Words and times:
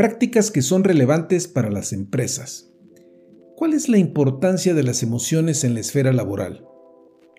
Prácticas 0.00 0.50
que 0.50 0.62
son 0.62 0.82
relevantes 0.82 1.46
para 1.46 1.70
las 1.70 1.92
empresas. 1.92 2.72
¿Cuál 3.54 3.74
es 3.74 3.90
la 3.90 3.98
importancia 3.98 4.72
de 4.72 4.82
las 4.82 5.02
emociones 5.02 5.62
en 5.62 5.74
la 5.74 5.80
esfera 5.80 6.10
laboral? 6.14 6.64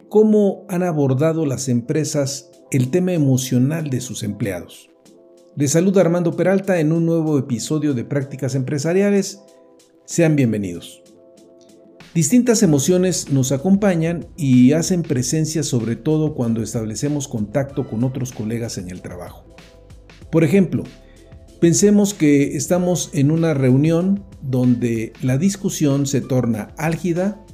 ¿Cómo 0.09 0.67
han 0.69 0.83
abordado 0.83 1.47
las 1.47 1.69
empresas 1.69 2.51
el 2.69 2.91
tema 2.91 3.13
emocional 3.13 3.89
de 3.89 3.99
sus 3.99 4.21
empleados? 4.21 4.91
Les 5.55 5.71
saluda 5.71 6.01
Armando 6.01 6.35
Peralta 6.35 6.79
en 6.79 6.91
un 6.91 7.03
nuevo 7.07 7.39
episodio 7.39 7.95
de 7.95 8.05
Prácticas 8.05 8.53
Empresariales. 8.53 9.41
Sean 10.05 10.35
bienvenidos. 10.35 11.01
Distintas 12.13 12.61
emociones 12.61 13.31
nos 13.31 13.51
acompañan 13.51 14.27
y 14.37 14.73
hacen 14.73 15.01
presencia 15.01 15.63
sobre 15.63 15.95
todo 15.95 16.35
cuando 16.35 16.61
establecemos 16.61 17.27
contacto 17.27 17.87
con 17.87 18.03
otros 18.03 18.31
colegas 18.31 18.77
en 18.77 18.91
el 18.91 19.01
trabajo. 19.01 19.47
Por 20.31 20.43
ejemplo, 20.43 20.83
pensemos 21.61 22.15
que 22.15 22.57
estamos 22.57 23.11
en 23.13 23.29
una 23.29 23.53
reunión 23.53 24.25
donde 24.41 25.13
la 25.21 25.37
discusión 25.37 26.07
se 26.07 26.19
torna 26.19 26.73
álgida 26.75 27.45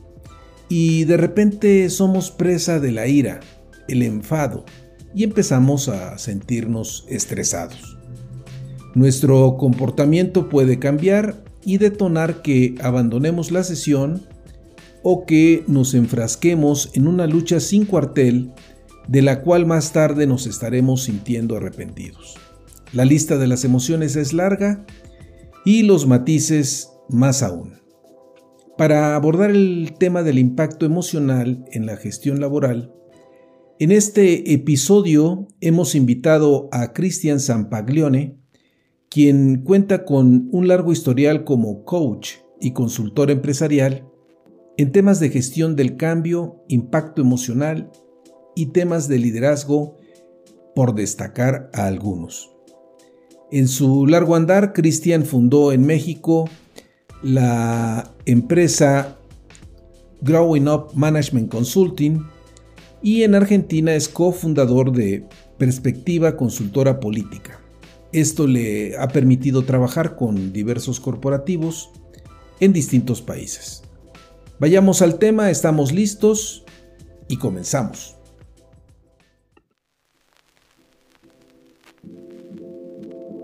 y 0.70 1.04
de 1.04 1.18
repente 1.18 1.90
somos 1.90 2.32
presa 2.32 2.80
de 2.80 2.94
la 2.94 3.08
ira, 3.08 3.41
el 3.90 4.02
enfado 4.02 4.63
y 5.13 5.26
empezamos 5.26 5.90
a 5.90 6.18
sentirnos 6.18 7.05
estresados. 7.09 7.98
Nuestro 8.96 9.58
comportamiento 9.58 10.48
puede 10.48 10.80
cambiar 10.80 11.44
y 11.66 11.77
detonar 11.77 12.41
que 12.41 12.76
abandonemos 12.82 13.52
la 13.52 13.66
sesión 13.66 14.26
o 15.04 15.26
que 15.26 15.66
nos 15.68 15.94
enfrasquemos 15.94 16.91
en 16.94 17.10
una 17.10 17.27
lucha 17.27 17.60
sin 17.60 17.85
cuartel 17.85 18.54
de 19.10 19.21
la 19.21 19.41
cual 19.41 19.66
más 19.66 19.91
tarde 19.91 20.27
nos 20.27 20.48
estaremos 20.48 21.04
sintiendo 21.04 21.58
arrepentidos. 21.58 22.47
La 22.94 23.04
lista 23.04 23.38
de 23.38 23.48
las 23.48 23.66
emociones 23.66 24.16
es 24.16 24.32
larga 24.34 24.86
y 25.66 25.84
los 25.84 26.08
matices 26.08 26.90
más 27.10 27.44
aún. 27.44 27.73
Para 28.77 29.16
abordar 29.16 29.52
el 29.52 29.96
tema 29.99 30.24
del 30.24 30.40
impacto 30.40 30.85
emocional 30.85 31.65
en 31.71 31.85
la 31.85 31.98
gestión 31.98 32.40
laboral, 32.40 32.93
en 33.80 33.91
este 33.91 34.54
episodio 34.54 35.48
hemos 35.60 35.96
invitado 35.96 36.70
a 36.71 36.93
Cristian 36.93 37.40
Zampaglione, 37.40 38.38
quien 39.10 39.63
cuenta 39.63 40.05
con 40.05 40.48
un 40.52 40.68
largo 40.68 40.91
historial 40.91 41.43
como 41.43 41.84
coach 41.84 42.35
y 42.62 42.71
consultor 42.71 43.32
empresarial 43.32 44.08
en 44.77 44.91
temas 44.91 45.20
de 45.20 45.30
gestión 45.30 45.76
del 45.76 45.98
cambio, 45.98 46.63
impacto 46.70 47.21
emocional 47.21 47.91
y 48.55 48.68
temas 48.68 49.08
de 49.08 49.18
liderazgo, 49.18 49.98
por 50.76 50.93
destacar 50.93 51.71
a 51.74 51.88
algunos. 51.88 52.57
En 53.51 53.70
su 53.70 54.05
largo 54.05 54.35
andar, 54.35 54.73
Cristian 54.73 55.26
fundó 55.26 55.71
en 55.71 55.85
México 55.85 56.49
la 57.23 58.13
empresa 58.26 59.17
Growing 60.21 60.67
Up 60.67 60.87
Management 60.93 61.49
Consulting 61.49 62.25
y 63.01 63.23
en 63.23 63.35
Argentina 63.35 63.95
es 63.95 64.09
cofundador 64.09 64.91
de 64.91 65.25
Perspectiva 65.57 66.35
Consultora 66.35 67.00
Política. 67.00 67.62
Esto 68.12 68.47
le 68.47 68.97
ha 68.97 69.07
permitido 69.07 69.63
trabajar 69.63 70.18
con 70.18 70.51
diversos 70.51 71.00
corporativos 71.00 71.90
en 72.59 72.73
distintos 72.73 73.22
países. 73.22 73.84
Vayamos 74.59 75.01
al 75.01 75.19
tema, 75.19 75.51
estamos 75.51 75.94
listos 75.94 76.66
y 77.29 77.38
comenzamos. 77.38 78.16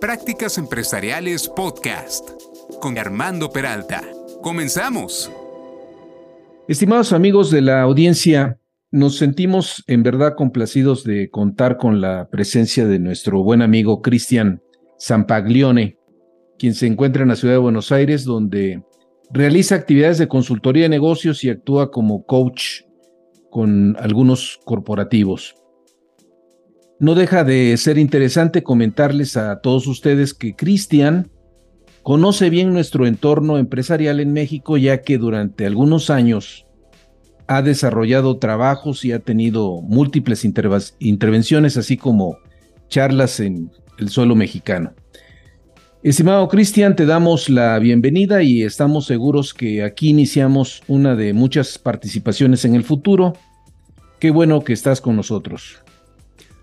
Prácticas 0.00 0.58
Empresariales 0.58 1.48
Podcast 1.48 2.30
con 2.80 2.98
Armando 2.98 3.50
Peralta. 3.50 4.04
Comenzamos. 4.42 5.28
Estimados 6.68 7.12
amigos 7.12 7.50
de 7.50 7.62
la 7.62 7.82
audiencia, 7.82 8.60
nos 8.92 9.16
sentimos 9.16 9.82
en 9.88 10.04
verdad 10.04 10.36
complacidos 10.36 11.02
de 11.02 11.30
contar 11.30 11.78
con 11.78 12.00
la 12.00 12.28
presencia 12.30 12.86
de 12.86 13.00
nuestro 13.00 13.42
buen 13.42 13.60
amigo 13.60 14.00
Cristian 14.00 14.62
Zampaglione, 15.00 15.96
quien 16.60 16.74
se 16.74 16.86
encuentra 16.86 17.22
en 17.22 17.30
la 17.30 17.36
ciudad 17.36 17.54
de 17.54 17.58
Buenos 17.58 17.90
Aires, 17.90 18.24
donde 18.24 18.84
realiza 19.30 19.74
actividades 19.74 20.18
de 20.18 20.28
consultoría 20.28 20.84
de 20.84 20.90
negocios 20.90 21.42
y 21.42 21.50
actúa 21.50 21.90
como 21.90 22.24
coach 22.24 22.82
con 23.50 23.96
algunos 23.98 24.60
corporativos. 24.64 25.56
No 27.00 27.14
deja 27.14 27.44
de 27.44 27.76
ser 27.76 27.96
interesante 27.96 28.64
comentarles 28.64 29.36
a 29.36 29.60
todos 29.60 29.86
ustedes 29.86 30.34
que 30.34 30.56
Cristian 30.56 31.30
conoce 32.02 32.50
bien 32.50 32.72
nuestro 32.72 33.06
entorno 33.06 33.56
empresarial 33.56 34.18
en 34.18 34.32
México 34.32 34.76
ya 34.76 35.02
que 35.02 35.16
durante 35.16 35.64
algunos 35.64 36.10
años 36.10 36.66
ha 37.46 37.62
desarrollado 37.62 38.38
trabajos 38.38 39.04
y 39.04 39.12
ha 39.12 39.20
tenido 39.20 39.80
múltiples 39.80 40.44
intervenciones 40.98 41.76
así 41.76 41.96
como 41.96 42.38
charlas 42.88 43.38
en 43.38 43.70
el 43.98 44.08
suelo 44.08 44.34
mexicano. 44.34 44.92
Estimado 46.02 46.48
Cristian, 46.48 46.96
te 46.96 47.06
damos 47.06 47.48
la 47.48 47.78
bienvenida 47.78 48.42
y 48.42 48.62
estamos 48.62 49.06
seguros 49.06 49.54
que 49.54 49.84
aquí 49.84 50.08
iniciamos 50.08 50.82
una 50.88 51.14
de 51.14 51.32
muchas 51.32 51.78
participaciones 51.78 52.64
en 52.64 52.74
el 52.74 52.82
futuro. 52.82 53.34
Qué 54.18 54.30
bueno 54.30 54.64
que 54.64 54.72
estás 54.72 55.00
con 55.00 55.14
nosotros. 55.14 55.82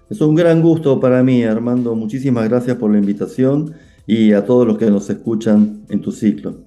Es 0.09 0.21
un 0.21 0.35
gran 0.35 0.61
gusto 0.61 0.99
para 0.99 1.23
mí, 1.23 1.43
Armando. 1.43 1.95
Muchísimas 1.95 2.47
gracias 2.47 2.77
por 2.77 2.91
la 2.91 2.99
invitación 2.99 3.73
y 4.05 4.33
a 4.33 4.45
todos 4.45 4.67
los 4.67 4.77
que 4.77 4.91
nos 4.91 5.09
escuchan 5.09 5.83
en 5.89 6.01
tu 6.01 6.11
ciclo. 6.11 6.63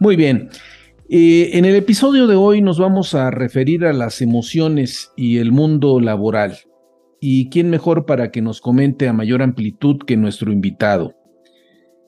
Muy 0.00 0.16
bien. 0.16 0.48
Eh, 1.10 1.50
en 1.54 1.64
el 1.64 1.74
episodio 1.74 2.26
de 2.26 2.36
hoy 2.36 2.62
nos 2.62 2.78
vamos 2.78 3.14
a 3.14 3.30
referir 3.30 3.84
a 3.84 3.92
las 3.92 4.22
emociones 4.22 5.12
y 5.16 5.38
el 5.38 5.52
mundo 5.52 6.00
laboral. 6.00 6.58
¿Y 7.20 7.50
quién 7.50 7.68
mejor 7.68 8.06
para 8.06 8.30
que 8.30 8.40
nos 8.40 8.60
comente 8.60 9.08
a 9.08 9.12
mayor 9.12 9.42
amplitud 9.42 9.98
que 10.06 10.16
nuestro 10.16 10.52
invitado? 10.52 11.14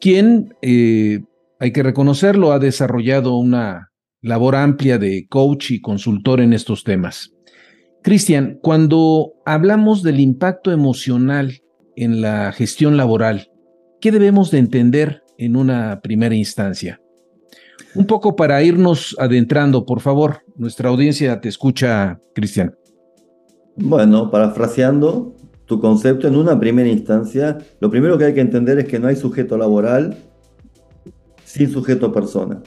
Quien, 0.00 0.54
eh, 0.62 1.20
hay 1.58 1.72
que 1.72 1.82
reconocerlo, 1.82 2.52
ha 2.52 2.58
desarrollado 2.58 3.36
una 3.36 3.90
labor 4.22 4.56
amplia 4.56 4.98
de 4.98 5.26
coach 5.28 5.72
y 5.72 5.80
consultor 5.80 6.40
en 6.40 6.52
estos 6.52 6.84
temas. 6.84 7.32
Cristian, 8.02 8.58
cuando 8.62 9.34
hablamos 9.44 10.02
del 10.02 10.20
impacto 10.20 10.72
emocional 10.72 11.60
en 11.96 12.22
la 12.22 12.50
gestión 12.52 12.96
laboral, 12.96 13.50
¿qué 14.00 14.10
debemos 14.10 14.50
de 14.50 14.58
entender 14.58 15.22
en 15.36 15.54
una 15.54 16.00
primera 16.00 16.34
instancia? 16.34 17.00
Un 17.94 18.06
poco 18.06 18.36
para 18.36 18.62
irnos 18.62 19.14
adentrando, 19.18 19.84
por 19.84 20.00
favor. 20.00 20.38
Nuestra 20.56 20.88
audiencia 20.88 21.40
te 21.40 21.48
escucha, 21.48 22.20
Cristian. 22.34 22.74
Bueno, 23.76 24.30
parafraseando 24.30 25.34
tu 25.66 25.80
concepto 25.80 26.26
en 26.26 26.36
una 26.36 26.58
primera 26.58 26.88
instancia, 26.88 27.58
lo 27.80 27.90
primero 27.90 28.16
que 28.16 28.24
hay 28.24 28.34
que 28.34 28.40
entender 28.40 28.78
es 28.78 28.86
que 28.86 28.98
no 28.98 29.08
hay 29.08 29.16
sujeto 29.16 29.58
laboral 29.58 30.16
sin 31.44 31.70
sujeto 31.70 32.12
persona 32.12 32.62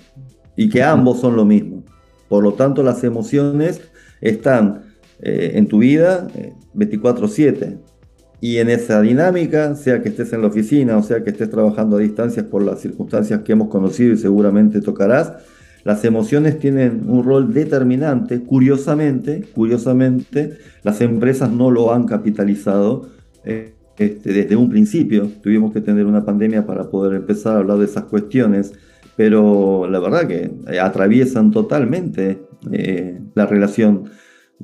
y 0.55 0.69
que 0.69 0.83
ambos 0.83 1.19
son 1.19 1.35
lo 1.35 1.45
mismo. 1.45 1.83
Por 2.29 2.43
lo 2.43 2.53
tanto, 2.53 2.83
las 2.83 3.03
emociones 3.03 3.81
están 4.21 4.92
eh, 5.25 5.53
en 5.55 5.67
tu 5.67 5.79
vida 5.79 6.27
24/7. 6.73 7.65
Eh, 7.65 7.77
y 8.41 8.57
en 8.57 8.69
esa 8.69 8.99
dinámica, 9.01 9.73
sea 9.75 10.01
que 10.01 10.09
estés 10.09 10.33
en 10.33 10.41
la 10.41 10.47
oficina 10.47 10.97
o 10.97 11.03
sea 11.03 11.23
que 11.23 11.29
estés 11.29 11.49
trabajando 11.49 11.95
a 11.95 11.99
distancias 12.01 12.45
por 12.45 12.61
las 12.61 12.81
circunstancias 12.81 13.39
que 13.39 13.53
hemos 13.53 13.69
conocido 13.69 14.11
y 14.11 14.17
seguramente 14.17 14.81
tocarás, 14.81 15.31
las 15.85 16.03
emociones 16.03 16.59
tienen 16.59 17.03
un 17.07 17.23
rol 17.23 17.53
determinante. 17.53 18.41
Curiosamente, 18.41 19.45
curiosamente, 19.55 20.57
las 20.83 20.99
empresas 20.99 21.51
no 21.51 21.71
lo 21.71 21.93
han 21.93 22.05
capitalizado 22.05 23.07
eh, 23.45 23.75
este, 23.97 24.33
desde 24.33 24.57
un 24.57 24.69
principio. 24.69 25.29
Tuvimos 25.41 25.71
que 25.71 25.79
tener 25.79 26.05
una 26.05 26.25
pandemia 26.25 26.65
para 26.65 26.89
poder 26.89 27.13
empezar 27.13 27.55
a 27.55 27.59
hablar 27.59 27.77
de 27.77 27.85
esas 27.85 28.03
cuestiones, 28.05 28.73
pero 29.15 29.87
la 29.89 29.99
verdad 29.99 30.27
que 30.27 30.51
atraviesan 30.81 31.51
totalmente 31.51 32.39
eh, 32.71 33.21
la 33.35 33.45
relación 33.45 34.09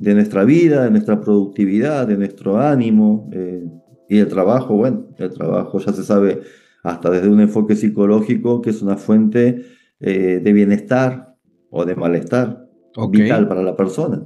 de 0.00 0.14
nuestra 0.14 0.44
vida, 0.44 0.84
de 0.84 0.90
nuestra 0.90 1.20
productividad, 1.20 2.08
de 2.08 2.16
nuestro 2.16 2.58
ánimo 2.58 3.30
eh, 3.32 3.64
y 4.08 4.18
el 4.18 4.28
trabajo. 4.28 4.76
Bueno, 4.76 5.06
el 5.18 5.32
trabajo 5.32 5.78
ya 5.78 5.92
se 5.92 6.02
sabe 6.02 6.40
hasta 6.82 7.10
desde 7.10 7.28
un 7.28 7.40
enfoque 7.40 7.76
psicológico 7.76 8.62
que 8.62 8.70
es 8.70 8.82
una 8.82 8.96
fuente 8.96 9.64
de 10.00 10.52
bienestar 10.54 11.36
o 11.68 11.84
de 11.84 11.94
malestar 11.94 12.66
vital 13.10 13.46
para 13.46 13.62
la 13.62 13.76
persona. 13.76 14.24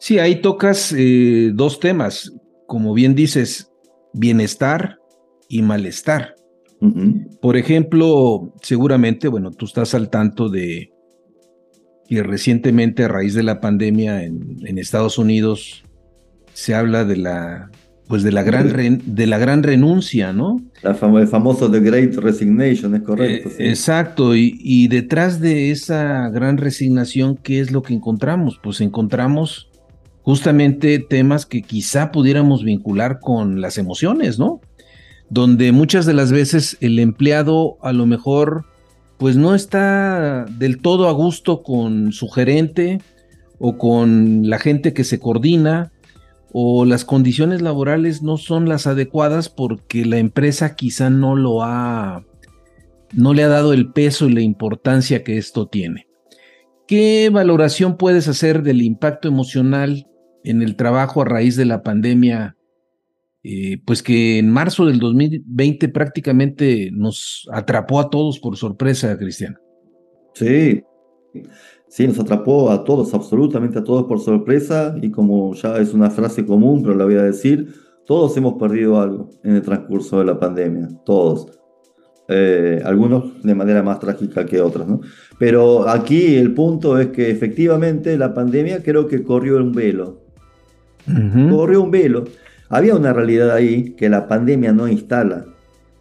Sí, 0.00 0.18
ahí 0.18 0.42
tocas 0.42 0.92
dos 1.54 1.78
temas 1.78 2.32
como 2.68 2.92
bien 2.92 3.14
dices, 3.14 3.72
bienestar 4.12 5.00
y 5.48 5.62
malestar. 5.62 6.36
Por 7.40 7.56
ejemplo, 7.56 8.54
seguramente, 8.62 9.26
bueno, 9.26 9.50
tú 9.50 9.64
estás 9.64 9.94
al 9.94 10.10
tanto 10.10 10.48
de 10.50 10.92
que 12.08 12.22
recientemente 12.22 13.04
a 13.04 13.08
raíz 13.08 13.34
de 13.34 13.42
la 13.42 13.60
pandemia 13.60 14.24
en, 14.24 14.78
Estados 14.78 15.18
Unidos 15.18 15.84
se 16.54 16.74
habla 16.74 17.04
de 17.04 17.16
la 17.16 17.70
pues 18.06 18.22
de 18.22 18.32
la 18.32 18.42
gran 18.42 19.02
de 19.04 19.26
la 19.26 19.36
gran 19.36 19.62
renuncia, 19.62 20.32
¿no? 20.32 20.62
el 20.82 21.28
famoso 21.28 21.70
The 21.70 21.80
Great 21.80 22.14
Resignation, 22.14 22.94
es 22.94 23.02
correcto. 23.02 23.50
Eh, 23.58 23.68
exacto, 23.68 24.34
y, 24.34 24.58
y, 24.62 24.88
detrás 24.88 25.40
de 25.40 25.70
esa 25.70 26.30
gran 26.30 26.56
resignación, 26.56 27.36
¿qué 27.36 27.60
es 27.60 27.70
lo 27.70 27.82
que 27.82 27.92
encontramos? 27.92 28.58
Pues 28.62 28.80
encontramos 28.80 29.68
justamente 30.22 30.98
temas 30.98 31.44
que 31.44 31.60
quizá 31.60 32.10
pudiéramos 32.10 32.64
vincular 32.64 33.20
con 33.20 33.60
las 33.60 33.76
emociones, 33.76 34.38
¿no? 34.38 34.62
Donde 35.28 35.72
muchas 35.72 36.06
de 36.06 36.14
las 36.14 36.32
veces 36.32 36.78
el 36.80 36.98
empleado 36.98 37.76
a 37.82 37.92
lo 37.92 38.06
mejor 38.06 38.64
pues 39.18 39.36
no 39.36 39.54
está 39.54 40.44
del 40.44 40.80
todo 40.80 41.08
a 41.08 41.12
gusto 41.12 41.62
con 41.62 42.12
su 42.12 42.28
gerente 42.28 43.00
o 43.58 43.76
con 43.76 44.48
la 44.48 44.58
gente 44.58 44.94
que 44.94 45.04
se 45.04 45.18
coordina 45.18 45.92
o 46.52 46.84
las 46.84 47.04
condiciones 47.04 47.60
laborales 47.60 48.22
no 48.22 48.36
son 48.36 48.68
las 48.68 48.86
adecuadas 48.86 49.48
porque 49.48 50.06
la 50.06 50.18
empresa 50.18 50.76
quizá 50.76 51.10
no 51.10 51.36
lo 51.36 51.62
ha 51.62 52.24
no 53.12 53.34
le 53.34 53.42
ha 53.42 53.48
dado 53.48 53.72
el 53.72 53.90
peso 53.92 54.28
y 54.28 54.34
la 54.34 54.42
importancia 54.42 55.24
que 55.24 55.38
esto 55.38 55.66
tiene. 55.66 56.06
¿Qué 56.86 57.30
valoración 57.32 57.96
puedes 57.96 58.28
hacer 58.28 58.62
del 58.62 58.82
impacto 58.82 59.28
emocional 59.28 60.06
en 60.44 60.62
el 60.62 60.76
trabajo 60.76 61.22
a 61.22 61.24
raíz 61.24 61.56
de 61.56 61.64
la 61.64 61.82
pandemia, 61.82 62.57
eh, 63.50 63.80
pues 63.82 64.02
que 64.02 64.38
en 64.38 64.50
marzo 64.50 64.84
del 64.84 64.98
2020 64.98 65.88
prácticamente 65.88 66.90
nos 66.92 67.48
atrapó 67.50 67.98
a 67.98 68.10
todos 68.10 68.38
por 68.40 68.58
sorpresa, 68.58 69.16
Cristian. 69.16 69.56
Sí, 70.34 70.82
sí, 71.88 72.06
nos 72.06 72.18
atrapó 72.20 72.70
a 72.70 72.84
todos, 72.84 73.14
absolutamente 73.14 73.78
a 73.78 73.84
todos 73.84 74.04
por 74.04 74.20
sorpresa 74.20 74.94
y 75.00 75.10
como 75.10 75.54
ya 75.54 75.78
es 75.78 75.94
una 75.94 76.10
frase 76.10 76.44
común, 76.44 76.82
pero 76.82 76.94
la 76.94 77.06
voy 77.06 77.14
a 77.14 77.22
decir, 77.22 77.72
todos 78.04 78.36
hemos 78.36 78.58
perdido 78.58 79.00
algo 79.00 79.30
en 79.42 79.54
el 79.54 79.62
transcurso 79.62 80.18
de 80.18 80.26
la 80.26 80.38
pandemia, 80.38 80.86
todos. 81.06 81.46
Eh, 82.28 82.82
algunos 82.84 83.42
de 83.42 83.54
manera 83.54 83.82
más 83.82 83.98
trágica 83.98 84.44
que 84.44 84.60
otros, 84.60 84.86
¿no? 84.86 85.00
Pero 85.38 85.88
aquí 85.88 86.36
el 86.36 86.52
punto 86.52 86.98
es 86.98 87.06
que 87.06 87.30
efectivamente 87.30 88.18
la 88.18 88.34
pandemia 88.34 88.82
creo 88.82 89.06
que 89.06 89.22
corrió 89.22 89.56
un 89.56 89.72
velo, 89.72 90.20
corrió 91.48 91.80
un 91.80 91.90
velo. 91.90 92.24
Había 92.68 92.94
una 92.94 93.12
realidad 93.12 93.50
ahí 93.50 93.94
que 93.96 94.08
la 94.08 94.28
pandemia 94.28 94.72
no 94.72 94.88
instala. 94.88 95.46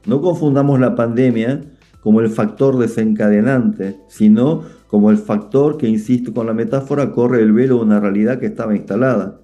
No 0.06 0.22
confundamos 0.22 0.80
la 0.80 0.96
pandemia 0.96 1.62
como 2.02 2.22
el 2.22 2.30
factor 2.30 2.78
desencadenante, 2.78 3.98
sino 4.08 4.64
como 4.88 5.12
el 5.12 5.18
factor 5.18 5.78
que, 5.78 5.88
insisto 5.88 6.34
con 6.34 6.48
la 6.48 6.54
metáfora, 6.54 7.12
corre 7.12 7.42
el 7.42 7.52
velo 7.52 7.78
de 7.78 7.84
una 7.84 8.00
realidad 8.00 8.40
que 8.40 8.46
estaba 8.46 8.75
instalada. 8.75 9.40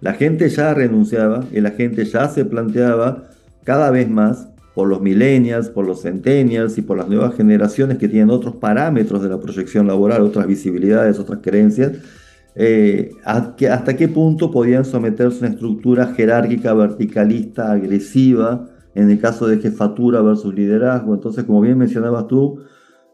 La 0.00 0.14
gente 0.14 0.48
ya 0.48 0.72
renunciaba 0.74 1.44
y 1.52 1.60
la 1.60 1.72
gente 1.72 2.04
ya 2.04 2.28
se 2.28 2.44
planteaba 2.44 3.28
cada 3.64 3.90
vez 3.90 4.08
más 4.08 4.48
por 4.74 4.88
los 4.88 5.00
millennials, 5.00 5.70
por 5.70 5.86
los 5.86 6.02
centennials 6.02 6.78
y 6.78 6.82
por 6.82 6.96
las 6.96 7.08
nuevas 7.08 7.34
generaciones 7.34 7.98
que 7.98 8.08
tienen 8.08 8.30
otros 8.30 8.56
parámetros 8.56 9.22
de 9.22 9.28
la 9.28 9.40
proyección 9.40 9.88
laboral, 9.88 10.22
otras 10.22 10.46
visibilidades, 10.46 11.18
otras 11.18 11.40
creencias, 11.42 11.92
eh, 12.60 13.12
hasta 13.24 13.96
qué 13.96 14.08
punto 14.08 14.50
podían 14.50 14.84
someterse 14.84 15.36
a 15.36 15.46
una 15.46 15.54
estructura 15.54 16.06
jerárquica, 16.08 16.74
verticalista, 16.74 17.70
agresiva, 17.70 18.68
en 18.96 19.08
el 19.12 19.20
caso 19.20 19.46
de 19.46 19.58
jefatura 19.58 20.22
versus 20.22 20.52
liderazgo. 20.52 21.14
Entonces, 21.14 21.44
como 21.44 21.60
bien 21.60 21.78
mencionabas 21.78 22.26
tú, 22.26 22.58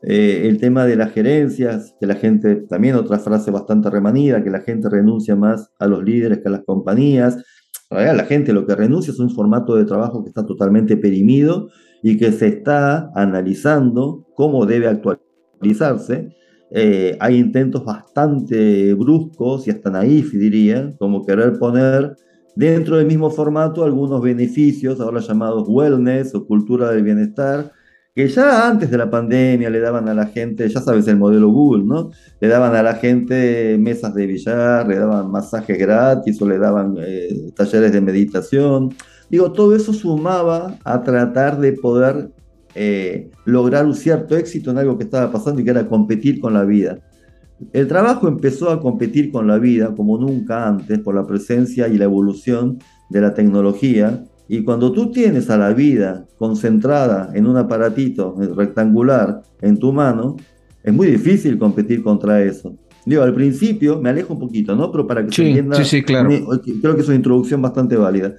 eh, 0.03 0.49
el 0.49 0.59
tema 0.59 0.87
de 0.87 0.97
las 0.97 1.13
gerencias, 1.13 1.95
que 2.01 2.07
la 2.07 2.15
gente, 2.15 2.57
también 2.57 2.95
otra 2.95 3.19
frase 3.19 3.51
bastante 3.51 3.91
remanida, 3.91 4.43
que 4.43 4.49
la 4.49 4.63
gente 4.63 4.89
renuncia 4.89 5.37
más 5.37 5.71
a 5.79 5.87
los 5.89 6.03
líderes 6.03 6.39
que 6.39 6.49
a 6.49 6.53
las 6.53 6.65
compañías. 6.65 7.45
la 7.91 8.25
gente 8.25 8.55
lo 8.55 8.67
que 8.67 8.75
renuncia 8.75 9.13
es 9.13 9.19
un 9.19 9.29
formato 9.29 9.77
de 9.77 9.85
trabajo 9.85 10.23
que 10.23 10.31
está 10.31 10.47
totalmente 10.47 10.97
perimido 10.97 11.69
y 12.03 12.17
que 12.17 12.33
se 12.33 12.47
está 12.47 13.11
analizando 13.15 14.27
cómo 14.35 14.65
debe 14.65 14.89
actualizarse 14.89 16.35
eh, 16.71 17.17
hay 17.21 17.39
intentos 17.39 17.85
bastante 17.85 18.95
bruscos 18.95 19.67
y 19.67 19.71
hasta 19.71 19.91
naif, 19.91 20.33
diría, 20.33 20.95
como 20.99 21.25
querer 21.25 21.59
poner 21.59 22.17
dentro 22.57 22.97
del 22.97 23.07
mismo 23.07 23.31
formato 23.31 23.85
algunos 23.85 24.23
beneficios, 24.23 25.01
ahora 25.01 25.21
llamados 25.21 25.69
wellness 25.69 26.35
o 26.35 26.47
cultura 26.47 26.91
del 26.91 27.03
bienestar, 27.03 27.73
que 28.15 28.29
ya 28.29 28.69
antes 28.69 28.91
de 28.91 28.97
la 28.97 29.11
pandemia 29.11 29.69
le 29.71 29.81
daban 29.81 30.09
a 30.09 30.15
la 30.15 30.27
gente, 30.27 30.69
ya 30.69 30.81
sabes 30.81 31.09
el 31.09 31.17
modelo 31.17 31.49
Google, 31.49 31.85
¿no? 31.85 32.11
Le 32.41 32.47
daban 32.47 32.75
a 32.77 32.83
la 32.83 32.95
gente 32.95 33.77
mesas 33.79 34.15
de 34.15 34.27
billar, 34.27 34.87
le 34.87 34.99
daban 34.99 35.31
masajes 35.33 35.77
gratis 35.77 36.41
o 36.41 36.49
le 36.49 36.59
daban 36.59 36.95
eh, 36.99 37.51
talleres 37.57 37.93
de 37.93 38.01
meditación. 38.01 38.95
Digo, 39.29 39.51
todo 39.51 39.75
eso 39.75 39.93
sumaba 39.93 40.79
a 40.85 41.03
tratar 41.03 41.59
de 41.59 41.73
poder 41.73 42.31
eh, 42.75 43.31
lograr 43.45 43.87
un 43.87 43.95
cierto 43.95 44.37
éxito 44.37 44.71
en 44.71 44.79
algo 44.79 44.99
que 44.99 45.05
estaba 45.05 45.31
pasando 45.31 45.61
y 45.61 45.65
que 45.65 45.71
era 45.71 45.89
competir 45.89 46.41
con 46.41 46.55
la 46.55 46.65
vida. 46.65 46.99
El 47.73 47.87
trabajo 47.87 48.29
empezó 48.29 48.71
a 48.71 48.81
competir 48.81 49.31
con 49.31 49.47
la 49.47 49.59
vida 49.59 49.95
como 49.95 50.19
nunca 50.19 50.67
antes 50.67 50.99
por 50.99 51.15
la 51.15 51.27
presencia 51.27 51.89
y 51.89 51.99
la 51.99 52.05
evolución 52.05 52.79
de 53.11 53.21
la 53.21 53.33
tecnología. 53.33 54.25
Y 54.49 54.63
cuando 54.65 54.93
tú 54.93 55.11
tienes 55.11 55.49
a 55.51 55.57
la 55.57 55.73
vida 55.73 56.27
concentrada 56.37 57.31
en 57.35 57.47
un 57.47 57.57
aparatito 57.57 58.37
rectangular 58.57 59.43
en 59.63 59.79
tu 59.79 59.93
mano, 59.93 60.37
es 60.83 60.93
muy 60.93 61.07
difícil 61.07 61.59
competir 61.59 62.03
contra 62.03 62.43
eso. 62.43 62.77
Digo, 63.07 63.23
al 63.23 63.35
principio, 63.35 64.01
me 64.01 64.11
alejo 64.11 64.35
un 64.35 64.41
poquito, 64.41 64.75
¿no? 64.75 64.91
Pero 64.91 65.07
para 65.07 65.25
que 65.25 65.33
se 65.33 65.47
entienda, 65.47 65.77
sí, 65.77 65.85
sí, 65.85 66.03
claro. 66.03 66.31
creo 66.81 66.95
que 66.95 67.03
es 67.03 67.09
una 67.09 67.17
introducción 67.17 67.61
bastante 67.61 67.97
válida. 67.97 68.35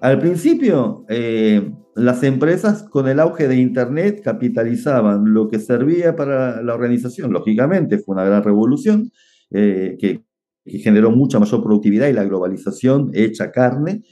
Al 0.00 0.20
principio, 0.20 1.04
eh, 1.08 1.72
las 1.96 2.22
empresas 2.22 2.84
con 2.84 3.08
el 3.08 3.18
auge 3.18 3.48
de 3.48 3.56
Internet 3.56 4.20
capitalizaban 4.22 5.34
lo 5.34 5.48
que 5.48 5.58
servía 5.58 6.14
para 6.14 6.62
la 6.62 6.74
organización. 6.74 7.32
Lógicamente, 7.32 7.98
fue 7.98 8.14
una 8.14 8.24
gran 8.24 8.44
revolución 8.44 9.10
eh, 9.50 9.96
que, 9.98 10.22
generó 10.64 11.10
mucha 11.10 11.38
mayor 11.38 11.62
productividad 11.62 12.08
y 12.08 12.12
la 12.12 12.24
globalización 12.24 13.10
hecha 13.14 13.50
carne. 13.50 14.02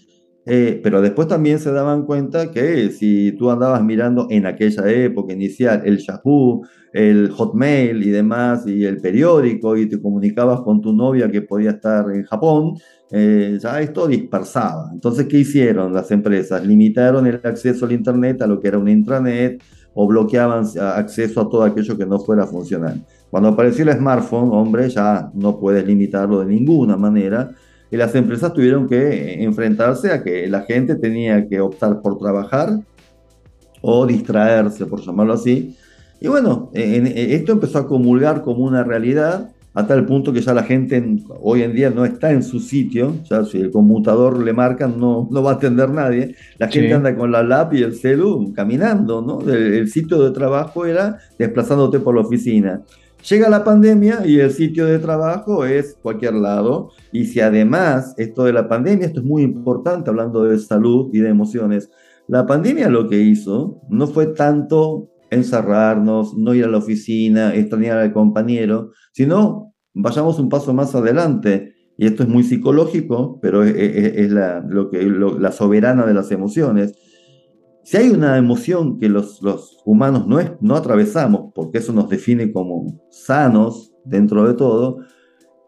Eh, 0.47 0.81
pero 0.83 1.03
después 1.03 1.29
también 1.29 1.59
se 1.59 1.71
daban 1.71 2.07
cuenta 2.07 2.51
que 2.51 2.91
si 2.91 3.33
tú 3.33 3.51
andabas 3.51 3.85
mirando 3.85 4.27
en 4.31 4.47
aquella 4.47 4.91
época 4.91 5.35
inicial 5.35 5.83
el 5.85 5.99
Yahoo, 5.99 6.63
el 6.97 7.31
Hotmail 7.31 8.03
y 8.03 8.09
demás, 8.09 8.67
y 8.67 8.87
el 8.87 9.03
periódico, 9.03 9.77
y 9.77 9.87
te 9.87 10.01
comunicabas 10.01 10.63
con 10.63 10.81
tu 10.81 10.95
novia 10.95 11.31
que 11.31 11.43
podía 11.43 11.73
estar 11.73 12.11
en 12.11 12.25
Japón, 12.25 12.79
eh, 13.11 13.59
ya 13.63 13.83
esto 13.83 14.07
dispersaba. 14.07 14.89
Entonces, 14.95 15.27
¿qué 15.27 15.41
hicieron 15.41 15.93
las 15.93 16.11
empresas? 16.11 16.67
Limitaron 16.67 17.27
el 17.27 17.39
acceso 17.45 17.85
al 17.85 17.93
Internet 17.93 18.41
a 18.41 18.47
lo 18.47 18.59
que 18.61 18.69
era 18.69 18.79
un 18.79 18.89
intranet 18.89 19.63
o 19.93 20.07
bloqueaban 20.07 20.65
acceso 20.79 21.43
a 21.43 21.51
todo 21.51 21.65
aquello 21.65 21.99
que 21.99 22.07
no 22.07 22.19
fuera 22.19 22.47
funcional. 22.47 23.05
Cuando 23.31 23.51
apareció 23.51 23.85
el 23.85 23.93
smartphone, 23.93 24.49
hombre, 24.53 24.89
ya 24.89 25.31
no 25.35 25.61
puedes 25.61 25.87
limitarlo 25.87 26.41
de 26.41 26.47
ninguna 26.47 26.97
manera. 26.97 27.51
Y 27.91 27.99
las 27.99 28.15
empresas 28.15 28.55
tuvieron 28.55 28.89
que 28.89 29.43
enfrentarse 29.45 30.13
a 30.13 30.23
que 30.23 30.47
la 30.49 30.63
gente 30.63 30.95
tenía 30.95 31.47
que 31.47 31.61
optar 31.61 32.01
por 32.01 32.17
trabajar 32.17 32.71
o 33.83 34.07
distraerse, 34.07 34.87
por 34.87 35.03
llamarlo 35.03 35.35
así. 35.35 35.77
Y 36.21 36.29
bueno, 36.29 36.71
esto 36.73 37.53
empezó 37.53 37.79
a 37.79 37.87
comulgar 37.87 38.43
como 38.43 38.65
una 38.65 38.83
realidad 38.85 39.51
a 39.77 39.87
tal 39.87 40.07
punto 40.07 40.33
que 40.33 40.41
ya 40.41 40.55
la 40.55 40.63
gente 40.63 41.19
hoy 41.43 41.63
en 41.63 41.75
día 41.75 41.91
no 41.91 42.07
está 42.07 42.33
en 42.33 42.43
su 42.43 42.61
sitio, 42.61 43.13
ya 43.29 43.45
si 43.45 43.59
el 43.59 43.71
conmutador 43.71 44.43
le 44.43 44.55
marcan 44.55 44.99
no, 44.99 45.29
no 45.31 45.43
va 45.43 45.51
a 45.51 45.55
atender 45.57 45.91
nadie, 45.91 46.35
la 46.57 46.69
gente 46.69 46.95
anda 46.95 47.15
con 47.15 47.31
la 47.31 47.43
lap 47.43 47.75
y 47.75 47.83
el 47.83 47.95
celu 47.95 48.55
caminando, 48.55 49.21
¿no? 49.21 49.41
El, 49.43 49.87
sitio 49.89 50.23
de 50.23 50.31
trabajo 50.31 50.87
era 50.87 51.19
desplazándote 51.39 52.01
por 52.01 52.15
la 52.15 52.23
oficina. 52.23 52.81
Llega 53.29 53.51
la 53.51 53.65
pandemia 53.65 54.23
y 54.25 54.41
el 54.41 54.51
sitio 54.51 54.87
de 54.87 54.99
trabajo 54.99 55.67
es 55.67 55.99
cualquier 56.01 56.35
lado. 56.35 56.93
Y 57.13 57.27
si 57.27 57.41
además 57.41 58.15
esto 58.17 58.45
de 58.45 58.55
la 58.55 58.69
pandemia, 58.69 59.09
esto 59.09 59.21
es 59.21 59.27
muy 59.27 59.43
importante 59.43 60.09
hablando 60.09 60.45
de 60.45 60.59
salud 60.59 61.11
y 61.13 61.19
de 61.19 61.29
emociones, 61.29 61.91
la 62.29 62.47
pandemia 62.47 62.89
lo 62.89 63.09
que 63.09 63.21
hizo 63.21 63.83
no 63.91 64.07
fue 64.07 64.29
tanto 64.29 65.11
encerrarnos, 65.31 66.37
no 66.37 66.55
ir 66.55 66.65
a 66.65 66.69
la 66.69 66.79
oficina, 66.79 67.55
extrañar 67.55 67.99
al 67.99 68.13
compañero, 68.13 68.93
sino 69.13 69.75
vayamos 69.95 70.39
un 70.39 70.49
paso 70.49 70.73
más 70.75 70.95
adelante. 70.95 71.75
Y 71.99 72.07
esto 72.07 72.23
es 72.23 72.29
muy 72.29 72.43
psicológico, 72.43 73.39
pero 73.41 73.65
es, 73.65 74.31
la, 74.31 74.61
lo 74.61 74.91
que, 74.91 75.03
la 75.03 75.51
soberana 75.53 76.05
de 76.05 76.15
las 76.15 76.31
emociones. 76.31 76.93
Si 77.85 77.97
hay 77.97 78.11
una 78.11 78.37
emoción 78.37 78.99
que 78.99 79.09
los, 79.09 79.41
los 79.41 79.79
humanos 79.87 80.27
no, 80.27 80.39
es, 80.39 80.53
no 80.61 80.77
atravesamos, 80.77 81.53
porque 81.55 81.79
eso 81.79 81.93
nos 81.93 82.09
define 82.09 82.53
como 82.53 83.01
sanos 83.11 83.95
dentro 84.05 84.47
de 84.47 84.55
todo, 84.55 84.99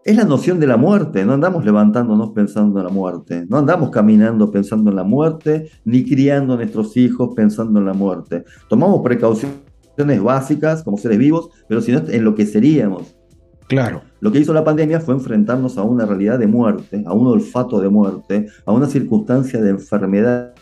es 0.08 0.16
la 0.16 0.24
noción 0.24 0.58
de 0.58 0.66
la 0.66 0.78
muerte. 0.78 1.22
No 1.26 1.34
andamos 1.34 1.66
levantándonos 1.66 2.30
pensando 2.30 2.80
en 2.80 2.86
la 2.86 2.90
muerte, 2.90 3.44
no 3.46 3.58
andamos 3.58 3.90
caminando 3.90 4.50
pensando 4.50 4.88
en 4.88 4.96
la 4.96 5.04
muerte, 5.04 5.70
ni 5.84 6.02
criando 6.02 6.54
a 6.54 6.56
nuestros 6.56 6.96
hijos 6.96 7.34
pensando 7.36 7.78
en 7.78 7.84
la 7.84 7.92
muerte. 7.92 8.42
Tomamos 8.70 9.02
precauciones 9.02 9.58
básicas 10.22 10.82
como 10.82 10.96
seres 10.96 11.18
vivos, 11.18 11.50
pero 11.68 11.82
si 11.82 11.92
no 11.92 12.00
en 12.08 12.24
lo 12.24 12.34
que 12.34 12.46
seríamos. 12.46 13.14
Claro. 13.66 14.00
Lo 14.20 14.32
que 14.32 14.38
hizo 14.38 14.54
la 14.54 14.64
pandemia 14.64 14.98
fue 14.98 15.12
enfrentarnos 15.12 15.76
a 15.76 15.82
una 15.82 16.06
realidad 16.06 16.38
de 16.38 16.46
muerte, 16.46 17.04
a 17.06 17.12
un 17.12 17.26
olfato 17.26 17.78
de 17.78 17.90
muerte, 17.90 18.46
a 18.64 18.72
una 18.72 18.86
circunstancia 18.86 19.60
de 19.60 19.68
enfermedad 19.68 20.54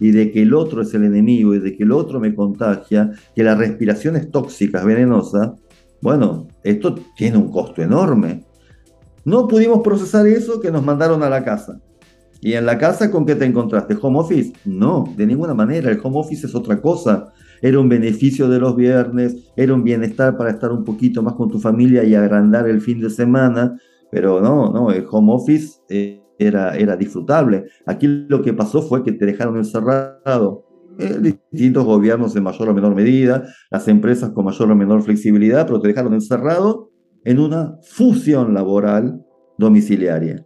y 0.00 0.10
de 0.10 0.32
que 0.32 0.42
el 0.42 0.52
otro 0.52 0.82
es 0.82 0.92
el 0.94 1.04
enemigo 1.04 1.54
y 1.54 1.60
de 1.60 1.76
que 1.76 1.84
el 1.84 1.92
otro 1.92 2.18
me 2.18 2.34
contagia, 2.34 3.12
que 3.36 3.44
la 3.44 3.54
respiración 3.54 4.16
es 4.16 4.32
tóxica, 4.32 4.80
es 4.80 4.84
venenosa. 4.84 5.54
Bueno, 6.02 6.48
esto 6.64 6.96
tiene 7.14 7.36
un 7.36 7.52
costo 7.52 7.82
enorme. 7.82 8.49
No 9.30 9.48
pudimos 9.48 9.80
procesar 9.80 10.26
eso 10.26 10.60
que 10.60 10.70
nos 10.70 10.84
mandaron 10.84 11.22
a 11.22 11.30
la 11.30 11.44
casa. 11.44 11.80
¿Y 12.40 12.54
en 12.54 12.66
la 12.66 12.78
casa 12.78 13.10
con 13.10 13.24
qué 13.24 13.34
te 13.34 13.44
encontraste? 13.44 13.96
¿Home 14.00 14.18
office? 14.18 14.52
No, 14.64 15.04
de 15.16 15.26
ninguna 15.26 15.54
manera. 15.54 15.90
El 15.90 16.00
home 16.02 16.18
office 16.18 16.46
es 16.46 16.54
otra 16.54 16.80
cosa 16.80 17.32
era 17.62 17.78
un 17.78 17.88
beneficio 17.88 18.48
de 18.48 18.58
los 18.58 18.76
viernes, 18.76 19.52
era 19.56 19.74
un 19.74 19.84
bienestar 19.84 20.36
para 20.36 20.50
estar 20.50 20.72
un 20.72 20.84
poquito 20.84 21.22
más 21.22 21.34
con 21.34 21.50
tu 21.50 21.58
familia 21.58 22.04
y 22.04 22.14
agrandar 22.14 22.68
el 22.68 22.80
fin 22.80 23.00
de 23.00 23.10
semana, 23.10 23.78
pero 24.10 24.40
no, 24.40 24.72
no, 24.72 24.90
el 24.90 25.06
home 25.10 25.32
office 25.32 25.80
eh, 25.88 26.22
era, 26.38 26.76
era 26.76 26.96
disfrutable. 26.96 27.66
Aquí 27.86 28.06
lo 28.06 28.42
que 28.42 28.52
pasó 28.52 28.82
fue 28.82 29.02
que 29.02 29.12
te 29.12 29.26
dejaron 29.26 29.56
encerrado. 29.56 30.66
Eh, 30.98 31.18
distintos 31.50 31.84
gobiernos 31.84 32.34
en 32.36 32.42
mayor 32.42 32.68
o 32.68 32.74
menor 32.74 32.94
medida, 32.94 33.44
las 33.70 33.88
empresas 33.88 34.30
con 34.30 34.44
mayor 34.44 34.70
o 34.70 34.76
menor 34.76 35.02
flexibilidad, 35.02 35.66
pero 35.66 35.80
te 35.80 35.88
dejaron 35.88 36.12
encerrado 36.12 36.89
en 37.24 37.38
una 37.38 37.78
fusión 37.82 38.54
laboral 38.54 39.24
domiciliaria. 39.58 40.44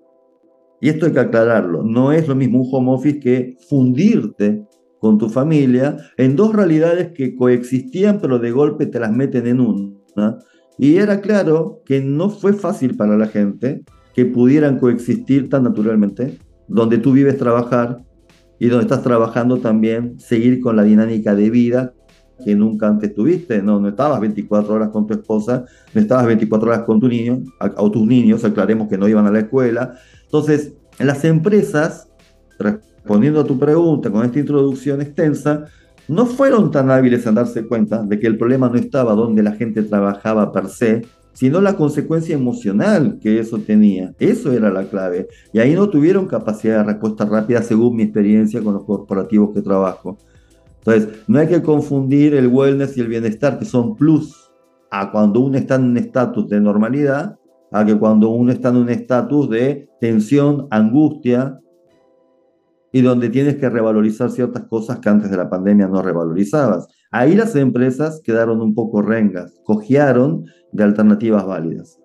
Y 0.80 0.88
esto 0.88 1.06
hay 1.06 1.12
que 1.12 1.20
aclararlo, 1.20 1.82
no 1.82 2.12
es 2.12 2.28
lo 2.28 2.34
mismo 2.34 2.60
un 2.60 2.68
home 2.70 2.92
office 2.92 3.20
que 3.20 3.56
fundirte 3.68 4.66
con 4.98 5.18
tu 5.18 5.28
familia, 5.28 5.96
en 6.16 6.34
dos 6.34 6.54
realidades 6.54 7.12
que 7.12 7.34
coexistían, 7.36 8.20
pero 8.20 8.38
de 8.38 8.50
golpe 8.50 8.86
te 8.86 8.98
las 8.98 9.12
meten 9.12 9.46
en 9.46 9.60
una. 9.60 10.38
Y 10.78 10.96
era 10.96 11.20
claro 11.20 11.82
que 11.84 12.00
no 12.00 12.30
fue 12.30 12.54
fácil 12.54 12.96
para 12.96 13.16
la 13.16 13.26
gente 13.26 13.82
que 14.14 14.24
pudieran 14.24 14.78
coexistir 14.78 15.48
tan 15.48 15.64
naturalmente, 15.64 16.38
donde 16.68 16.98
tú 16.98 17.12
vives 17.12 17.36
trabajar 17.36 17.98
y 18.58 18.68
donde 18.68 18.84
estás 18.84 19.02
trabajando 19.02 19.58
también, 19.58 20.18
seguir 20.18 20.60
con 20.60 20.76
la 20.76 20.84
dinámica 20.84 21.34
de 21.34 21.50
vida 21.50 21.92
que 22.44 22.54
nunca 22.54 22.88
antes 22.88 23.14
tuviste. 23.14 23.62
No, 23.62 23.80
no 23.80 23.88
estabas 23.88 24.20
24 24.20 24.74
horas 24.74 24.88
con 24.90 25.06
tu 25.06 25.14
esposa, 25.14 25.64
no 25.92 26.00
estabas 26.00 26.26
24 26.26 26.68
horas 26.68 26.82
con 26.82 27.00
tu 27.00 27.08
niño, 27.08 27.42
o 27.76 27.90
tus 27.90 28.06
niños, 28.06 28.44
aclaremos 28.44 28.88
que 28.88 28.98
no 28.98 29.08
iban 29.08 29.26
a 29.26 29.30
la 29.30 29.40
escuela. 29.40 29.94
Entonces, 30.26 30.74
las 30.98 31.24
empresas 31.24 32.08
respondiendo 32.58 33.40
a 33.40 33.44
tu 33.44 33.58
pregunta 33.58 34.10
con 34.10 34.24
esta 34.24 34.38
introducción 34.38 35.00
extensa, 35.02 35.66
no 36.08 36.26
fueron 36.26 36.70
tan 36.70 36.90
hábiles 36.90 37.26
en 37.26 37.34
darse 37.34 37.66
cuenta 37.66 38.02
de 38.02 38.18
que 38.18 38.26
el 38.26 38.38
problema 38.38 38.68
no 38.68 38.76
estaba 38.76 39.14
donde 39.14 39.42
la 39.42 39.52
gente 39.52 39.82
trabajaba 39.82 40.52
per 40.52 40.68
se, 40.68 41.02
sino 41.32 41.60
la 41.60 41.76
consecuencia 41.76 42.34
emocional 42.34 43.18
que 43.20 43.40
eso 43.40 43.58
tenía. 43.58 44.14
Eso 44.18 44.52
era 44.52 44.70
la 44.70 44.84
clave. 44.84 45.28
Y 45.52 45.58
ahí 45.58 45.74
no 45.74 45.88
tuvieron 45.88 46.26
capacidad 46.26 46.78
de 46.78 46.92
respuesta 46.92 47.24
rápida 47.24 47.62
según 47.62 47.96
mi 47.96 48.04
experiencia 48.04 48.62
con 48.62 48.74
los 48.74 48.84
corporativos 48.84 49.52
que 49.54 49.62
trabajo. 49.62 50.16
Entonces, 50.86 51.24
no 51.26 51.38
hay 51.38 51.48
que 51.48 51.62
confundir 51.62 52.34
el 52.34 52.48
wellness 52.48 52.96
y 52.96 53.00
el 53.00 53.08
bienestar, 53.08 53.58
que 53.58 53.64
son 53.64 53.96
plus, 53.96 54.52
a 54.90 55.10
cuando 55.10 55.40
uno 55.40 55.56
está 55.56 55.76
en 55.76 55.84
un 55.84 55.96
estatus 55.96 56.48
de 56.48 56.60
normalidad, 56.60 57.36
a 57.72 57.84
que 57.86 57.98
cuando 57.98 58.28
uno 58.28 58.52
está 58.52 58.68
en 58.68 58.76
un 58.76 58.90
estatus 58.90 59.48
de 59.48 59.88
tensión, 59.98 60.68
angustia, 60.70 61.58
y 62.92 63.00
donde 63.00 63.30
tienes 63.30 63.56
que 63.56 63.68
revalorizar 63.68 64.30
ciertas 64.30 64.64
cosas 64.64 65.00
que 65.00 65.08
antes 65.08 65.30
de 65.30 65.36
la 65.36 65.50
pandemia 65.50 65.88
no 65.88 66.00
revalorizabas. 66.00 66.86
Ahí 67.10 67.34
las 67.34 67.56
empresas 67.56 68.20
quedaron 68.22 68.60
un 68.60 68.74
poco 68.74 69.02
rengas, 69.02 69.58
cojearon 69.64 70.44
de 70.70 70.84
alternativas 70.84 71.44
válidas. 71.44 71.98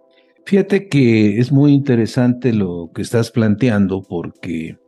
Fíjate 0.46 0.88
que 0.88 1.38
es 1.38 1.52
muy 1.52 1.74
interesante 1.74 2.54
lo 2.54 2.90
que 2.96 3.04
estás 3.04 3.30
planteando 3.30 4.02
porque 4.02 4.80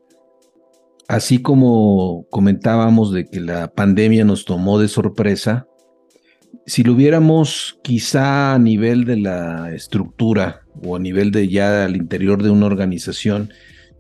así 1.11 1.41
como 1.41 2.25
comentábamos 2.29 3.11
de 3.11 3.25
que 3.25 3.41
la 3.41 3.73
pandemia 3.73 4.23
nos 4.23 4.45
tomó 4.45 4.79
de 4.79 4.87
sorpresa, 4.87 5.67
si 6.65 6.83
lo 6.83 6.93
hubiéramos 6.93 7.79
quizá 7.83 8.53
a 8.53 8.59
nivel 8.59 9.03
de 9.03 9.17
la 9.17 9.73
estructura 9.73 10.61
o 10.81 10.95
a 10.95 10.99
nivel 10.99 11.31
de 11.31 11.49
ya 11.49 11.83
al 11.83 11.97
interior 11.97 12.41
de 12.41 12.49
una 12.49 12.65
organización, 12.65 13.49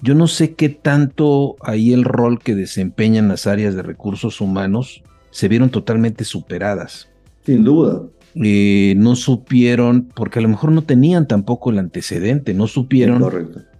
yo 0.01 0.15
no 0.15 0.27
sé 0.27 0.55
qué 0.55 0.69
tanto 0.69 1.57
ahí 1.61 1.91
el 1.91 2.05
rol 2.05 2.39
que 2.39 2.55
desempeñan 2.55 3.27
las 3.27 3.45
áreas 3.45 3.75
de 3.75 3.83
recursos 3.83 4.39
humanos 4.39 5.03
se 5.31 5.49
vieron 5.49 5.69
totalmente 5.69 6.23
superadas. 6.23 7.09
Sin 7.45 7.65
duda. 7.65 8.03
Eh, 8.35 8.93
no 8.95 9.17
supieron, 9.17 10.09
porque 10.15 10.39
a 10.39 10.41
lo 10.41 10.47
mejor 10.47 10.71
no 10.71 10.83
tenían 10.83 11.27
tampoco 11.27 11.71
el 11.71 11.79
antecedente, 11.79 12.53
no 12.53 12.67
supieron 12.67 13.21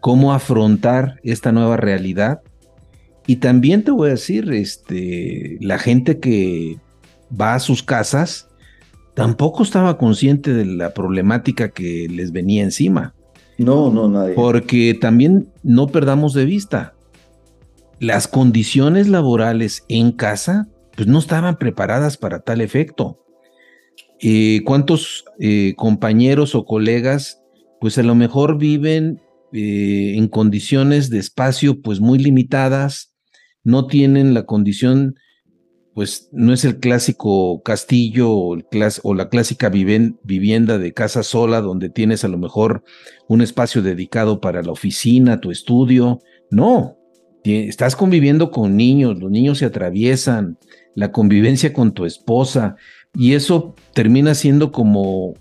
cómo 0.01 0.33
afrontar 0.33 1.21
esta 1.23 1.53
nueva 1.53 1.77
realidad. 1.77 2.41
Y 3.27 3.37
también 3.37 3.83
te 3.83 3.91
voy 3.91 4.09
a 4.09 4.11
decir, 4.11 4.51
este, 4.51 5.57
la 5.61 5.77
gente 5.77 6.19
que 6.19 6.79
va 7.39 7.55
a 7.55 7.59
sus 7.59 7.83
casas 7.83 8.49
tampoco 9.13 9.63
estaba 9.63 9.97
consciente 9.97 10.53
de 10.53 10.65
la 10.65 10.93
problemática 10.93 11.69
que 11.69 12.07
les 12.09 12.31
venía 12.31 12.63
encima. 12.63 13.13
No, 13.57 13.91
no, 13.91 14.09
nadie. 14.09 14.33
Porque 14.33 14.97
también 14.99 15.49
no 15.63 15.87
perdamos 15.87 16.33
de 16.33 16.45
vista, 16.45 16.95
las 17.99 18.27
condiciones 18.27 19.07
laborales 19.07 19.85
en 19.87 20.11
casa, 20.11 20.67
pues 20.95 21.07
no 21.07 21.19
estaban 21.19 21.57
preparadas 21.57 22.17
para 22.17 22.39
tal 22.39 22.61
efecto. 22.61 23.19
Eh, 24.19 24.61
¿Cuántos 24.65 25.25
eh, 25.39 25.73
compañeros 25.77 26.55
o 26.55 26.65
colegas, 26.65 27.43
pues 27.79 27.97
a 27.99 28.03
lo 28.03 28.15
mejor 28.15 28.57
viven 28.57 29.21
eh, 29.53 30.15
en 30.15 30.27
condiciones 30.27 31.09
de 31.09 31.19
espacio, 31.19 31.81
pues 31.81 31.99
muy 31.99 32.17
limitadas, 32.17 33.10
no 33.63 33.87
tienen 33.87 34.33
la 34.33 34.45
condición 34.45 35.15
pues 35.93 36.29
no 36.31 36.53
es 36.53 36.63
el 36.63 36.79
clásico 36.79 37.61
castillo 37.63 38.31
o, 38.31 39.13
la 39.13 39.29
clásica 39.29 39.69
vivienda 39.69 40.77
de 40.77 40.93
casa 40.93 41.23
sola 41.23 41.61
donde 41.61 41.89
tienes 41.89 42.23
a 42.23 42.29
lo 42.29 42.37
mejor 42.37 42.83
un 43.27 43.41
espacio 43.41 43.81
dedicado 43.81 44.39
para 44.39 44.61
la 44.61 44.71
oficina, 44.71 45.41
tu 45.41 45.51
estudio. 45.51 46.19
No, 46.49 46.97
estás 47.43 47.95
conviviendo 47.95 48.51
con 48.51 48.77
niños, 48.77 49.19
los 49.19 49.29
niños 49.29 49.57
se 49.57 49.65
atraviesan, 49.65 50.57
la 50.95 51.11
convivencia 51.11 51.73
con 51.73 51.91
tu 51.91 52.05
esposa 52.05 52.77
y 53.13 53.33
eso 53.33 53.75
termina 53.93 54.33
siendo 54.33 54.71
como 54.71 55.33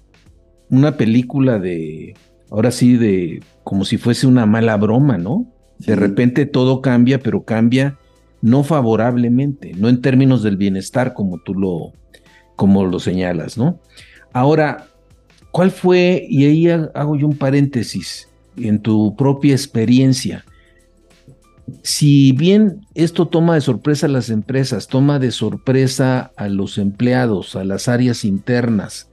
una 0.69 0.97
película 0.97 1.61
de, 1.61 2.15
ahora 2.51 2.73
sí, 2.73 2.97
de 2.97 3.41
como 3.63 3.85
si 3.85 3.99
fuese 3.99 4.27
una 4.27 4.47
mala 4.47 4.77
broma, 4.77 5.17
¿no? 5.17 5.53
De 5.79 5.97
repente 5.97 6.45
todo 6.45 6.83
cambia, 6.83 7.21
pero 7.21 7.45
cambia 7.45 8.00
no 8.43 8.65
favorablemente, 8.65 9.73
no 9.77 9.89
en 9.89 10.01
términos 10.01 10.43
del 10.43 10.57
bienestar 10.57 11.15
como 11.15 11.39
tú 11.39 11.55
lo, 11.55 11.93
como 12.57 12.85
lo 12.85 12.99
señalas, 13.01 13.59
¿no? 13.59 13.81
Ahora, 14.33 14.87
¿cuál 15.51 15.71
fue, 15.71 16.27
y 16.29 16.45
ahí 16.45 16.69
hago 16.69 17.17
yo 17.17 17.27
un 17.27 17.37
paréntesis, 17.37 18.29
en 18.57 18.81
tu 18.81 19.15
propia 19.17 19.53
experiencia? 19.53 20.45
Si 21.83 22.33
bien 22.33 22.87
esto 22.95 23.29
toma 23.29 23.55
de 23.55 23.61
sorpresa 23.61 24.07
a 24.07 24.11
las 24.11 24.31
empresas, 24.31 24.89
toma 24.89 25.19
de 25.19 25.31
sorpresa 25.31 26.33
a 26.37 26.49
los 26.49 26.79
empleados, 26.79 27.57
a 27.57 27.65
las 27.65 27.89
áreas 27.89 28.25
internas, 28.25 29.09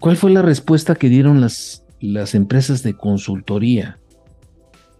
¿cuál 0.00 0.16
fue 0.16 0.30
la 0.30 0.42
respuesta 0.42 0.94
que 0.94 1.08
dieron 1.08 1.40
las, 1.40 1.84
las 2.00 2.34
empresas 2.34 2.82
de 2.82 2.94
consultoría? 2.94 3.98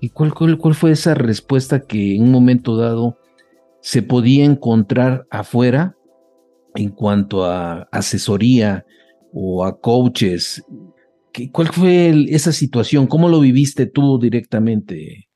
¿Y 0.04 0.10
cuál, 0.10 0.74
fue 0.74 0.90
esa 0.90 1.14
respuesta 1.14 1.80
que 1.80 2.16
en 2.16 2.24
un 2.24 2.30
momento 2.30 2.76
dado 2.76 3.16
se 3.80 4.02
podía 4.02 4.44
encontrar 4.44 5.26
afuera 5.30 5.96
en 6.74 6.90
cuanto 6.90 7.46
a 7.46 7.88
asesoría 7.90 8.84
o 9.32 9.64
a 9.64 9.80
coaches. 9.80 10.62
¿Cuál 11.52 11.68
fue 11.68 12.26
esa 12.28 12.52
situación? 12.52 13.06
¿Cómo 13.06 13.30
lo 13.30 13.40
viviste 13.40 13.86
tú 13.86 14.18
directamente? 14.20 15.30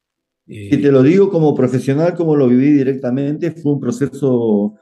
Si 0.46 0.76
te 0.76 0.92
lo 0.92 1.02
digo 1.02 1.30
como 1.30 1.54
profesional, 1.54 2.14
como 2.14 2.37
lo 2.37 2.46
viví 2.46 2.70
directamente, 2.70 3.52
fue 3.52 3.72
un 3.72 3.80
proceso 3.80 4.75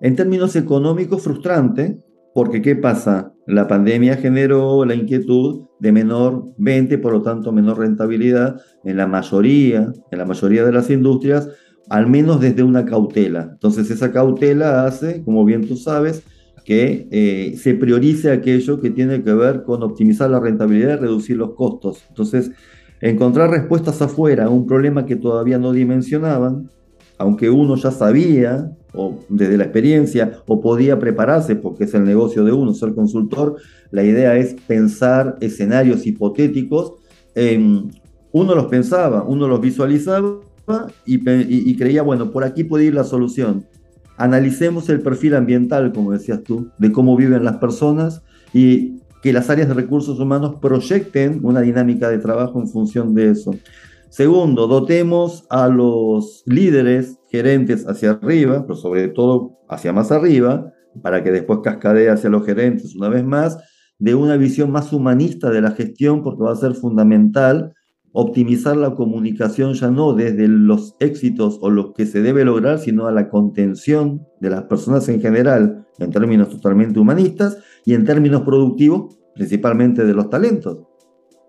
en 0.00 0.16
términos 0.16 0.56
económicos 0.56 1.22
frustrante, 1.22 2.02
porque 2.34 2.62
¿qué 2.62 2.76
pasa? 2.76 3.32
La 3.46 3.66
pandemia 3.66 4.16
generó 4.16 4.84
la 4.84 4.94
inquietud 4.94 5.66
de 5.80 5.92
menor 5.92 6.44
venta 6.56 7.00
por 7.00 7.12
lo 7.12 7.22
tanto 7.22 7.52
menor 7.52 7.78
rentabilidad 7.78 8.60
en 8.84 8.96
la 8.96 9.06
mayoría, 9.06 9.92
en 10.10 10.18
la 10.18 10.24
mayoría 10.24 10.64
de 10.64 10.72
las 10.72 10.90
industrias, 10.90 11.48
al 11.88 12.06
menos 12.06 12.40
desde 12.40 12.62
una 12.62 12.84
cautela. 12.84 13.48
Entonces 13.52 13.90
esa 13.90 14.12
cautela 14.12 14.84
hace, 14.84 15.24
como 15.24 15.44
bien 15.44 15.66
tú 15.66 15.76
sabes, 15.76 16.22
que 16.64 17.08
eh, 17.10 17.56
se 17.56 17.74
priorice 17.74 18.30
aquello 18.30 18.80
que 18.80 18.90
tiene 18.90 19.24
que 19.24 19.32
ver 19.32 19.64
con 19.64 19.82
optimizar 19.82 20.30
la 20.30 20.38
rentabilidad 20.38 20.98
y 20.98 21.00
reducir 21.00 21.36
los 21.36 21.54
costos. 21.54 22.04
Entonces, 22.08 22.52
encontrar 23.00 23.50
respuestas 23.50 24.00
afuera 24.02 24.44
a 24.44 24.50
un 24.50 24.66
problema 24.66 25.06
que 25.06 25.16
todavía 25.16 25.58
no 25.58 25.72
dimensionaban, 25.72 26.70
aunque 27.18 27.50
uno 27.50 27.76
ya 27.76 27.90
sabía 27.90 28.70
o 28.92 29.20
desde 29.28 29.56
la 29.56 29.64
experiencia 29.64 30.32
o 30.46 30.60
podía 30.60 30.98
prepararse 30.98 31.56
porque 31.56 31.84
es 31.84 31.94
el 31.94 32.04
negocio 32.04 32.44
de 32.44 32.52
uno 32.52 32.74
ser 32.74 32.94
consultor, 32.94 33.56
la 33.90 34.02
idea 34.02 34.36
es 34.36 34.54
pensar 34.66 35.36
escenarios 35.40 36.06
hipotéticos. 36.06 36.94
uno 38.32 38.54
los 38.54 38.66
pensaba, 38.66 39.22
uno 39.24 39.48
los 39.48 39.60
visualizaba 39.60 40.40
y, 41.04 41.76
creía, 41.76 42.02
bueno, 42.02 42.30
por 42.30 42.44
aquí 42.44 42.64
puede 42.64 42.84
ir 42.84 42.94
la 42.94 43.04
solución. 43.04 43.66
Analicemos 44.16 44.88
el 44.88 45.00
perfil 45.00 45.34
ambiental, 45.34 45.92
como 45.92 46.12
decías 46.12 46.42
tú, 46.42 46.68
de 46.78 46.92
cómo 46.92 47.16
viven 47.16 47.44
las 47.44 47.56
personas 47.56 48.22
y 48.52 49.00
que 49.22 49.32
las 49.32 49.50
áreas 49.50 49.68
de 49.68 49.74
recursos 49.74 50.18
humanos 50.18 50.56
proyecten 50.60 51.40
una 51.42 51.60
dinámica 51.60 52.08
de 52.08 52.18
trabajo 52.18 52.60
en 52.60 52.68
función 52.68 53.14
de 53.14 53.30
eso. 53.30 53.52
Segundo, 54.10 54.66
dotemos 54.66 55.46
a 55.50 55.68
los 55.68 56.42
líderes, 56.44 57.20
gerentes 57.30 57.86
hacia 57.86 58.10
arriba, 58.10 58.66
pero 58.66 58.74
sobre 58.74 59.06
todo 59.06 59.60
hacia 59.68 59.92
más 59.92 60.10
arriba, 60.10 60.72
para 61.00 61.22
que 61.22 61.30
después 61.30 61.60
cascadee 61.62 62.10
hacia 62.10 62.28
los 62.28 62.44
gerentes 62.44 62.96
una 62.96 63.08
vez 63.08 63.24
más, 63.24 63.58
de 64.00 64.16
una 64.16 64.36
visión 64.36 64.72
más 64.72 64.92
humanista 64.92 65.50
de 65.50 65.60
la 65.60 65.70
gestión, 65.70 66.24
porque 66.24 66.42
va 66.42 66.50
a 66.50 66.56
ser 66.56 66.74
fundamental 66.74 67.72
optimizar 68.10 68.76
la 68.76 68.96
comunicación 68.96 69.74
ya 69.74 69.92
no 69.92 70.12
desde 70.12 70.48
los 70.48 70.96
éxitos 70.98 71.60
o 71.60 71.70
lo 71.70 71.92
que 71.92 72.04
se 72.04 72.20
debe 72.20 72.44
lograr, 72.44 72.80
sino 72.80 73.06
a 73.06 73.12
la 73.12 73.28
contención 73.28 74.26
de 74.40 74.50
las 74.50 74.64
personas 74.64 75.08
en 75.08 75.20
general, 75.20 75.86
en 76.00 76.10
términos 76.10 76.48
totalmente 76.48 76.98
humanistas, 76.98 77.58
y 77.84 77.94
en 77.94 78.04
términos 78.04 78.42
productivos, 78.42 79.20
principalmente 79.36 80.04
de 80.04 80.14
los 80.14 80.28
talentos 80.28 80.89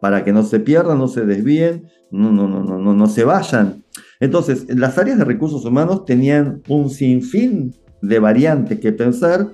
para 0.01 0.25
que 0.25 0.33
no 0.33 0.43
se 0.43 0.59
pierdan, 0.59 0.97
no 0.97 1.07
se 1.07 1.25
desvíen, 1.25 1.87
no, 2.09 2.31
no, 2.31 2.47
no, 2.47 2.63
no, 2.63 2.93
no 2.93 3.07
se 3.07 3.23
vayan. 3.23 3.83
Entonces, 4.19 4.65
las 4.67 4.97
áreas 4.97 5.19
de 5.19 5.25
recursos 5.25 5.63
humanos 5.63 6.05
tenían 6.05 6.61
un 6.67 6.89
sinfín 6.89 7.73
de 8.01 8.19
variantes 8.19 8.79
que 8.79 8.91
pensar, 8.91 9.47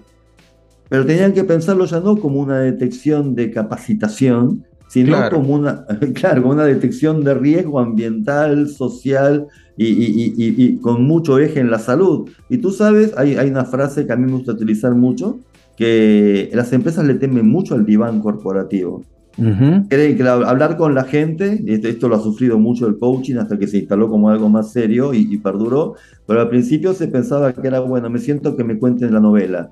pero 0.90 1.06
tenían 1.06 1.34
que 1.34 1.44
pensarlo 1.44 1.86
ya 1.86 2.00
no 2.00 2.16
como 2.16 2.40
una 2.40 2.60
detección 2.60 3.36
de 3.36 3.52
capacitación, 3.52 4.66
sino 4.88 5.30
como 5.30 5.54
una, 5.54 5.86
claro, 6.16 6.42
como 6.42 6.54
una 6.54 6.64
detección 6.64 7.26
de 7.26 7.34
riesgo 7.34 7.82
ambiental, 7.82 8.70
social 8.70 9.48
y, 9.76 10.78
con 10.78 11.04
mucho 11.04 11.40
eje 11.40 11.60
en 11.60 11.70
la 11.70 11.80
salud. 11.80 12.30
Y 12.50 12.60
tú 12.60 12.72
sabes, 12.72 13.14
hay, 13.18 13.36
hay 13.36 13.50
una 13.50 13.66
frase 13.66 14.08
que 14.08 14.14
a 14.14 14.16
mí 14.16 14.26
me 14.26 14.38
gusta 14.38 14.54
utilizar 14.54 14.96
mucho, 14.96 15.40
que 15.76 16.50
las 16.54 16.72
empresas 16.72 17.06
le 17.06 17.16
temen 17.16 17.48
mucho 17.48 17.76
al 17.76 17.86
diván 17.86 18.22
corporativo. 18.22 19.04
Creen 19.38 20.18
que 20.18 20.24
hablar 20.24 20.78
con 20.78 20.96
la 20.96 21.04
gente, 21.04 21.64
esto 21.68 22.10
lo 22.10 22.16
ha 22.16 22.20
sufrido 22.20 22.58
mucho 22.58 22.88
el 22.88 22.98
coaching 22.98 23.36
hasta 23.36 23.60
que 23.60 23.68
se 23.68 23.78
instaló 23.78 24.10
como 24.10 24.30
algo 24.30 24.50
más 24.50 24.72
serio 24.72 25.14
y, 25.14 25.38
perduró, 25.38 25.96
pero 26.26 26.42
al 26.42 26.50
principio 26.50 26.94
se 26.94 27.08
pensaba 27.08 27.54
que 27.54 27.68
era 27.68 27.80
bueno, 27.80 28.10
me 28.10 28.20
siento 28.20 28.56
que 28.56 28.64
me 28.64 28.80
cuenten 28.80 29.14
la 29.14 29.20
novela. 29.20 29.72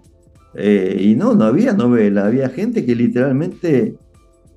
Eh, 0.54 0.98
y 1.02 1.16
no, 1.16 1.34
no 1.34 1.46
había 1.46 1.74
novela, 1.74 2.28
había 2.28 2.50
gente 2.50 2.86
que 2.86 2.96
literalmente 2.96 3.98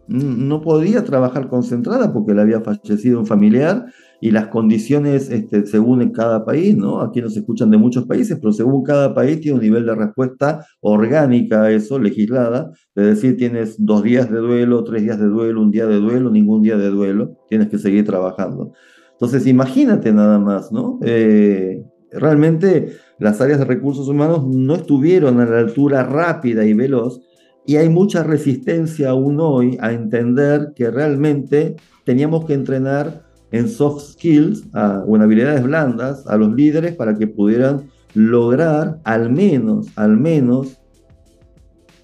no 0.08 0.60
podía 0.62 1.04
trabajar 1.04 1.48
concentrada 1.48 2.12
porque 2.12 2.34
le 2.34 2.42
había 2.42 2.60
fallecido 2.60 3.18
un 3.18 3.26
familiar 3.26 3.86
y 4.20 4.30
las 4.30 4.48
condiciones 4.48 5.30
este, 5.30 5.66
según 5.66 6.02
en 6.02 6.10
cada 6.10 6.44
país, 6.44 6.76
¿no? 6.76 7.00
Aquí 7.00 7.20
nos 7.20 7.36
escuchan 7.36 7.70
de 7.70 7.78
muchos 7.78 8.06
países, 8.06 8.38
pero 8.40 8.52
según 8.52 8.82
cada 8.82 9.14
país 9.14 9.40
tiene 9.40 9.58
un 9.58 9.64
nivel 9.64 9.86
de 9.86 9.94
respuesta 9.94 10.66
orgánica 10.80 11.62
a 11.62 11.70
eso, 11.70 11.98
legislada, 11.98 12.72
es 12.94 13.06
decir, 13.06 13.36
tienes 13.36 13.76
dos 13.78 14.02
días 14.02 14.30
de 14.30 14.38
duelo, 14.38 14.82
tres 14.84 15.02
días 15.02 15.18
de 15.18 15.26
duelo, 15.26 15.62
un 15.62 15.70
día 15.70 15.86
de 15.86 15.96
duelo, 15.96 16.30
ningún 16.30 16.62
día 16.62 16.76
de 16.76 16.90
duelo, 16.90 17.36
tienes 17.48 17.68
que 17.68 17.78
seguir 17.78 18.04
trabajando. 18.04 18.72
Entonces, 19.12 19.46
imagínate 19.46 20.12
nada 20.12 20.38
más, 20.38 20.72
¿no? 20.72 20.98
Eh, 21.02 21.82
realmente 22.12 22.96
las 23.18 23.40
áreas 23.40 23.58
de 23.58 23.64
recursos 23.64 24.08
humanos 24.08 24.46
no 24.46 24.74
estuvieron 24.74 25.40
a 25.40 25.46
la 25.46 25.58
altura 25.58 26.04
rápida 26.04 26.64
y 26.64 26.72
veloz 26.72 27.20
y 27.66 27.76
hay 27.76 27.88
mucha 27.88 28.22
resistencia 28.22 29.10
aún 29.10 29.38
hoy 29.40 29.76
a 29.80 29.92
entender 29.92 30.72
que 30.74 30.90
realmente 30.90 31.76
teníamos 32.04 32.46
que 32.46 32.54
entrenar 32.54 33.27
en 33.50 33.68
soft 33.68 34.12
skills 34.12 34.64
o 35.06 35.16
en 35.16 35.22
habilidades 35.22 35.62
blandas 35.62 36.26
a 36.26 36.36
los 36.36 36.54
líderes 36.54 36.94
para 36.94 37.16
que 37.16 37.26
pudieran 37.26 37.88
lograr 38.14 38.98
al 39.04 39.30
menos, 39.30 39.88
al 39.96 40.16
menos 40.16 40.78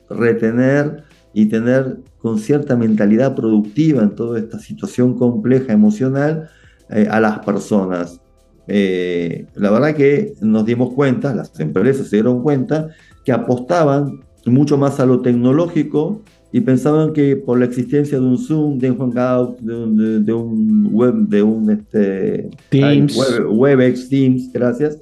retener 0.09 1.05
y 1.33 1.47
tener 1.47 1.99
con 2.19 2.39
cierta 2.39 2.77
mentalidad 2.77 3.35
productiva 3.35 4.03
en 4.03 4.15
toda 4.15 4.39
esta 4.39 4.59
situación 4.59 5.19
compleja 5.19 5.73
emocional 5.73 6.49
eh, 6.91 7.07
a 7.11 7.21
las 7.21 7.41
personas. 7.41 8.21
Eh, 8.67 9.47
la 9.55 9.71
verdad 9.71 9.95
que 9.95 10.35
nos 10.41 10.65
dimos 10.65 10.95
cuenta, 10.95 11.35
las 11.35 11.59
empresas 11.61 12.09
se 12.09 12.17
dieron 12.17 12.43
cuenta 12.43 12.89
que 13.25 13.33
apostaban 13.33 14.21
mucho 14.47 14.79
más 14.79 15.01
a 15.01 15.07
lo 15.07 15.21
tecnológico 15.21 16.23
y 16.55 16.61
pensaban 16.61 17.13
que 17.13 17.35
por 17.35 17.59
la 17.59 17.65
existencia 17.65 18.17
de 18.17 18.25
un 18.25 18.39
Zoom, 18.39 18.79
de 18.79 18.93
un 18.93 18.97
Hangout, 18.97 19.59
de 19.59 19.75
un, 19.75 20.25
de, 20.25 20.33
un 20.33 20.89
web, 20.93 21.15
de 21.27 21.43
un 21.43 21.69
este, 21.69 22.49
Teams. 22.69 23.19
WebEx, 23.51 24.09
Teams, 24.09 24.53
gracias, 24.53 25.01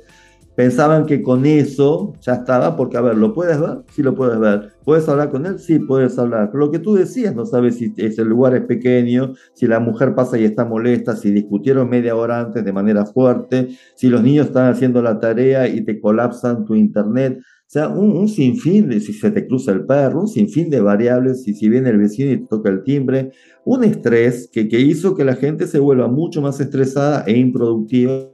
pensaban 0.57 1.05
que 1.05 1.21
con 1.21 1.45
eso 1.45 2.15
ya 2.23 2.37
estaba, 2.37 2.75
porque 2.75 2.97
a 2.97 3.03
ver, 3.03 3.19
¿lo 3.19 3.35
puedes 3.35 3.61
ver? 3.61 3.83
Sí 3.91 4.03
lo 4.03 4.15
puedes 4.15 4.41
ver. 4.41 4.73
¿Puedes 4.83 5.07
hablar 5.11 5.31
con 5.31 5.45
él? 5.45 5.59
Sí, 5.59 5.79
puedes 5.79 6.19
hablar. 6.19 6.49
Pero 6.51 6.65
lo 6.65 6.71
que 6.71 6.79
tú 6.79 6.95
decías, 6.95 7.37
no 7.37 7.45
sabes 7.45 7.77
si 7.77 7.93
ese 7.99 8.25
lugar 8.25 8.55
es 8.55 8.63
pequeño, 8.63 9.35
si 9.53 9.67
la 9.67 9.79
mujer 9.79 10.15
pasa 10.15 10.39
y 10.39 10.45
está 10.45 10.65
molesta, 10.65 11.17
si 11.17 11.33
discutieron 11.33 11.91
media 11.91 12.17
hora 12.17 12.41
antes 12.41 12.65
de 12.65 12.73
manera 12.73 13.05
fuerte, 13.05 13.69
si 13.95 14.09
los 14.09 14.23
niños 14.23 14.47
están 14.47 14.71
haciendo 14.71 15.03
la 15.03 15.21
tarea 15.21 15.69
y 15.69 15.83
te 15.83 16.01
colapsan 16.01 16.65
tu 16.65 16.75
internet. 16.75 17.41
Sea, 17.73 17.89
un, 17.89 18.29
sinfín 18.29 18.91
de 18.91 19.01
si 19.01 19.15
se 19.15 19.31
te 19.31 19.47
cruza 19.47 19.73
el 19.73 19.87
perro, 19.87 20.21
un 20.21 20.29
sinfín 20.29 20.69
de 20.69 20.83
variables, 20.83 21.43
si, 21.43 21.55
si 21.55 21.71
viene 21.71 21.89
el 21.89 21.97
vecino 21.97 22.31
y 22.31 22.37
te 22.37 22.47
toca 22.47 22.69
el 22.69 22.83
timbre, 22.83 23.31
un 23.65 23.83
estrés 23.83 24.51
que, 24.53 24.69
que 24.69 24.79
hizo 24.79 25.15
que 25.15 25.25
la 25.25 25.37
gente 25.37 25.67
se 25.67 25.79
vuelva 25.79 26.07
mucho 26.07 26.43
más 26.43 26.61
estresada 26.61 27.25
e 27.27 27.39
improductiva 27.39 28.29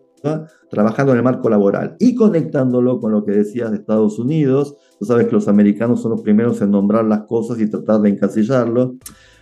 trabajando 0.68 1.12
en 1.12 1.18
el 1.18 1.22
marco 1.22 1.48
laboral 1.48 1.94
y 2.01 2.16
conectándolo 2.16 2.98
con 2.98 3.12
lo 3.12 3.24
que 3.24 3.31
decías 3.31 3.70
de 3.70 3.77
Estados 3.77 4.18
Unidos. 4.18 4.74
Tú 4.98 5.05
sabes 5.05 5.29
que 5.29 5.33
los 5.35 5.46
americanos 5.46 6.03
son 6.03 6.11
los 6.11 6.22
primeros 6.22 6.61
en 6.61 6.72
nombrar 6.72 7.05
las 7.05 7.20
cosas 7.20 7.61
y 7.61 7.70
tratar 7.70 8.01
de 8.01 8.09
encasillarlo. 8.09 8.96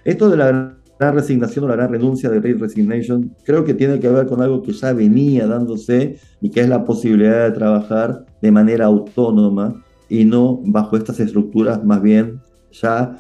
Esto 0.05 0.29
de 0.29 0.37
la 0.37 0.77
gran 0.99 1.15
resignación 1.15 1.65
o 1.65 1.69
la 1.69 1.77
gran 1.77 1.91
renuncia 1.91 2.29
de 2.29 2.41
Great 2.41 2.61
Resignation 2.61 3.35
creo 3.47 3.65
que 3.65 3.73
tiene 3.73 3.99
que 3.99 4.11
ver 4.11 4.27
con 4.27 4.43
algo 4.43 4.61
que 4.61 4.73
ya 4.73 4.93
venía 4.93 5.47
dándose 5.47 6.19
y 6.43 6.51
que 6.51 6.61
es 6.61 6.69
la 6.69 6.85
posibilidad 6.85 7.49
de 7.49 7.53
trabajar 7.53 8.27
de 8.43 8.53
manera 8.53 8.85
autónoma 8.85 9.86
y 10.09 10.25
no 10.25 10.61
bajo 10.65 10.97
estas 10.97 11.21
estructuras 11.21 11.85
más 11.85 12.03
bien 12.03 12.41
ya 12.73 13.19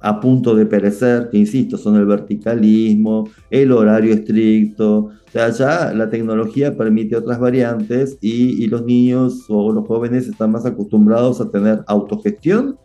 a 0.00 0.20
punto 0.20 0.54
de 0.54 0.66
perecer, 0.66 1.30
que 1.30 1.38
insisto, 1.38 1.76
son 1.76 1.96
el 1.96 2.06
verticalismo, 2.06 3.28
el 3.50 3.72
horario 3.72 4.14
estricto, 4.14 4.98
o 4.98 5.30
sea, 5.32 5.50
ya 5.50 5.92
la 5.92 6.08
tecnología 6.08 6.76
permite 6.76 7.16
otras 7.16 7.40
variantes 7.40 8.16
y, 8.20 8.66
los 8.68 8.84
niños 8.84 9.44
o 9.48 9.72
los 9.72 9.86
jóvenes 9.86 10.28
están 10.28 10.52
más 10.52 10.64
acostumbrados 10.66 11.40
a 11.40 11.50
tener 11.50 11.82
autogestión 11.86 12.78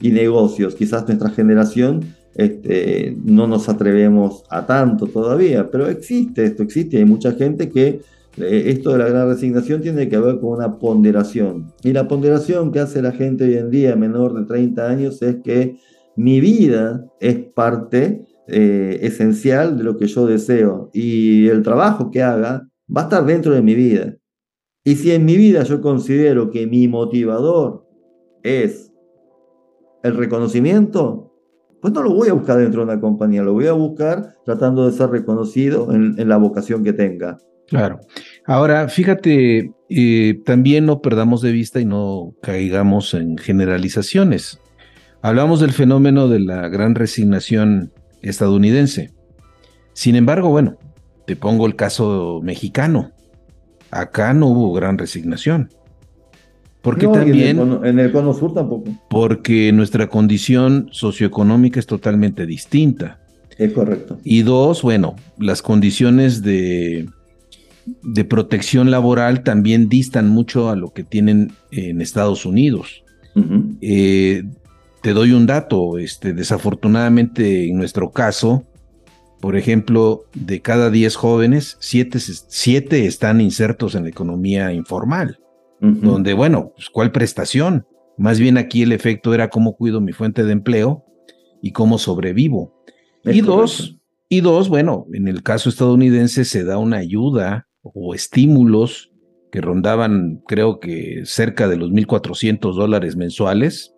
y 0.00 0.10
negocios. 0.10 0.74
Quizás 0.74 1.06
nuestra 1.06 1.30
generación 1.30 2.14
este, 2.34 3.16
no 3.24 3.46
nos 3.46 3.68
atrevemos 3.68 4.44
a 4.50 4.64
tanto 4.64 5.06
todavía, 5.06 5.70
pero 5.70 5.88
existe 5.88 6.44
esto, 6.44 6.62
existe, 6.62 6.98
hay 6.98 7.04
mucha 7.04 7.32
gente 7.32 7.68
que 7.68 8.00
esto 8.36 8.92
de 8.92 8.98
la 8.98 9.08
gran 9.08 9.28
resignación 9.28 9.80
tiene 9.82 10.08
que 10.08 10.18
ver 10.18 10.40
con 10.40 10.52
una 10.52 10.78
ponderación. 10.78 11.72
Y 11.82 11.92
la 11.92 12.08
ponderación 12.08 12.72
que 12.72 12.80
hace 12.80 13.02
la 13.02 13.12
gente 13.12 13.44
hoy 13.44 13.56
en 13.56 13.70
día 13.70 13.96
menor 13.96 14.34
de 14.34 14.46
30 14.46 14.88
años 14.88 15.22
es 15.22 15.36
que 15.42 15.76
mi 16.16 16.40
vida 16.40 17.06
es 17.20 17.36
parte 17.36 18.26
eh, 18.46 18.98
esencial 19.02 19.78
de 19.78 19.84
lo 19.84 19.96
que 19.96 20.06
yo 20.06 20.26
deseo 20.26 20.90
y 20.92 21.48
el 21.48 21.62
trabajo 21.62 22.10
que 22.10 22.22
haga 22.22 22.68
va 22.94 23.02
a 23.02 23.04
estar 23.04 23.24
dentro 23.24 23.54
de 23.54 23.62
mi 23.62 23.74
vida. 23.74 24.16
Y 24.84 24.96
si 24.96 25.12
en 25.12 25.24
mi 25.24 25.36
vida 25.36 25.62
yo 25.62 25.80
considero 25.80 26.50
que 26.50 26.66
mi 26.66 26.88
motivador 26.88 27.86
es 28.42 28.92
el 30.02 30.16
reconocimiento, 30.16 31.30
pues 31.80 31.92
no 31.94 32.02
lo 32.02 32.14
voy 32.14 32.28
a 32.28 32.32
buscar 32.32 32.58
dentro 32.58 32.80
de 32.80 32.92
una 32.92 33.00
compañía, 33.00 33.42
lo 33.42 33.52
voy 33.52 33.66
a 33.66 33.72
buscar 33.72 34.34
tratando 34.44 34.86
de 34.86 34.92
ser 34.92 35.10
reconocido 35.10 35.92
en, 35.92 36.28
la 36.28 36.36
vocación 36.36 36.82
que 36.82 36.92
tenga. 36.92 37.38
Claro. 37.70 38.00
Ahora, 38.46 38.88
fíjate, 38.88 39.72
eh, 39.88 40.40
también 40.44 40.86
no 40.86 41.00
perdamos 41.00 41.40
de 41.40 41.52
vista 41.52 41.80
y 41.80 41.84
no 41.84 42.34
caigamos 42.42 43.14
en 43.14 43.38
generalizaciones. 43.38 44.58
Hablamos 45.22 45.60
del 45.60 45.72
fenómeno 45.72 46.26
de 46.26 46.40
la 46.40 46.68
gran 46.68 46.96
resignación 46.96 47.92
estadounidense. 48.22 49.12
Sin 49.92 50.16
embargo, 50.16 50.48
bueno, 50.50 50.78
te 51.26 51.36
pongo 51.36 51.66
el 51.66 51.76
caso 51.76 52.40
mexicano. 52.42 53.12
Acá 53.92 54.34
no 54.34 54.48
hubo 54.48 54.72
gran 54.72 54.98
resignación. 54.98 55.70
Porque 56.82 57.06
también. 57.06 57.60
En 57.84 57.98
el, 58.00 58.10
cono, 58.10 58.34
sur 58.34 58.52
tampoco. 58.52 58.90
Porque 59.08 59.70
nuestra 59.70 60.08
condición 60.08 60.88
socioeconómica 60.90 61.78
es 61.78 61.86
totalmente 61.86 62.46
distinta. 62.46 63.20
Es 63.58 63.72
correcto. 63.72 64.18
Y 64.24 64.42
dos, 64.42 64.82
bueno, 64.82 65.14
las 65.38 65.62
condiciones 65.62 66.42
de, 66.42 67.06
de 68.02 68.24
protección 68.24 68.90
laboral 68.90 69.42
también 69.42 69.88
distan 69.88 70.28
mucho 70.28 70.70
a 70.70 70.76
lo 70.76 70.92
que 70.92 71.04
tienen 71.04 71.52
en 71.70 72.00
Estados 72.00 72.46
Unidos. 72.46 73.04
Eh, 73.80 74.42
te 75.02 75.12
doy 75.12 75.32
un 75.32 75.46
dato, 75.46 75.98
este, 75.98 76.32
desafortunadamente 76.32 77.68
en 77.68 77.76
nuestro 77.76 78.10
caso, 78.10 78.64
por 79.40 79.56
ejemplo, 79.56 80.24
de 80.34 80.60
cada 80.60 80.90
10 80.90 81.16
jóvenes, 81.16 81.76
7 81.80 83.06
están 83.06 83.40
insertos 83.40 83.94
en 83.94 84.02
la 84.02 84.10
economía 84.10 84.72
informal 84.72 85.38
donde, 85.80 86.34
bueno, 86.34 86.72
pues, 86.74 86.90
¿cuál 86.90 87.10
prestación? 87.10 87.86
Más 88.18 88.38
bien 88.38 88.58
aquí 88.58 88.82
el 88.82 88.92
efecto 88.92 89.32
era 89.32 89.48
cómo 89.48 89.76
cuido 89.76 90.00
mi 90.00 90.12
fuente 90.12 90.44
de 90.44 90.52
empleo 90.52 91.04
y 91.62 91.72
cómo 91.72 91.98
sobrevivo. 91.98 92.74
y 93.24 93.40
dos, 93.40 93.98
y 94.28 94.40
dos, 94.40 94.68
bueno, 94.68 95.06
en 95.12 95.26
el 95.26 95.42
caso 95.42 95.68
estadounidense 95.70 96.44
se 96.44 96.64
da 96.64 96.78
una 96.78 96.98
ayuda 96.98 97.68
o 97.82 98.14
estímulos 98.14 99.10
que 99.50 99.60
rondaban, 99.60 100.42
creo 100.46 100.78
que 100.78 101.22
cerca 101.24 101.68
de 101.68 101.76
los 101.76 101.90
1.400 101.90 102.74
dólares 102.74 103.16
mensuales, 103.16 103.94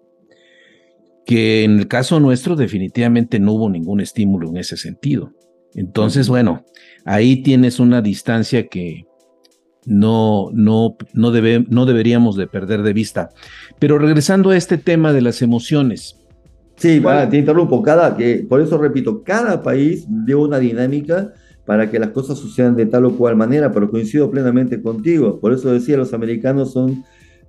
que 1.27 1.65
en 1.65 1.79
el 1.79 1.89
caso 1.89 2.21
nuestro 2.21 2.57
definitivamente 2.57 3.39
no 3.39 3.53
hubo 3.53 3.71
ningún 3.71 4.01
estímulo 4.01 4.49
en 4.49 4.57
ese 4.57 4.77
sentido. 4.77 5.33
Entonces, 5.75 6.29
bueno, 6.29 6.65
ahí 7.05 7.43
tienes 7.43 7.81
una 7.81 8.03
distancia 8.03 8.67
que, 8.67 9.07
no, 9.85 10.51
no, 10.53 10.97
no, 11.13 11.31
debe, 11.31 11.65
no 11.69 11.87
deberíamos 11.87 12.37
de 12.37 12.47
perder 12.47 12.83
de 12.83 12.93
vista. 12.93 13.31
Pero 13.79 13.99
regresando 13.99 14.51
a 14.51 14.57
este 14.57 14.79
tema 14.79 15.13
de 15.13 15.23
las 15.23 15.43
emociones. 15.43 16.19
Sí, 16.77 17.03
te 17.31 17.37
interrumpo. 17.37 17.83
Cada, 17.83 18.17
que, 18.17 18.45
por 18.49 18.61
eso 18.61 18.79
repito, 18.79 19.23
cada 19.23 19.63
país 19.63 20.07
dio 20.25 20.41
una 20.41 20.59
dinámica 20.59 21.33
para 21.65 21.91
que 21.91 21.99
las 21.99 22.11
cosas 22.11 22.39
sucedan 22.39 22.77
de 22.77 22.87
tal 22.87 23.05
o 23.05 23.17
cual 23.17 23.37
manera, 23.37 23.73
pero 23.73 23.91
coincido 23.91 24.31
plenamente 24.31 24.83
contigo. 24.83 25.39
Por 25.41 25.53
eso 25.53 25.73
decía, 25.73 25.97
los 25.97 26.13
americanos 26.13 26.73
son 26.73 27.05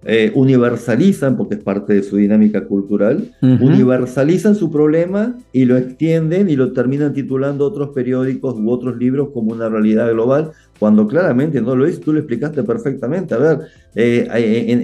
eh, 0.05 0.31
universalizan, 0.35 1.37
porque 1.37 1.55
es 1.55 1.61
parte 1.61 1.93
de 1.93 2.03
su 2.03 2.17
dinámica 2.17 2.65
cultural, 2.65 3.31
universalizan 3.41 4.53
su 4.53 4.69
problema 4.69 5.37
y 5.53 5.63
lo 5.63 5.77
extienden 5.77 6.49
y 6.49 6.57
lo 6.57 6.73
terminan 6.73 7.13
titulando 7.13 7.65
otros 7.65 7.91
periódicos 7.91 8.55
u 8.55 8.69
otros 8.69 8.97
libros 8.97 9.29
como 9.33 9.53
una 9.53 9.69
realidad 9.69 10.11
global, 10.11 10.51
cuando 10.77 11.07
claramente 11.07 11.61
no 11.61 11.73
lo 11.77 11.85
es, 11.85 12.01
tú 12.01 12.11
lo 12.11 12.19
explicaste 12.19 12.63
perfectamente. 12.63 13.33
A 13.33 13.37
ver, 13.37 13.59
eh, 13.95 14.27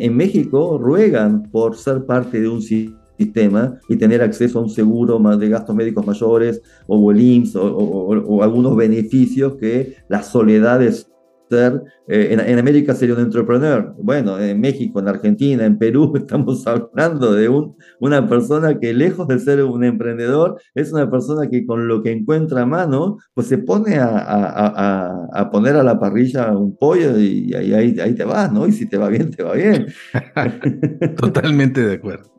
en, 0.01 0.15
México 0.15 0.77
ruegan 0.77 1.49
por 1.51 1.75
ser 1.75 2.05
parte 2.05 2.39
de 2.39 2.47
un 2.47 2.61
sistema 2.61 2.98
y 3.19 3.95
tener 3.97 4.21
acceso 4.21 4.59
a 4.59 4.63
un 4.63 4.69
seguro 4.69 5.19
más 5.19 5.39
de 5.39 5.49
gastos 5.49 5.75
médicos 5.75 6.05
mayores 6.05 6.61
o 6.87 7.11
el 7.11 7.19
IMSS 7.19 7.55
o, 7.55 8.43
algunos 8.43 8.75
beneficios 8.75 9.55
que 9.55 9.97
las 10.07 10.27
soledades 10.27 11.09
eh, 11.51 12.27
en, 12.31 12.59
América 12.59 12.93
sería 12.93 13.15
un 13.15 13.21
entrepreneur. 13.21 13.95
Bueno, 13.97 14.39
en 14.39 14.59
México, 14.61 14.99
en 14.99 15.07
Argentina, 15.07 15.65
en 15.65 15.77
Perú, 15.77 16.13
estamos 16.17 16.65
hablando 16.67 17.33
de 17.33 17.49
un, 17.49 17.75
una 17.99 18.27
persona 18.27 18.79
que 18.79 18.93
lejos 18.93 19.27
de 19.27 19.39
ser 19.39 19.63
un 19.63 19.83
emprendedor, 19.83 20.61
es 20.75 20.91
una 20.91 21.09
persona 21.09 21.49
que 21.49 21.65
con 21.65 21.87
lo 21.87 22.03
que 22.03 22.11
encuentra 22.11 22.61
a 22.61 22.65
mano, 22.65 23.17
pues 23.33 23.47
se 23.47 23.57
pone 23.57 23.97
a, 23.97 24.09
a, 24.09 25.27
a, 25.33 25.49
poner 25.51 25.75
a 25.75 25.83
la 25.83 25.99
parrilla 25.99 26.55
un 26.55 26.77
pollo 26.77 27.17
y 27.17 27.53
ahí, 27.53 27.73
ahí, 27.99 28.13
te 28.13 28.23
vas, 28.23 28.51
¿no? 28.51 28.67
Y 28.67 28.71
si 28.71 28.87
te 28.87 28.97
va 28.97 29.09
bien, 29.09 29.31
te 29.31 29.43
va 29.43 29.53
bien. 29.53 29.87
Totalmente 31.17 31.85
de 31.85 31.95
acuerdo. 31.95 32.31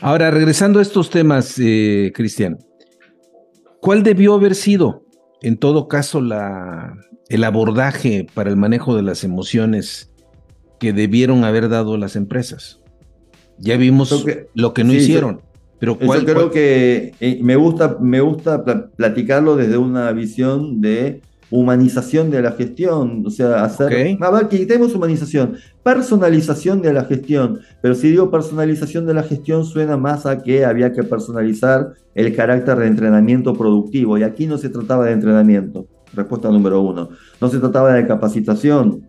Ahora, 0.00 0.30
regresando 0.30 0.78
a 0.78 0.82
estos 0.82 1.10
temas, 1.10 1.56
eh, 1.58 2.12
Cristian, 2.14 2.58
¿cuál 3.80 4.02
debió 4.02 4.34
haber 4.34 4.54
sido, 4.54 5.04
en 5.42 5.56
todo 5.56 5.88
caso, 5.88 6.20
la, 6.20 6.94
el 7.28 7.44
abordaje 7.44 8.26
para 8.34 8.50
el 8.50 8.56
manejo 8.56 8.96
de 8.96 9.02
las 9.02 9.24
emociones 9.24 10.10
que 10.78 10.92
debieron 10.92 11.44
haber 11.44 11.68
dado 11.68 11.96
las 11.96 12.16
empresas. 12.16 12.80
Ya 13.58 13.76
vimos 13.76 14.24
lo 14.54 14.72
que 14.72 14.84
no 14.84 14.92
hicieron. 14.92 15.40
pero 15.80 15.98
¿cuál, 15.98 16.20
yo 16.20 16.32
creo 16.32 16.50
que 16.50 17.14
eh, 17.20 17.40
me 17.42 17.56
gusta, 17.56 17.98
me 18.00 18.20
gusta 18.20 18.64
platicarlo 18.96 19.56
desde 19.56 19.76
una 19.76 20.12
visión 20.12 20.80
de 20.80 21.20
humanización 21.50 22.30
de 22.30 22.42
la 22.42 22.52
gestión, 22.52 23.24
o 23.26 23.30
sea, 23.30 23.64
hacer, 23.64 24.18
a 24.20 24.30
ver, 24.30 24.48
quitemos 24.48 24.94
humanización, 24.94 25.56
personalización 25.94 26.82
de 26.82 26.92
la 26.92 27.06
gestión, 27.06 27.60
pero 27.80 27.94
si 27.94 28.10
digo 28.10 28.30
personalización 28.30 29.06
de 29.06 29.14
la 29.14 29.22
gestión 29.22 29.64
suena 29.64 29.96
más 29.96 30.26
a 30.26 30.42
que 30.42 30.66
había 30.66 30.92
que 30.92 31.02
personalizar 31.02 31.94
el 32.14 32.36
carácter 32.36 32.76
de 32.76 32.88
entrenamiento 32.88 33.54
productivo, 33.54 34.18
y 34.18 34.22
aquí 34.22 34.46
no 34.46 34.58
se 34.58 34.68
trataba 34.68 35.06
de 35.06 35.12
entrenamiento, 35.12 35.86
Respuesta 36.12 36.50
número 36.50 36.82
uno. 36.82 37.08
No 37.40 37.48
se 37.48 37.58
trataba 37.58 37.94
de 37.94 38.06
capacitación, 38.06 39.08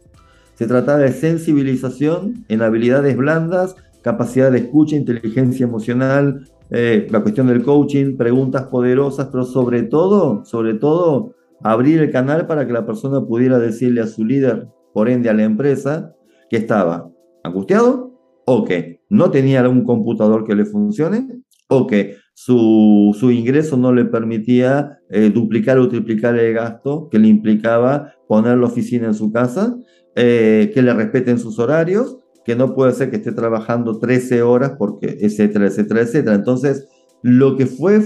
se 0.56 0.68
trataba 0.68 1.00
de 1.00 1.12
sensibilización 1.12 2.46
en 2.48 2.62
habilidades 2.62 3.18
blandas, 3.18 3.76
capacidad 4.02 4.50
de 4.50 4.60
escucha, 4.60 4.96
inteligencia 4.96 5.66
emocional, 5.66 6.48
eh, 6.70 7.08
la 7.10 7.22
cuestión 7.22 7.48
del 7.48 7.62
coaching, 7.62 8.16
preguntas 8.16 8.64
poderosas, 8.64 9.28
pero 9.30 9.44
sobre 9.44 9.84
todo, 9.84 10.46
sobre 10.46 10.76
todo, 10.76 11.36
abrir 11.62 12.00
el 12.00 12.12
canal 12.12 12.48
para 12.48 12.66
que 12.66 12.72
la 12.72 12.86
persona 12.86 13.20
pudiera 13.20 13.60
decirle 13.60 14.00
a 14.00 14.08
su 14.08 14.24
líder, 14.24 14.68
por 14.94 15.10
ende 15.10 15.30
a 15.30 15.34
la 15.34 15.44
empresa, 15.44 16.14
que 16.50 16.58
estaba 16.58 17.10
angustiado 17.44 18.20
o 18.46 18.64
que 18.66 19.02
no 19.10 19.32
tenía 19.32 19.62
algún 19.62 19.84
computador 19.84 20.46
que 20.46 20.56
le 20.56 20.66
funcione 20.66 21.44
o 21.68 21.86
que 21.88 22.18
su, 22.34 23.16
su 23.20 23.32
ingreso 23.32 23.78
no 23.78 23.94
le 23.94 24.06
permitía 24.06 25.00
eh, 25.10 25.30
duplicar 25.30 25.78
o 25.78 25.90
triplicar 25.90 26.38
el 26.38 26.54
gasto 26.54 27.10
que 27.10 27.20
le 27.20 27.28
implicaba 27.28 28.14
poner 28.28 28.58
la 28.58 28.68
oficina 28.68 29.08
en 29.08 29.14
su 29.14 29.32
casa, 29.32 29.76
eh, 30.16 30.72
que 30.74 30.82
le 30.82 30.94
respeten 30.94 31.38
sus 31.38 31.60
horarios, 31.60 32.18
que 32.46 32.56
no 32.56 32.74
puede 32.74 32.94
ser 32.94 33.10
que 33.10 33.18
esté 33.18 33.32
trabajando 33.32 34.00
13 34.00 34.42
horas, 34.42 34.74
porque 34.78 35.18
etcétera, 35.20 35.68
etcétera, 35.68 36.02
etcétera. 36.02 36.36
Entonces, 36.36 36.88
lo 37.22 37.58
que 37.58 37.66
fue 37.66 38.02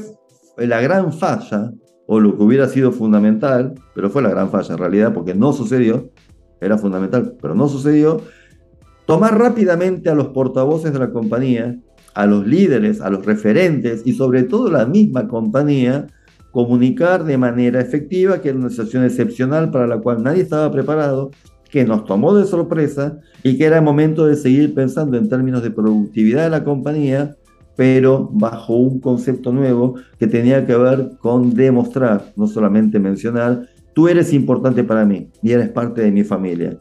la 0.58 0.82
gran 0.82 1.14
falla, 1.14 1.72
o 2.08 2.20
lo 2.20 2.36
que 2.36 2.44
hubiera 2.44 2.68
sido 2.68 2.92
fundamental, 2.92 3.74
pero 3.96 4.10
fue 4.10 4.22
la 4.22 4.30
gran 4.30 4.50
falla 4.50 4.74
en 4.74 4.78
realidad, 4.78 5.14
porque 5.14 5.34
no 5.36 5.54
sucedió, 5.54 6.10
era 6.64 6.78
fundamental, 6.78 7.36
pero 7.42 7.56
no 7.56 7.68
sucedió, 7.68 8.22
tomar 9.06 9.38
rápidamente 9.38 10.10
a 10.10 10.16
los 10.16 10.28
portavoces 10.28 10.94
de 10.94 11.00
la 11.00 11.12
compañía 11.12 11.78
a 12.14 12.26
los 12.26 12.46
líderes, 12.46 13.02
a 13.02 13.10
los 13.10 13.26
referentes 13.26 14.04
y 14.06 14.14
sobre 14.14 14.44
todo 14.44 14.70
la 14.70 14.86
misma 14.86 15.28
compañía 15.28 16.08
comunicar 16.52 17.24
de 17.24 17.38
manera 17.38 17.82
efectiva 17.82 18.42
que 18.42 18.50
era 18.50 18.60
una 18.60 18.70
situación 18.70 19.04
excepcional 19.04 19.72
para 19.72 19.88
la 19.88 19.98
cual 19.98 20.22
nadie 20.22 20.44
estaba 20.44 20.72
preparado, 20.72 21.32
que 21.72 21.84
nos 21.84 22.06
tomó 22.06 22.36
de 22.36 22.46
sorpresa 22.46 23.20
y 23.42 23.58
que 23.58 23.66
era 23.66 23.82
momento 23.82 24.28
de 24.28 24.36
seguir 24.36 24.76
pensando 24.76 25.18
en 25.18 25.28
términos 25.28 25.64
de 25.64 25.72
productividad 25.72 26.44
de 26.44 26.52
la 26.52 26.64
compañía, 26.64 27.36
pero 27.76 28.30
bajo 28.32 28.76
un 28.76 29.00
concepto 29.00 29.52
nuevo 29.52 29.96
que 30.20 30.28
tenía 30.28 30.68
que 30.68 30.76
ver 30.76 31.14
con 31.20 31.56
demostrar, 31.56 32.32
no 32.36 32.46
solamente 32.46 33.00
mencionar, 33.00 33.68
tú 33.94 34.08
eres 34.08 34.34
importante 34.34 34.84
para 34.84 35.06
mí 35.06 35.30
y 35.42 35.52
eres 35.52 35.70
parte 35.70 36.02
de 36.02 36.12
mi 36.12 36.24
familia 36.24 36.80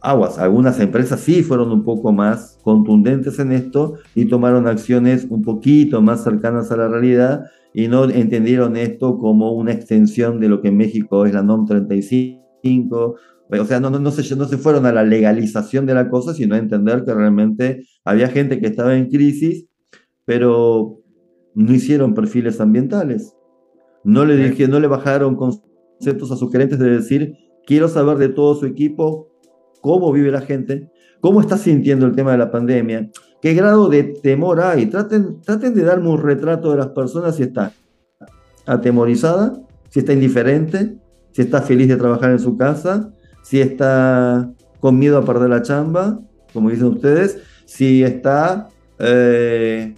aguas, 0.00 0.38
algunas 0.38 0.78
empresas 0.80 1.20
sí 1.20 1.42
fueron 1.42 1.70
un 1.70 1.84
poco 1.84 2.12
más 2.12 2.58
contundentes 2.62 3.38
en 3.38 3.52
esto 3.52 3.94
y 4.14 4.26
tomaron 4.26 4.66
acciones 4.66 5.26
un 5.28 5.42
poquito 5.42 6.00
más 6.02 6.22
cercanas 6.22 6.70
a 6.70 6.76
la 6.76 6.88
realidad 6.88 7.44
y 7.72 7.88
no 7.88 8.04
entendieron 8.04 8.76
esto 8.76 9.18
como 9.18 9.52
una 9.52 9.72
extensión 9.72 10.40
de 10.40 10.48
lo 10.48 10.60
que 10.60 10.68
en 10.68 10.76
México 10.76 11.26
es 11.26 11.34
la 11.34 11.42
NOM 11.42 11.66
35. 11.66 13.16
O 13.50 13.64
sea, 13.66 13.80
no, 13.80 13.90
no, 13.90 13.98
no, 13.98 14.10
se, 14.10 14.36
no 14.36 14.44
se 14.46 14.58
fueron 14.58 14.86
a 14.86 14.92
la 14.92 15.04
legalización 15.04 15.84
de 15.84 15.94
la 15.94 16.08
cosa, 16.08 16.34
sino 16.34 16.54
a 16.54 16.58
entender 16.58 17.04
que 17.04 17.12
realmente 17.12 17.84
había 18.04 18.28
gente 18.28 18.60
que 18.60 18.68
estaba 18.68 18.96
en 18.96 19.10
crisis, 19.10 19.66
pero 20.24 21.00
no 21.54 21.74
hicieron 21.74 22.14
perfiles 22.14 22.60
ambientales. 22.60 23.34
No 24.04 24.24
le, 24.24 24.36
dije, 24.36 24.68
no 24.68 24.80
le 24.80 24.86
bajaron 24.86 25.34
a 26.10 26.36
sus 26.36 26.50
gerentes 26.50 26.78
de 26.78 26.90
decir, 26.90 27.36
quiero 27.66 27.88
saber 27.88 28.18
de 28.18 28.28
todo 28.28 28.54
su 28.54 28.66
equipo 28.66 29.28
cómo 29.80 30.12
vive 30.12 30.30
la 30.30 30.40
gente, 30.40 30.90
cómo 31.20 31.40
está 31.40 31.58
sintiendo 31.58 32.06
el 32.06 32.14
tema 32.14 32.32
de 32.32 32.38
la 32.38 32.50
pandemia, 32.50 33.10
¿Qué 33.44 33.52
grado 33.52 33.90
de 33.90 34.04
temor 34.04 34.62
hay? 34.62 34.86
Traten, 34.86 35.42
traten 35.42 35.74
de 35.74 35.82
darme 35.82 36.08
un 36.08 36.16
retrato 36.16 36.70
de 36.70 36.78
las 36.78 36.86
personas 36.86 37.36
si 37.36 37.42
está 37.42 37.74
atemorizada, 38.64 39.52
si 39.90 39.98
está 39.98 40.14
indiferente, 40.14 40.96
si 41.30 41.42
está 41.42 41.60
feliz 41.60 41.88
de 41.88 41.96
trabajar 41.96 42.30
en 42.30 42.38
su 42.38 42.56
casa, 42.56 43.12
si 43.42 43.60
está 43.60 44.50
con 44.80 44.98
miedo 44.98 45.18
a 45.18 45.26
perder 45.26 45.50
la 45.50 45.60
chamba, 45.60 46.20
como 46.54 46.70
dicen 46.70 46.86
ustedes, 46.86 47.36
si 47.66 48.02
está 48.02 48.68
eh, 48.98 49.94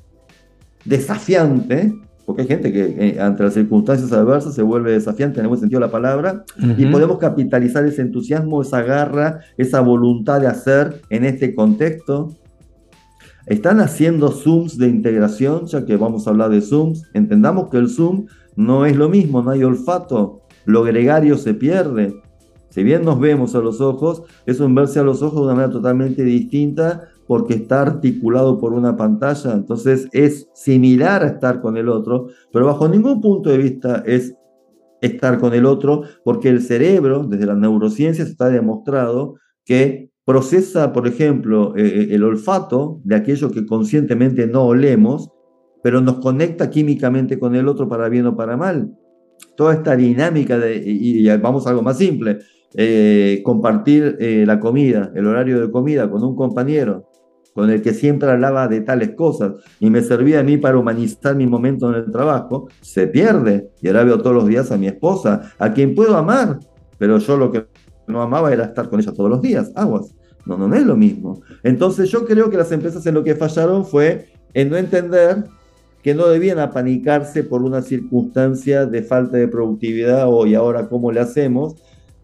desafiante, 0.85 1.95
porque 2.27 2.43
hay 2.43 2.49
gente 2.49 2.73
que 2.73 2.85
eh, 2.99 3.21
ante 3.21 3.45
las 3.45 3.55
circunstancias 3.55 4.13
adversas 4.13 4.55
se 4.55 4.63
vuelve 4.63 4.91
desafiante 4.91 5.39
en 5.39 5.45
el 5.45 5.49
buen 5.49 5.61
sentido 5.61 5.81
de 5.81 5.87
la 5.87 5.93
palabra, 5.93 6.45
y 6.77 6.85
podemos 6.87 7.19
capitalizar 7.19 7.87
ese 7.87 8.03
entusiasmo, 8.03 8.61
esa 8.61 8.83
garra, 8.83 9.41
esa 9.57 9.81
voluntad 9.81 10.41
de 10.41 10.49
hacer 10.49 11.03
en 11.09 11.25
este 11.25 11.55
contexto. 11.55 12.35
Están 13.47 13.79
haciendo 13.79 14.33
Zooms 14.33 14.77
de 14.77 14.89
integración, 14.89 15.67
ya 15.67 15.85
que 15.85 15.97
vamos 15.97 16.27
a 16.27 16.31
hablar 16.31 16.51
de 16.51 16.61
Zooms. 16.61 17.05
Entendamos 17.15 17.71
que 17.71 17.79
el 17.79 17.89
Zoom 17.89 18.27
no 18.57 18.87
es 18.87 18.97
lo 18.97 19.09
mismo, 19.09 19.41
no 19.41 19.53
hay 19.53 19.63
olfato, 19.63 20.41
lo 20.65 20.83
gregario 20.83 21.39
se 21.39 21.55
pierde. 21.55 22.13
Si 22.71 22.83
bien 22.83 23.05
nos 23.05 23.21
vemos 23.21 23.55
a 23.55 23.61
los 23.61 23.81
ojos, 23.81 24.25
es 24.47 24.59
un 24.59 24.75
verse 24.75 24.99
a 24.99 25.05
los 25.05 25.23
ojos 25.23 25.41
de 25.41 25.45
una 25.47 25.55
manera 25.55 25.73
totalmente 25.73 26.25
distinta 26.25 27.09
porque 27.27 27.55
está 27.55 27.83
articulado 27.83 28.59
por 28.59 28.73
una 28.73 28.97
pantalla, 28.97 29.53
entonces 29.53 30.09
es 30.13 30.49
similar 30.55 31.23
a 31.23 31.29
estar 31.29 31.61
con 31.61 31.77
el 31.77 31.89
otro, 31.89 32.29
pero 32.53 32.67
bajo 32.67 32.89
ningún 32.89 33.21
punto 33.21 33.51
de 33.51 33.59
vista 33.59 34.03
es 34.07 34.35
estar 35.01 35.39
con 35.39 35.55
el 35.55 35.67
otro, 35.67 36.03
porque 36.25 36.49
el 36.49 36.63
cerebro, 36.63 37.25
desde 37.25 37.47
las 37.47 37.59
neurociencias, 37.59 38.29
está 38.29 38.49
demostrado 38.49 39.35
que 39.65 40.11
procesa, 40.25 40.93
por 40.93 41.07
ejemplo, 41.07 41.77
eh, 41.77 41.87
eh, 41.87 42.09
el 42.11 42.25
olfato 42.25 43.01
de 43.05 43.17
aquello 43.17 43.51
que 43.51 43.67
conscientemente 43.67 44.47
no 44.47 44.65
olemos, 44.65 45.31
pero 45.83 46.01
nos 46.01 46.17
conecta 46.17 46.71
químicamente 46.71 47.39
con 47.39 47.55
el 47.55 47.69
otro 47.69 47.89
para 47.89 48.09
bien 48.09 48.27
o 48.27 48.37
para 48.37 48.57
mal. 48.57 48.97
Toda 49.57 49.75
esta 49.75 49.97
dinámica 49.97 50.59
de, 50.59 50.83
y, 50.85 51.27
vamos 51.39 51.67
a 51.67 51.71
algo 51.71 51.83
más 51.83 51.99
simple, 51.99 52.39
eh, 52.75 53.41
compartir 53.45 54.17
la 54.21 54.59
comida, 54.59 55.13
el 55.15 55.27
horario 55.27 55.61
de 55.61 55.71
comida 55.71 56.11
con 56.11 56.23
un 56.25 56.35
compañero, 56.35 57.09
con 57.57 57.71
el 57.71 57.81
que 57.81 57.95
siempre 57.95 58.31
hablaba 58.31 58.69
de 58.69 58.83
tales 58.83 59.13
cosas 59.13 59.55
y 59.81 59.89
me 59.89 60.03
servía 60.03 60.41
a 60.41 60.43
mí 60.43 60.59
para 60.59 60.77
humanizar 60.77 61.35
mi 61.35 61.47
momento 61.47 61.89
en 61.89 61.97
el 61.97 62.13
trabajo, 62.13 62.69
se 62.83 63.07
pierde. 63.07 63.71
Y 63.81 63.89
ahora 63.89 64.05
veo 64.05 64.19
todos 64.19 64.37
los 64.37 64.47
días 64.47 64.71
a 64.71 64.77
mi 64.77 64.89
esposa, 64.89 65.55
a 65.59 65.73
quien 65.73 65.95
puedo 65.95 66.15
amar, 66.19 66.61
pero 66.99 67.17
yo 67.17 67.39
lo 67.39 67.51
que 67.51 67.65
no 68.07 68.21
amaba 68.21 68.53
era 68.53 68.67
estar 68.67 68.91
con 68.91 69.01
ella 69.01 69.11
todos 69.11 69.31
los 69.31 69.41
días, 69.41 69.73
aguas. 69.75 70.15
No, 70.45 70.59
no, 70.59 70.69
no 70.69 70.77
es 70.77 70.85
lo 70.85 70.99
mismo. 70.99 71.41
Entonces 71.63 72.11
yo 72.11 72.27
creo 72.27 72.51
que 72.51 72.59
las 72.59 72.71
empresas 72.73 73.07
en 73.07 73.15
lo 73.15 73.25
que 73.25 73.35
fallaron 73.35 73.87
fue 73.87 74.27
en 74.53 74.69
no 74.69 74.77
entender 74.77 75.45
que 76.03 76.15
no 76.15 76.29
debían 76.29 76.59
apanicarse 76.59 77.43
por 77.43 77.63
una 77.63 77.81
circunstancia 77.81 78.85
de 78.85 79.03
falta 79.03 79.39
de 79.39 79.49
productividad 79.49 80.29
o 80.29 80.47
y 80.47 80.55
ahora 80.55 80.91
cómo 80.91 81.11
le 81.11 81.21
hacemos. 81.21 81.77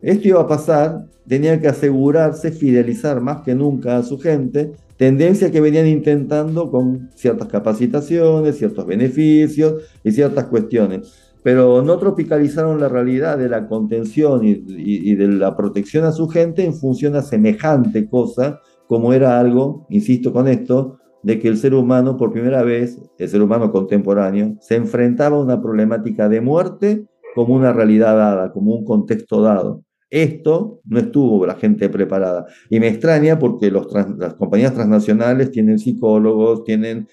Esto 0.02 0.28
iba 0.28 0.42
a 0.42 0.46
pasar, 0.46 1.06
tenían 1.26 1.58
que 1.62 1.68
asegurarse, 1.68 2.52
fidelizar 2.52 3.22
más 3.22 3.40
que 3.40 3.54
nunca 3.54 3.96
a 3.96 4.02
su 4.02 4.18
gente, 4.18 4.72
tendencia 4.96 5.50
que 5.50 5.60
venían 5.60 5.86
intentando 5.86 6.70
con 6.70 7.10
ciertas 7.14 7.48
capacitaciones, 7.48 8.58
ciertos 8.58 8.86
beneficios 8.86 9.82
y 10.04 10.12
ciertas 10.12 10.46
cuestiones. 10.46 11.32
Pero 11.42 11.82
no 11.82 11.98
tropicalizaron 11.98 12.80
la 12.80 12.88
realidad 12.88 13.36
de 13.36 13.48
la 13.48 13.66
contención 13.66 14.42
y, 14.44 15.14
de 15.14 15.28
la 15.28 15.56
protección 15.56 16.04
a 16.04 16.12
su 16.12 16.28
gente 16.28 16.64
en 16.64 16.74
función 16.74 17.16
a 17.16 17.22
semejante 17.22 18.08
cosa, 18.08 18.60
como 18.86 19.12
era 19.12 19.40
algo, 19.40 19.86
insisto 19.90 20.32
con 20.32 20.46
esto, 20.46 20.98
de 21.22 21.38
que 21.40 21.48
el 21.48 21.56
ser 21.56 21.74
humano, 21.74 22.16
por 22.16 22.32
primera 22.32 22.62
vez, 22.62 22.98
el 23.18 23.28
ser 23.28 23.42
humano 23.42 23.72
contemporáneo, 23.72 24.56
se 24.60 24.76
enfrentaba 24.76 25.36
a 25.36 25.40
una 25.40 25.60
problemática 25.60 26.28
de 26.28 26.40
muerte 26.40 27.06
como 27.34 27.54
una 27.54 27.72
realidad 27.72 28.16
dada, 28.16 28.52
como 28.52 28.74
un 28.74 28.84
contexto 28.84 29.42
dado. 29.42 29.82
Esto 30.12 30.82
no 30.84 30.98
estuvo 30.98 31.46
la 31.46 31.54
gente 31.54 31.88
preparada. 31.88 32.44
Y 32.68 32.78
me 32.78 32.88
extraña 32.88 33.38
porque 33.38 33.70
las 33.70 34.34
compañías 34.34 34.74
transnacionales 34.74 35.50
tienen 35.50 35.78
psicólogos, 35.78 36.64
tienen, 36.64 37.08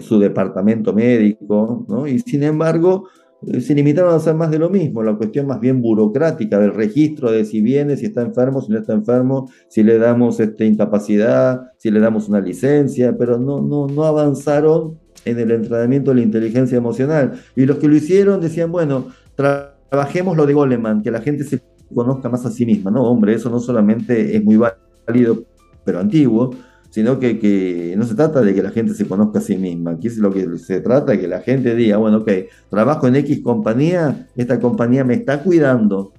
su 0.00 0.20
departamento 0.20 0.92
médico, 0.92 1.84
¿no? 1.88 2.06
Y 2.06 2.20
sin 2.20 2.44
embargo, 2.44 3.08
eh, 3.48 3.60
se 3.60 3.74
limitaron 3.74 4.12
a 4.12 4.18
hacer 4.18 4.36
más 4.36 4.52
de 4.52 4.60
lo 4.60 4.70
mismo, 4.70 5.02
la 5.02 5.16
cuestión 5.16 5.48
más 5.48 5.58
bien 5.58 5.82
burocrática 5.82 6.60
del 6.60 6.74
registro 6.74 7.32
de 7.32 7.44
si 7.44 7.60
viene, 7.60 7.96
si 7.96 8.06
está 8.06 8.22
enfermo, 8.22 8.62
si 8.62 8.70
no 8.70 8.78
está 8.78 8.92
enfermo, 8.92 9.50
si 9.68 9.82
le 9.82 9.98
damos 9.98 10.38
este, 10.38 10.64
incapacidad, 10.64 11.72
si 11.76 11.90
le 11.90 11.98
damos 11.98 12.28
una 12.28 12.40
licencia, 12.40 13.16
pero 13.18 13.36
no, 13.36 13.60
no, 13.60 13.88
no 13.88 14.04
avanzaron 14.04 15.00
en 15.24 15.40
el 15.40 15.50
entrenamiento 15.50 16.12
de 16.12 16.18
la 16.18 16.22
inteligencia 16.22 16.78
emocional. 16.78 17.32
Y 17.56 17.66
los 17.66 17.78
que 17.78 17.88
lo 17.88 17.96
hicieron 17.96 18.40
decían, 18.40 18.70
bueno, 18.70 19.08
trabajemos 19.34 20.36
lo 20.36 20.46
de 20.46 20.54
Goleman, 20.54 21.02
que 21.02 21.10
la 21.10 21.20
gente 21.20 21.42
se 21.42 21.65
conozca 21.94 22.28
más 22.28 22.44
a 22.46 22.50
sí 22.50 22.66
misma, 22.66 22.90
¿no? 22.90 23.04
Hombre, 23.04 23.34
eso 23.34 23.50
no 23.50 23.60
solamente 23.60 24.36
es 24.36 24.44
muy 24.44 24.56
válido, 24.56 25.44
pero 25.84 26.00
antiguo, 26.00 26.50
sino 26.90 27.18
que, 27.18 27.38
que, 27.38 27.94
no 27.96 28.04
se 28.04 28.14
trata 28.14 28.40
de 28.40 28.54
que 28.54 28.62
la 28.62 28.70
gente 28.70 28.94
se 28.94 29.06
conozca 29.06 29.38
a 29.38 29.42
sí 29.42 29.56
misma. 29.56 29.92
Aquí 29.92 30.08
es 30.08 30.18
lo 30.18 30.32
que 30.32 30.58
se 30.58 30.80
trata 30.80 31.12
de 31.12 31.20
que 31.20 31.28
la 31.28 31.40
gente 31.40 31.74
diga, 31.74 31.98
bueno, 31.98 32.18
ok, 32.18 32.30
trabajo 32.70 33.06
en 33.06 33.16
X 33.16 33.40
compañía, 33.42 34.28
esta 34.36 34.60
compañía 34.60 35.04
me 35.04 35.14
está 35.14 35.42
cuidando. 35.42 36.12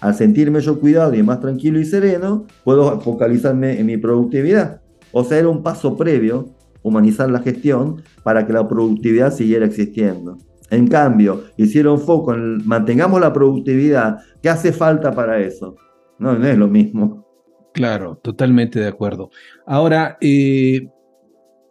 Al 0.00 0.14
sentirme 0.14 0.60
yo 0.60 0.80
cuidado 0.80 1.14
y 1.14 1.22
más 1.22 1.40
tranquilo 1.40 1.78
y 1.78 1.84
sereno, 1.84 2.46
puedo 2.64 3.00
focalizarme 3.00 3.78
en 3.78 3.86
mi 3.86 3.98
productividad. 3.98 4.80
O 5.12 5.24
sea, 5.24 5.38
era 5.38 5.48
un 5.48 5.62
paso 5.62 5.96
previo, 5.96 6.48
humanizar 6.82 7.30
la 7.30 7.40
gestión, 7.40 8.02
para 8.22 8.46
que 8.46 8.52
la 8.52 8.66
productividad 8.66 9.34
siguiera 9.34 9.66
existiendo. 9.66 10.38
En 10.70 10.86
cambio, 10.86 11.44
hicieron 11.56 12.00
foco 12.00 12.32
en 12.32 12.66
mantengamos 12.66 13.20
la 13.20 13.32
productividad. 13.32 14.18
¿Qué 14.40 14.48
hace 14.48 14.72
falta 14.72 15.12
para 15.12 15.40
eso? 15.40 15.76
No, 16.18 16.38
no 16.38 16.46
es 16.46 16.56
lo 16.56 16.68
mismo. 16.68 17.26
Claro, 17.74 18.20
totalmente 18.22 18.78
de 18.78 18.86
acuerdo. 18.86 19.30
Ahora, 19.66 20.16
eh, 20.20 20.88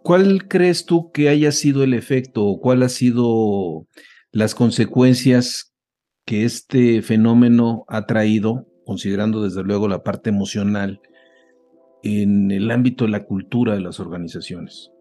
¿cuál 0.03 0.47
crees 0.47 0.85
tú 0.85 1.11
que 1.11 1.29
haya 1.29 1.51
sido 1.51 1.83
el 1.83 1.93
efecto 1.93 2.45
o 2.45 2.59
cuál 2.59 2.83
ha 2.83 2.89
sido 2.89 3.87
las 4.31 4.53
consecuencias 4.53 5.73
que 6.25 6.43
este 6.43 7.01
fenómeno 7.01 7.85
ha 7.87 8.05
traído, 8.05 8.67
considerando 8.85 9.43
desde 9.43 9.63
luego 9.63 9.87
la 9.87 10.03
parte 10.03 10.29
emocional, 10.29 11.01
en 12.03 12.51
el 12.51 12.69
ámbito 12.71 13.05
de 13.05 13.11
la 13.11 13.23
cultura 13.23 13.75
de 13.75 13.81
las 13.81 13.99
organizaciones? 13.99 14.91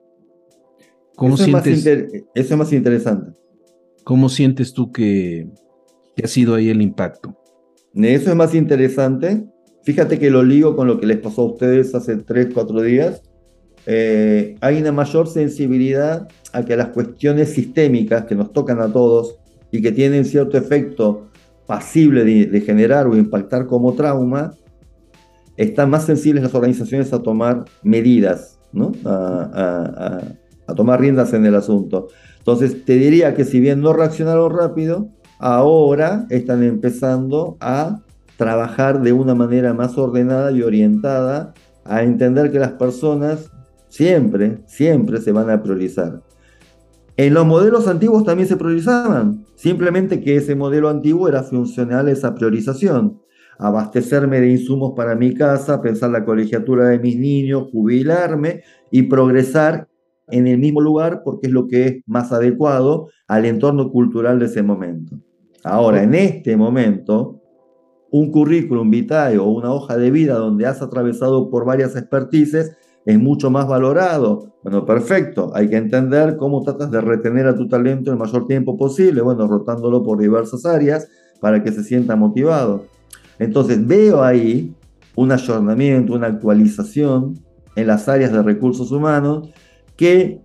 ¿Cómo 1.17 1.35
eso, 1.35 1.45
sientes? 1.45 1.85
eso 1.85 2.25
es 2.35 2.57
más 2.57 2.73
interesante. 2.73 3.33
¿Cómo 4.05 4.29
sientes 4.29 4.73
tú 4.73 4.93
que, 4.93 5.49
ha 6.23 6.27
sido 6.27 6.55
ahí 6.55 6.71
el 6.71 6.83
impacto? 6.83 7.37
Eso 7.95 8.31
es 8.31 8.37
más 8.37 8.55
interesante. 8.55 9.47
Fíjate 9.85 10.19
que 10.19 10.31
lo 10.31 10.43
ligo 10.43 10.77
con 10.77 10.87
lo 10.87 11.01
que 11.01 11.07
les 11.07 11.19
pasó 11.19 11.43
a 11.43 11.53
ustedes 11.53 11.95
hace 11.95 12.17
3, 12.17 12.49
4 12.53 12.83
días. 12.83 13.23
Eh, 13.87 14.57
hay 14.61 14.81
una 14.81 14.93
mayor 14.93 15.29
sensibilidad 15.29 16.29
a 16.53 16.65
que 16.65 16.77
las 16.77 16.89
cuestiones 16.89 17.51
sistémicas 17.51 18.25
que 18.25 18.35
nos 18.35 18.53
tocan 18.53 18.81
a 18.81 18.93
todos 18.93 19.39
y 19.71 19.81
que 19.81 19.93
tienen 19.93 20.25
cierto 20.25 20.59
efecto 20.59 21.29
pasible 21.67 22.25
de, 22.25 22.61
generar 22.61 23.07
o 23.07 23.17
impactar 23.17 23.67
como 23.67 23.95
trauma, 23.95 24.53
están 25.57 25.91
más 25.91 26.05
sensibles 26.05 26.43
las 26.43 26.55
organizaciones 26.55 27.13
a 27.13 27.23
tomar 27.23 27.65
medidas, 27.83 28.59
¿no? 28.73 28.93
a 30.69 30.75
tomar 30.75 31.01
riendas 31.01 31.33
en 31.33 31.47
el 31.47 31.55
asunto. 31.55 32.09
Entonces, 32.49 32.83
te 32.87 32.95
diría 32.95 33.35
que 33.35 33.45
si 33.45 33.61
bien 33.61 33.83
no 33.83 33.93
reaccionaron 33.93 34.57
rápido, 34.57 35.11
ahora 35.39 36.25
están 36.31 36.63
empezando 36.63 37.59
a 37.61 38.01
trabajar 38.39 39.03
de 39.03 39.13
una 39.13 39.35
manera 39.35 39.75
más 39.75 39.99
ordenada 39.99 40.51
y 40.51 40.63
orientada 40.63 41.53
a 41.85 42.03
entender 42.03 42.51
que 42.51 42.59
las 42.59 42.73
personas 42.73 43.51
siempre, 43.91 44.63
siempre 44.67 45.21
se 45.21 45.31
van 45.31 45.51
a 45.51 45.63
priorizar. 45.63 46.23
En 47.19 47.35
los 47.35 47.45
modelos 47.45 47.87
antiguos 47.87 48.25
también 48.25 48.49
se 48.49 48.57
priorizaban, 48.57 49.45
simplemente 49.55 50.23
que 50.23 50.37
ese 50.37 50.55
modelo 50.55 50.89
antiguo 50.89 51.29
era 51.29 51.43
funcional 51.43 52.09
esa 52.09 52.35
priorización. 52.35 53.21
Abastecerme 53.59 54.41
de 54.41 54.53
insumos 54.53 54.95
para 54.97 55.15
mi 55.15 55.35
casa, 55.35 55.83
pensar 55.83 56.09
la 56.09 56.25
colegiatura 56.25 56.89
de 56.89 56.99
mis 56.99 57.19
niños, 57.19 57.69
jubilarme 57.71 58.63
y 58.91 59.03
progresar 59.03 59.88
en 60.31 60.47
el 60.47 60.59
mismo 60.59 60.81
lugar 60.81 61.23
porque 61.25 61.49
es 61.49 61.53
lo 61.53 61.67
que 61.67 61.87
es 61.87 61.97
más 62.07 62.33
adecuado 62.33 63.09
al 63.27 63.45
entorno 63.45 63.91
cultural 63.91 64.39
de 64.39 64.47
ese 64.47 64.63
momento. 64.63 65.17
Ahora, 65.65 66.03
en 66.03 66.15
este 66.15 66.57
momento, 66.57 67.41
un 68.11 68.31
currículum 68.31 68.91
vitae 68.91 69.39
o 69.39 69.45
una 69.45 69.73
hoja 69.73 69.97
de 69.97 70.11
vida 70.11 70.35
donde 70.35 70.67
has 70.67 70.81
atravesado 70.81 71.51
por 71.51 71.65
varias 71.65 71.97
expertices 71.97 72.77
es 73.05 73.19
mucho 73.19 73.51
más 73.51 73.67
valorado. 73.67 74.55
Bueno, 74.63 74.85
perfecto, 74.85 75.51
hay 75.55 75.69
que 75.69 75.77
entender 75.77 76.37
cómo 76.37 76.63
tratas 76.63 76.91
de 76.91 77.01
retener 77.01 77.47
a 77.47 77.57
tu 77.57 77.69
talento 77.69 78.11
el 78.11 78.19
mayor 78.19 78.47
tiempo 78.47 78.77
posible, 78.77 79.23
bueno, 79.23 79.47
rotándolo 79.47 80.03
por 80.03 80.19
diversas 80.19 80.67
áreas 80.67 81.09
para 81.41 81.63
que 81.63 81.73
se 81.73 81.83
sienta 81.83 82.17
motivado. 82.17 82.85
Entonces 83.39 83.87
veo 83.87 84.23
ahí 84.23 84.75
un 85.15 85.33
ayornamiento, 85.33 86.15
una 86.15 86.27
actualización 86.27 87.35
en 87.77 87.87
las 87.87 88.09
áreas 88.09 88.33
de 88.33 88.43
recursos 88.43 88.91
humanos 88.91 89.51
que 89.99 90.41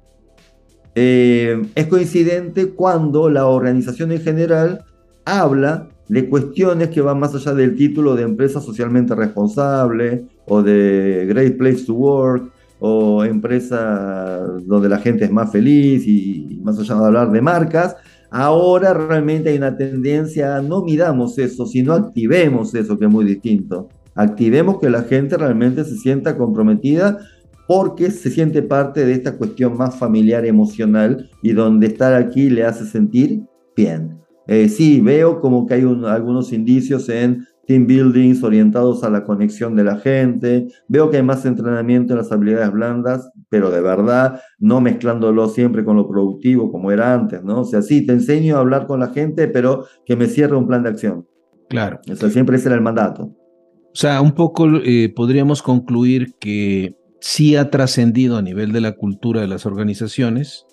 eh, 0.96 1.62
es 1.76 1.88
coincidente 1.88 2.72
cuando 2.72 3.30
la 3.30 3.46
organización 3.46 4.12
en 4.12 4.22
general 4.22 4.84
habla 5.26 5.88
de 6.10 6.28
cuestiones 6.28 6.90
que 6.90 7.02
van 7.02 7.20
más 7.20 7.34
allá 7.36 7.54
del 7.54 7.76
título 7.76 8.16
de 8.16 8.24
empresa 8.24 8.60
socialmente 8.60 9.16
responsable 9.16 10.26
o 10.48 10.62
de 10.62 11.26
Great 11.30 11.58
Place 11.58 11.86
to 11.86 11.94
Work 11.94 12.52
o 12.80 13.24
empresa 13.24 14.42
donde 14.66 14.90
la 14.90 14.98
gente 14.98 15.24
es 15.24 15.32
más 15.32 15.52
feliz 15.52 16.06
y 16.06 16.60
más 16.64 16.78
allá 16.80 16.96
de 16.96 17.06
hablar 17.06 17.32
de 17.32 17.42
marcas, 17.42 17.96
ahora 18.32 18.94
realmente 18.94 19.50
hay 19.50 19.58
una 19.58 19.78
tendencia 19.78 20.58
a 20.58 20.62
no 20.62 20.82
miramos 20.84 21.38
eso, 21.38 21.66
sino 21.68 21.94
activemos 21.94 22.74
eso, 22.74 22.98
que 22.98 23.06
es 23.06 23.12
muy 23.12 23.24
distinto. 23.24 23.88
Activemos 24.16 24.80
que 24.80 24.90
la 24.90 25.04
gente 25.04 25.38
realmente 25.38 25.86
se 25.86 25.96
sienta 25.96 26.38
comprometida 26.38 27.20
porque 27.68 28.12
se 28.12 28.30
siente 28.30 28.62
parte 28.62 29.06
de 29.06 29.14
esta 29.14 29.38
cuestión 29.38 29.78
más 29.78 29.96
familiar 29.96 30.46
emocional 30.46 31.30
y 31.42 31.54
donde 31.54 31.88
estar 31.88 32.14
aquí 32.14 32.50
le 32.50 32.66
hace 32.66 32.86
sentir 32.86 33.44
bien. 33.76 34.20
Eh, 34.48 34.68
sí, 34.68 35.00
veo 35.00 35.40
como 35.40 35.66
que 35.66 35.76
hay 35.76 35.84
algunos 36.06 36.52
indicios 36.52 37.08
en 37.10 37.46
team 37.66 37.88
buildings 37.88 38.44
orientados 38.44 39.04
a 39.04 39.10
la 39.10 39.24
conexión 39.24 39.76
de 39.76 39.86
la 39.86 39.98
gente, 39.98 40.68
veo 40.90 41.10
que 41.10 41.18
hay 41.18 41.24
más 41.24 41.46
entrenamiento 41.46 42.14
en 42.14 42.20
las 42.20 42.32
habilidades 42.32 42.72
blandas, 42.72 43.32
pero 43.50 43.72
de 43.72 43.82
verdad 43.82 44.42
no 44.60 44.82
mezclándolo 44.82 45.48
siempre 45.48 45.86
con 45.86 45.96
lo 45.96 46.10
productivo 46.10 46.72
como 46.72 46.92
era 46.92 47.14
antes, 47.14 47.42
¿no? 47.44 47.62
O 47.62 47.64
sea, 47.64 47.82
sí, 47.82 48.06
te 48.06 48.14
enseño 48.14 48.58
a 48.58 48.60
hablar 48.60 48.86
con 48.86 49.00
la 49.00 49.10
gente, 49.10 49.48
pero 49.48 49.86
que 50.06 50.18
me 50.18 50.28
cierre 50.28 50.58
un 50.58 50.68
plan 50.68 50.84
de 50.84 50.90
acción. 50.90 51.26
Claro. 51.70 52.00
O 52.12 52.16
sea, 52.16 52.30
siempre 52.30 52.58
ese 52.58 52.68
era 52.68 52.76
el 52.76 52.82
mandato. 52.82 53.24
O 53.24 53.96
sea, 53.96 54.22
un 54.22 54.34
poco 54.34 54.68
eh, 54.84 55.14
podríamos 55.16 55.62
concluir 55.62 56.34
que 56.40 56.98
sí 57.24 57.56
ha 57.56 57.70
trascendido 57.70 58.36
a 58.36 58.42
nivel 58.42 58.74
de 58.74 58.82
la 58.82 58.92
cultura 58.92 59.40
de 59.40 59.48
las 59.48 59.66
organizaciones 59.66 60.66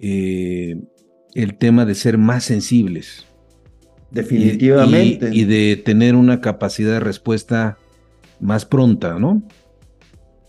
eh, 0.00 0.82
el 1.34 1.56
tema 1.56 1.84
de 1.86 1.94
ser 1.94 2.18
más 2.18 2.42
sensibles. 2.42 3.24
Definitivamente. 4.10 5.30
Y, 5.32 5.44
de 5.44 5.76
tener 5.76 6.16
una 6.16 6.40
capacidad 6.40 6.94
de 6.94 7.00
respuesta 7.00 7.78
más 8.40 8.66
pronta, 8.66 9.20
¿no? 9.20 9.40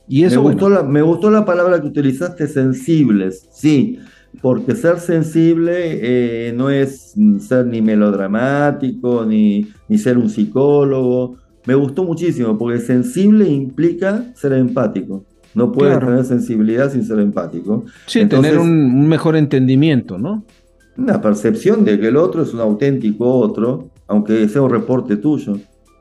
Y 0.07 0.23
eso, 0.23 0.41
me, 0.41 0.49
gustó 0.49 0.69
la, 0.69 0.81
me 0.81 1.03
gustó 1.03 1.29
la 1.29 1.45
palabra 1.45 1.79
que 1.79 1.87
utilizaste, 1.87 2.47
sensibles, 2.47 3.47
sí, 3.53 3.99
porque 4.41 4.75
ser 4.75 4.99
sensible 4.99 6.47
eh, 6.47 6.53
no 6.53 6.71
es 6.71 7.13
ser 7.37 7.67
ni 7.67 7.83
melodramático, 7.83 9.25
ni, 9.25 9.67
ni 9.87 9.97
ser 9.99 10.17
un 10.17 10.31
psicólogo, 10.31 11.37
me 11.65 11.75
gustó 11.75 12.03
muchísimo, 12.03 12.57
porque 12.57 12.79
sensible 12.79 13.47
implica 13.47 14.25
ser 14.35 14.53
empático. 14.53 15.25
No 15.55 15.71
puedes 15.71 15.99
tener 15.99 16.25
sensibilidad 16.25 16.91
sin 16.91 17.05
ser 17.05 17.19
empático. 17.19 17.85
Sí, 18.07 18.25
tener 18.25 18.57
un, 18.57 19.07
mejor 19.07 19.35
entendimiento, 19.35 20.17
¿no? 20.17 20.43
Una 20.97 21.21
percepción 21.21 21.85
de 21.85 21.99
que 21.99 22.07
el 22.07 22.17
otro 22.17 22.43
es 22.43 22.53
un 22.53 22.59
auténtico 22.59 23.31
otro, 23.37 23.89
aunque 24.07 24.47
sea 24.49 24.61
un 24.61 24.69
reporte 24.69 25.17
tuyo. 25.17 25.57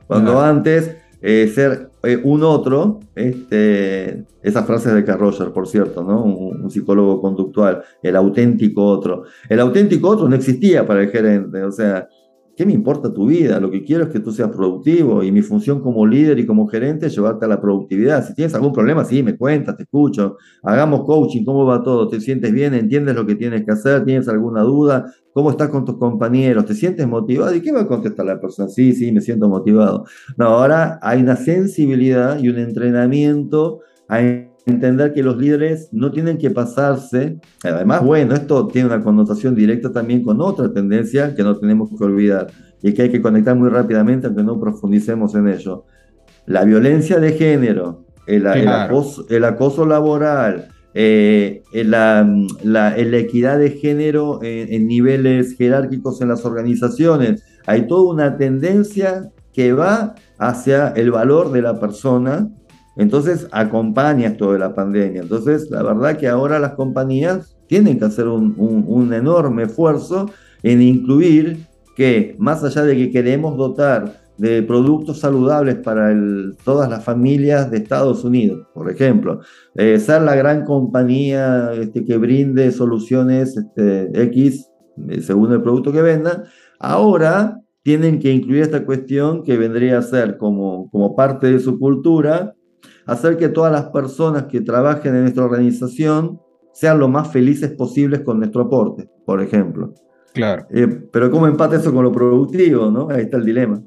Cuando 0.07 0.39
antes 0.41 0.95
eh, 1.21 1.51
ser 1.53 1.89
eh, 2.03 2.19
un 2.23 2.43
otro, 2.43 2.99
este, 3.15 4.25
esa 4.41 4.63
frase 4.63 4.93
de 4.93 5.05
Carl 5.05 5.19
Roger, 5.19 5.51
por 5.51 5.67
cierto, 5.67 6.03
¿no? 6.03 6.23
Un, 6.23 6.63
un, 6.63 6.71
psicólogo 6.71 7.21
conductual, 7.21 7.83
el 8.01 8.15
auténtico 8.15 8.83
otro. 8.85 9.23
El 9.47 9.59
auténtico 9.59 10.09
otro 10.09 10.27
no 10.27 10.35
existía 10.35 10.85
para 10.85 11.03
el 11.03 11.09
gerente, 11.09 11.63
o 11.63 11.71
sea, 11.71 12.07
¿Qué 12.55 12.67
me 12.67 12.73
importa 12.73 13.11
tu 13.11 13.25
vida? 13.25 13.59
Lo 13.59 13.71
que 13.71 13.83
quiero 13.83 14.03
es 14.03 14.09
que 14.11 14.19
tú 14.19 14.31
seas 14.31 14.49
productivo 14.49 15.23
y 15.23 15.31
mi 15.31 15.41
función 15.41 15.81
como 15.81 16.05
líder 16.05 16.37
y 16.37 16.45
como 16.45 16.67
gerente 16.67 17.07
es 17.07 17.15
llevarte 17.15 17.45
a 17.45 17.47
la 17.47 17.59
productividad. 17.59 18.27
Si 18.27 18.35
tienes 18.35 18.53
algún 18.53 18.71
problema, 18.71 19.03
sí, 19.03 19.23
me 19.23 19.35
cuentas, 19.35 19.75
te 19.75 19.83
escucho. 19.83 20.37
Hagamos 20.61 21.03
coaching, 21.03 21.45
¿cómo 21.45 21.65
va 21.65 21.81
todo? 21.81 22.07
¿Te 22.07 22.21
sientes 22.21 22.51
bien? 22.51 22.75
¿Entiendes 22.75 23.15
lo 23.15 23.25
que 23.25 23.33
tienes 23.33 23.65
que 23.65 23.71
hacer? 23.71 24.05
¿Tienes 24.05 24.27
alguna 24.27 24.61
duda? 24.61 25.11
¿Cómo 25.33 25.49
estás 25.49 25.69
con 25.69 25.83
tus 25.83 25.97
compañeros? 25.97 26.67
¿Te 26.67 26.75
sientes 26.75 27.07
motivado? 27.07 27.55
¿Y 27.55 27.61
qué 27.61 27.71
va 27.71 27.81
a 27.81 27.87
contestar 27.87 28.27
la 28.27 28.39
persona? 28.39 28.69
Sí, 28.69 28.93
sí, 28.93 29.11
me 29.11 29.21
siento 29.21 29.49
motivado. 29.49 30.05
No, 30.37 30.45
ahora 30.45 30.99
hay 31.01 31.21
una 31.21 31.35
sensibilidad 31.35 32.37
y 32.37 32.49
un 32.49 32.59
entrenamiento 32.59 33.79
a 34.07 34.21
entender 34.65 35.13
que 35.13 35.23
los 35.23 35.37
líderes 35.37 35.89
no 35.91 36.11
tienen 36.11 36.37
que 36.37 36.49
pasarse, 36.49 37.39
además, 37.63 38.03
bueno, 38.03 38.33
esto 38.33 38.67
tiene 38.67 38.87
una 38.87 39.03
connotación 39.03 39.55
directa 39.55 39.91
también 39.91 40.23
con 40.23 40.39
otra 40.41 40.71
tendencia 40.71 41.35
que 41.35 41.43
no 41.43 41.57
tenemos 41.57 41.89
que 41.89 42.03
olvidar 42.03 42.47
y 42.81 42.93
que 42.93 43.03
hay 43.03 43.11
que 43.11 43.21
conectar 43.21 43.55
muy 43.55 43.69
rápidamente 43.69 44.27
aunque 44.27 44.43
no 44.43 44.59
profundicemos 44.59 45.35
en 45.35 45.49
ello. 45.49 45.85
La 46.45 46.63
violencia 46.63 47.19
de 47.19 47.33
género, 47.33 48.05
el, 48.25 48.47
acoso, 48.47 49.85
laboral, 49.85 50.69
eh, 50.93 51.63
la, 51.73 52.29
la, 52.63 52.97
equidad 52.97 53.59
de 53.59 53.71
género 53.71 54.39
en, 54.43 54.73
en 54.73 54.87
niveles 54.87 55.57
jerárquicos 55.57 56.21
en 56.21 56.29
las 56.29 56.45
organizaciones, 56.45 57.43
hay 57.65 57.87
toda 57.87 58.13
una 58.13 58.37
tendencia 58.37 59.29
que 59.53 59.73
va 59.73 60.15
hacia 60.37 60.89
el 60.89 61.11
valor 61.11 61.51
de 61.51 61.61
la 61.61 61.79
persona 61.79 62.49
entonces 62.95 63.47
acompaña 63.51 64.27
esto 64.29 64.53
de 64.53 64.59
la 64.59 64.75
pandemia. 64.75 65.21
Entonces, 65.21 65.69
la 65.71 65.83
verdad 65.83 66.17
que 66.17 66.27
ahora 66.27 66.59
las 66.59 66.73
compañías 66.73 67.55
tienen 67.67 67.97
que 67.97 68.05
hacer 68.05 68.27
un, 68.27 69.13
enorme 69.13 69.63
esfuerzo 69.63 70.29
en 70.61 70.81
incluir 70.81 71.65
que, 71.95 72.35
más 72.39 72.63
allá 72.63 72.83
de 72.83 72.95
que 72.95 73.11
queremos 73.11 73.57
dotar 73.57 74.21
de 74.37 74.63
productos 74.63 75.19
saludables 75.19 75.75
para 75.75 76.15
todas 76.63 76.89
las 76.89 77.03
familias 77.03 77.69
de 77.69 77.77
Estados 77.77 78.23
Unidos, 78.23 78.67
por 78.73 78.89
ejemplo, 78.89 79.41
eh, 79.75 79.99
ser 79.99 80.23
la 80.23 80.35
gran 80.35 80.65
compañía 80.65 81.71
este, 81.73 82.03
que 82.03 82.17
brinde 82.17 82.71
soluciones 82.71 83.55
este, 83.57 84.23
X 84.23 84.69
eh, 85.09 85.21
según 85.21 85.51
el 85.51 85.61
producto 85.61 85.91
que 85.91 86.01
vendan, 86.01 86.43
ahora 86.79 87.59
tienen 87.83 88.19
que 88.19 88.31
incluir 88.31 88.61
esta 88.61 88.85
cuestión 88.85 89.43
que 89.43 89.57
vendría 89.57 89.97
a 89.97 90.01
ser 90.01 90.37
como, 90.37 90.89
como 90.89 91.15
parte 91.15 91.51
de 91.51 91.59
su 91.59 91.79
cultura 91.79 92.53
hacer 93.05 93.37
que 93.37 93.49
todas 93.49 93.71
las 93.71 93.85
personas 93.85 94.45
que 94.45 94.61
trabajen 94.61 95.15
en 95.15 95.21
nuestra 95.23 95.45
organización 95.45 96.39
sean 96.73 96.99
lo 96.99 97.07
más 97.07 97.31
felices 97.31 97.71
posibles 97.71 98.21
con 98.21 98.39
nuestro 98.39 98.63
aporte, 98.63 99.07
por 99.25 99.41
ejemplo. 99.41 99.93
Claro. 100.33 100.65
Eh, 100.71 100.87
pero 101.11 101.29
¿cómo 101.29 101.47
empata 101.47 101.75
eso 101.75 101.93
con 101.93 102.03
lo 102.03 102.11
productivo? 102.11 102.89
¿no? 102.89 103.09
Ahí 103.09 103.23
está 103.23 103.37
el 103.37 103.45
dilema. 103.45 103.81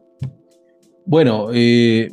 Bueno, 1.04 1.48
eh, 1.52 2.10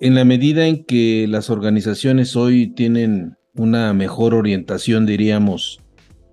en 0.00 0.14
la 0.14 0.24
medida 0.24 0.66
en 0.66 0.84
que 0.84 1.26
las 1.28 1.50
organizaciones 1.50 2.36
hoy 2.36 2.68
tienen 2.68 3.36
una 3.54 3.92
mejor 3.92 4.34
orientación, 4.34 5.06
diríamos, 5.06 5.80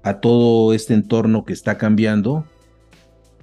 a 0.03 0.19
todo 0.19 0.73
este 0.73 0.93
entorno 0.93 1.45
que 1.45 1.53
está 1.53 1.77
cambiando, 1.77 2.45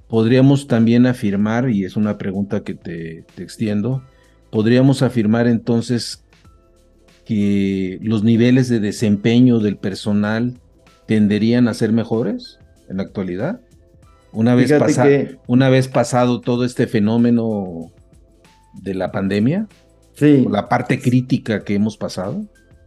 podríamos 0.09 0.67
también 0.67 1.07
afirmar, 1.07 1.71
y 1.71 1.85
es 1.85 1.97
una 1.97 2.19
pregunta 2.19 2.65
que 2.65 2.75
te, 2.75 3.25
te 3.35 3.43
extiendo, 3.43 4.03
podríamos 4.51 5.03
afirmar 5.03 5.47
entonces 5.47 6.25
que 7.29 7.99
los 8.01 8.25
niveles 8.25 8.71
de 8.71 8.81
desempeño 8.81 9.59
del 9.59 9.77
personal 9.77 10.55
tenderían 11.05 11.69
a 11.69 11.75
ser 11.75 11.93
mejores 11.93 12.59
en 12.89 12.97
la 12.97 13.03
actualidad? 13.03 13.61
Una 14.33 14.55
vez, 14.55 14.73
una 15.47 15.69
vez 15.69 15.89
pasado 15.89 16.41
todo 16.41 16.65
este 16.65 16.87
fenómeno 16.87 17.93
de 18.83 18.95
la 18.95 19.13
pandemia, 19.13 19.69
sí. 20.15 20.47
la 20.51 20.71
parte 20.71 21.01
crítica 21.03 21.65
que 21.65 21.75
hemos 21.75 21.99
pasado. 21.99 22.47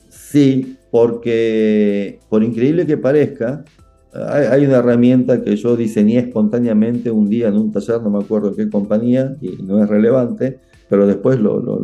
Sí, 0.10 0.76
porque 0.90 2.20
por 2.28 2.44
increíble 2.44 2.88
que 2.88 2.98
parezca, 2.98 3.64
hay, 4.12 4.66
una 4.66 4.78
herramienta 4.78 5.44
que 5.44 5.56
yo 5.56 5.78
diseñé 5.78 6.18
espontáneamente 6.18 7.12
un 7.12 7.30
día 7.30 7.50
en 7.50 7.58
un 7.58 7.72
taller, 7.72 8.02
no 8.02 8.10
me 8.10 8.24
acuerdo 8.24 8.56
qué 8.56 8.68
compañía, 8.72 9.38
y 9.40 9.62
no 9.62 9.84
es 9.84 9.88
relevante, 9.88 10.60
pero 10.92 11.08
después 11.08 11.40
lo, 11.40 11.62
lo, 11.62 11.80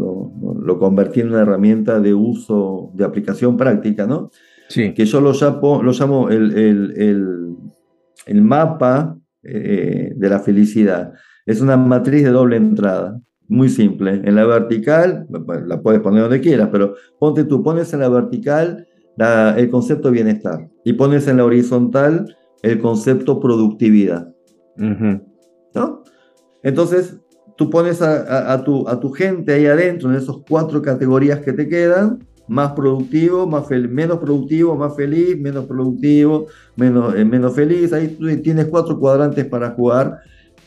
lo, 0.62 0.80
convertí 0.80 1.22
en 1.22 1.30
una 1.30 1.43
herramienta 1.43 2.02
de 2.02 2.13
uso, 2.13 2.91
de 2.93 3.06
aplicación 3.06 3.56
práctica, 3.56 4.06
¿no? 4.06 4.32
Sí. 4.67 4.93
Que 4.93 5.06
yo 5.06 5.22
lo 5.22 5.32
llamo, 5.32 5.82
lo 5.82 5.93
llamo 5.93 6.30
el, 6.30 6.52
el, 6.52 6.93
el, 6.98 7.56
el 8.26 8.41
mapa 8.41 9.17
eh, 9.43 10.12
de 10.13 10.30
la 10.30 10.41
felicidad. 10.41 11.13
Es 11.46 11.62
una 11.62 11.78
matriz 11.78 12.26
de 12.26 12.32
doble 12.32 12.58
entrada, 12.58 13.17
muy 13.48 13.70
simple. 13.70 14.22
En 14.26 14.36
la 14.36 14.46
vertical, 14.46 15.26
la 15.66 15.82
puedes 15.82 16.01
poner 16.01 16.24
donde 16.24 16.41
quieras, 16.41 16.68
pero 16.70 16.95
ponte 17.18 17.45
tú, 17.45 17.64
pones 17.64 17.93
en 17.93 18.01
la 18.01 18.10
vertical 18.10 18.86
el 19.55 19.70
concepto 19.70 20.10
de 20.10 20.16
bienestar 20.16 20.68
y 20.84 20.91
pones 20.91 21.30
en 21.30 21.38
la 21.38 21.45
horizontal 21.45 22.36
el 22.62 22.82
concepto 22.82 23.39
productividad. 23.39 24.36
¿No? 24.76 26.03
Entonces, 26.62 27.22
tú 27.58 27.70
pones 27.70 28.01
a, 28.01 28.64
tu, 28.64 28.88
a 28.88 28.99
tu 28.99 29.12
gente 29.12 29.53
ahí 29.53 29.66
adentro, 29.66 30.10
en 30.10 30.16
esas 30.16 30.36
cuatro 30.47 30.82
categorías 30.82 31.39
que 31.39 31.53
te 31.53 31.68
quedan, 31.68 32.20
más 32.47 32.72
productivo, 32.74 33.45
más 33.45 33.70
menos 33.70 34.20
productivo, 34.20 34.76
más 34.76 34.95
feliz, 34.95 35.38
menos 35.39 35.66
productivo, 35.66 36.47
menos, 36.76 37.16
eh, 37.16 37.26
menos 37.26 37.53
feliz. 37.53 37.91
Ahí 37.91 38.16
tú 38.18 38.26
tienes 38.41 38.68
cuatro 38.68 38.97
cuadrantes 38.99 39.45
para 39.45 39.72
jugar. 39.72 40.20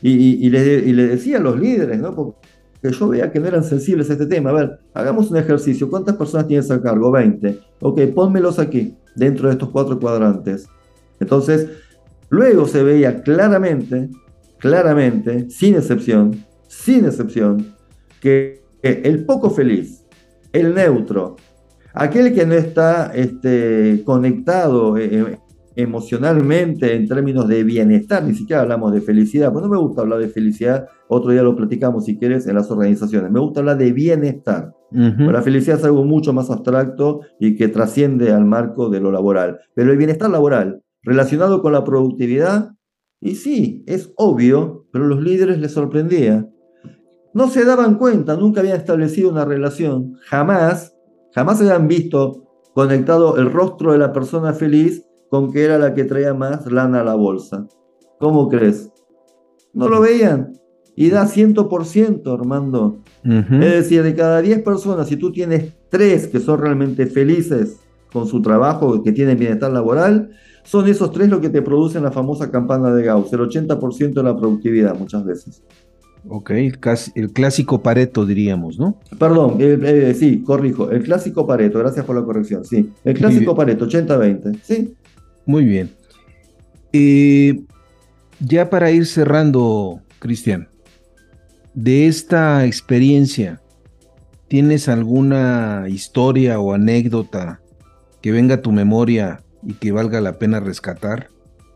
Y, 0.03 0.11
y, 0.11 0.47
y, 0.47 0.51
le, 0.51 1.07
decía 1.07 1.39
a 1.39 1.41
los 1.41 1.59
líderes, 1.59 2.01
¿no? 2.01 2.15
Porque 2.15 2.37
yo 2.83 3.09
veía 3.09 3.31
que 3.31 3.39
no 3.39 3.47
eran 3.47 3.65
sensibles 3.65 4.11
a 4.11 4.15
este 4.15 4.27
tema. 4.27 4.51
A 4.51 4.55
ver, 4.55 4.81
hagamos 4.93 5.31
un 5.31 5.37
ejercicio. 5.37 5.89
¿Cuántas 5.89 6.17
personas 6.17 6.49
tienes 6.49 6.71
a 6.71 6.83
cargo? 6.83 7.11
20. 7.11 7.59
Ok, 7.81 8.01
pónmelos 8.15 8.59
aquí. 8.59 8.95
dentro 9.15 9.49
de 9.49 9.55
estos 9.55 9.71
cuatro 9.71 9.99
cuadrantes. 9.99 10.69
Entonces, 11.19 11.69
luego 12.31 12.67
se 12.67 12.83
veía 12.83 13.23
claramente, 13.23 14.09
claramente, 14.59 15.51
sin 15.51 15.75
excepción, 15.75 16.45
sin 16.71 17.05
excepción, 17.05 17.75
que 18.21 18.63
el 18.83 19.25
poco 19.25 19.51
feliz, 19.51 20.07
el 20.53 20.73
neutro, 20.73 21.35
aquel 21.93 22.33
que 22.33 22.47
no 22.47 22.55
está 22.55 23.13
este, 23.13 24.03
conectado 24.05 24.97
eh, 24.97 25.09
eh, 25.11 25.39
emocionalmente 25.75 26.95
en 26.95 27.09
términos 27.09 27.49
de 27.49 27.65
bienestar, 27.65 28.23
ni 28.23 28.35
siquiera 28.35 28.63
hablamos 28.63 28.93
de 28.93 29.01
felicidad, 29.01 29.53
pues 29.53 29.65
no 29.65 29.69
me 29.69 29.79
gusta 29.79 30.03
hablar 30.03 30.21
de 30.21 30.29
felicidad, 30.29 30.87
otro 31.09 31.33
día 31.33 31.43
lo 31.43 31.57
platicamos 31.57 32.05
si 32.05 32.17
quieres 32.17 32.47
en 32.47 32.55
las 32.55 32.71
organizaciones, 32.71 33.33
me 33.33 33.41
gusta 33.41 33.61
hablar 33.61 33.77
de 33.77 33.93
bienestar. 33.93 34.73
La 34.93 35.43
felicidad 35.43 35.79
es 35.79 35.85
algo 35.85 36.05
mucho 36.05 36.33
más 36.33 36.51
abstracto 36.51 37.21
y 37.39 37.57
que 37.57 37.69
trasciende 37.69 38.33
al 38.33 38.45
marco 38.45 38.89
de 38.89 39.01
lo 39.01 39.11
laboral, 39.11 39.59
pero 39.75 39.91
el 39.91 39.99
bienestar 39.99 40.31
laboral 40.31 40.83
relacionado 41.03 41.63
con 41.63 41.73
la 41.73 41.83
productividad, 41.83 42.73
y 43.21 43.35
sí, 43.35 43.85
es 43.87 44.13
obvio, 44.17 44.87
pero 44.93 45.05
a 45.05 45.09
los 45.09 45.23
líderes 45.23 45.59
les 45.59 45.73
sorprendía. 45.73 46.49
No 47.33 47.49
se 47.49 47.65
daban 47.65 47.97
cuenta, 47.97 48.37
nunca 48.37 48.61
habían 48.61 48.77
establecido 48.77 49.31
una 49.31 49.45
relación, 49.45 50.17
jamás, 50.27 50.97
jamás 51.33 51.61
habían 51.61 51.87
visto 51.87 52.45
conectado 52.75 53.37
el 53.37 53.53
rostro 53.53 53.93
de 53.93 53.99
la 53.99 54.13
persona 54.13 54.53
feliz 54.53 55.07
con 55.29 55.53
que 55.53 55.65
era 55.65 55.79
la 55.79 55.95
que 55.95 56.05
traía 56.05 56.35
más 56.35 56.71
lana 56.71 57.01
a 57.01 57.05
la 57.05 57.15
bolsa. 57.15 57.67
¿Cómo 58.19 58.49
crees? 58.49 58.91
No 59.73 59.89
lo 59.89 60.01
veían. 60.01 60.55
Y 60.97 61.09
da 61.09 61.27
100%, 61.27 62.35
Armando. 62.35 62.99
Es 63.23 63.73
decir, 63.73 64.03
de 64.03 64.15
cada 64.15 64.43
10 64.43 64.63
personas, 64.63 65.09
si 65.09 65.17
tú 65.17 65.31
tienes 65.33 65.73
3 65.89 66.27
que 66.27 66.41
son 66.41 66.61
realmente 66.61 67.07
felices 67.07 67.79
con 68.13 68.27
su 68.27 68.43
trabajo, 68.43 69.03
que 69.03 69.13
tienen 69.13 69.39
bienestar 69.39 69.73
laboral, 69.73 70.31
son 70.65 70.89
esos 70.89 71.13
3 71.13 71.31
los 71.31 71.41
que 71.41 71.49
te 71.49 71.63
producen 71.63 72.03
la 72.03 72.11
famosa 72.11 72.51
campana 72.51 72.93
de 72.93 73.05
Gauss, 73.05 73.33
el 73.33 73.41
80% 73.41 74.15
de 74.15 74.23
la 74.23 74.37
productividad 74.37 74.99
muchas 74.99 75.25
veces. 75.25 75.63
Ok, 76.29 76.51
el, 76.51 77.33
clásico 77.33 77.83
Pareto 77.83 78.27
diríamos, 78.27 78.79
¿no? 78.79 78.99
Perdón, 79.19 79.57
eh, 79.59 80.15
sí, 80.19 80.43
corrijo, 80.43 80.91
el 80.91 81.03
clásico 81.03 81.47
Pareto, 81.47 81.79
gracias 81.79 82.05
por 82.05 82.17
la 82.17 82.25
corrección, 82.25 82.65
sí. 82.65 82.91
El 83.05 83.15
clásico 83.15 83.55
Pareto, 83.55 83.87
80-20, 83.87 84.61
sí. 84.63 84.95
Muy 85.47 85.65
bien. 85.65 85.91
Eh, 86.93 87.61
ya 88.41 88.69
para 88.69 88.91
ir 88.91 89.07
cerrando, 89.07 90.01
Cristian, 90.19 90.69
de 91.75 92.07
esta 92.07 92.67
experiencia, 92.67 93.61
¿tienes 94.49 94.89
alguna 94.89 95.87
historia 95.89 96.61
o 96.61 96.75
anécdota 96.75 97.61
que 98.21 98.33
venga 98.33 98.57
a 98.57 98.63
tu 98.63 98.73
memoria 98.73 99.43
y 99.63 99.75
que 99.75 99.93
valga 99.93 100.21
la 100.21 100.39
pena 100.39 100.61
rescatar 100.61 101.29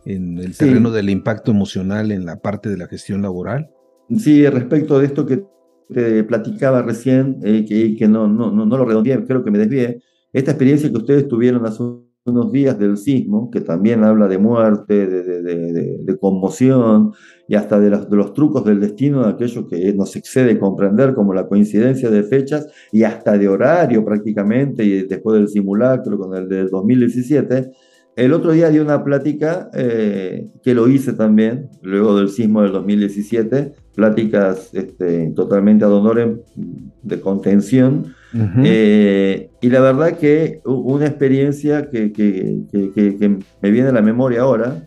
en 0.05 0.39
el 0.39 0.57
terreno 0.57 0.91
del 0.91 1.09
impacto 1.11 1.51
emocional 1.51 2.13
en 2.13 2.27
la 2.27 2.37
parte 2.37 2.69
de 2.69 2.77
la 2.77 2.89
gestión 2.89 3.23
laboral? 3.23 3.71
Sí, 4.11 4.47
respecto 4.49 4.99
de 4.99 5.07
esto 5.07 5.27
que 5.27 5.45
te 5.93 6.25
platicaba 6.25 6.83
recién, 6.83 7.39
eh, 7.43 7.65
que, 7.67 7.97
que 7.97 8.09
no, 8.09 8.29
no, 8.29 8.51
no, 8.51 8.65
lo 8.67 8.85
redondeé, 8.85 9.25
creo 9.25 9.45
que 9.45 9.51
me 9.51 9.59
desvié, 9.59 10.03
esta 10.33 10.53
experiencia 10.53 10.91
que 10.91 10.97
ustedes 10.97 11.29
tuvieron 11.29 11.65
hace 11.67 11.83
unos 12.27 12.53
días 12.53 12.79
del 12.79 12.97
sismo, 12.97 13.51
que 13.51 13.61
también 13.61 14.03
habla 14.03 14.29
de 14.29 14.39
muerte, 14.39 15.07
de, 15.07 16.19
conmoción 16.19 17.13
y 17.47 17.55
hasta 17.55 17.79
de 17.79 17.91
los, 17.91 18.09
de 18.09 18.17
los, 18.17 18.33
trucos 18.33 18.65
del 18.65 18.81
destino, 18.81 19.23
de 19.23 19.31
aquello 19.31 19.67
que 19.67 19.93
nos 19.93 20.17
excede 20.17 20.59
comprender, 20.59 21.15
como 21.15 21.35
la 21.35 21.47
coincidencia 21.47 22.09
de 22.11 22.23
fechas 22.23 22.67
y 22.93 23.03
hasta 23.03 23.37
de 23.37 23.49
horario 23.49 24.05
prácticamente, 24.05 24.85
y 24.85 25.07
después 25.07 25.39
del 25.39 25.49
simulacro 25.49 26.19
con 26.19 26.35
el 26.35 26.49
del 26.49 26.71
2017. 26.71 27.73
El 28.17 28.33
otro 28.33 28.53
día 28.53 28.71
di 28.71 28.79
una 28.79 29.05
plática 29.05 29.69
eh, 29.75 30.49
que 30.63 30.73
lo 30.73 30.89
hice 30.89 31.13
también, 31.13 31.69
luego 31.83 32.17
del 32.17 32.29
sismo 32.29 32.63
del 32.63 32.73
2017, 32.73 33.73
pláticas 33.95 34.71
este, 34.75 35.31
totalmente 35.31 35.85
ad 35.85 35.93
honorem 35.93 36.39
de 37.03 37.21
contención, 37.21 38.15
eh, 38.65 39.51
y 39.61 39.69
la 39.69 39.81
verdad 39.81 40.19
que 40.19 40.61
una 40.65 41.07
experiencia 41.07 41.89
que, 41.89 42.13
que, 42.13 43.39
me 43.63 43.71
viene 43.71 43.89
a 43.89 43.93
la 43.93 44.03
memoria 44.03 44.43
ahora, 44.43 44.87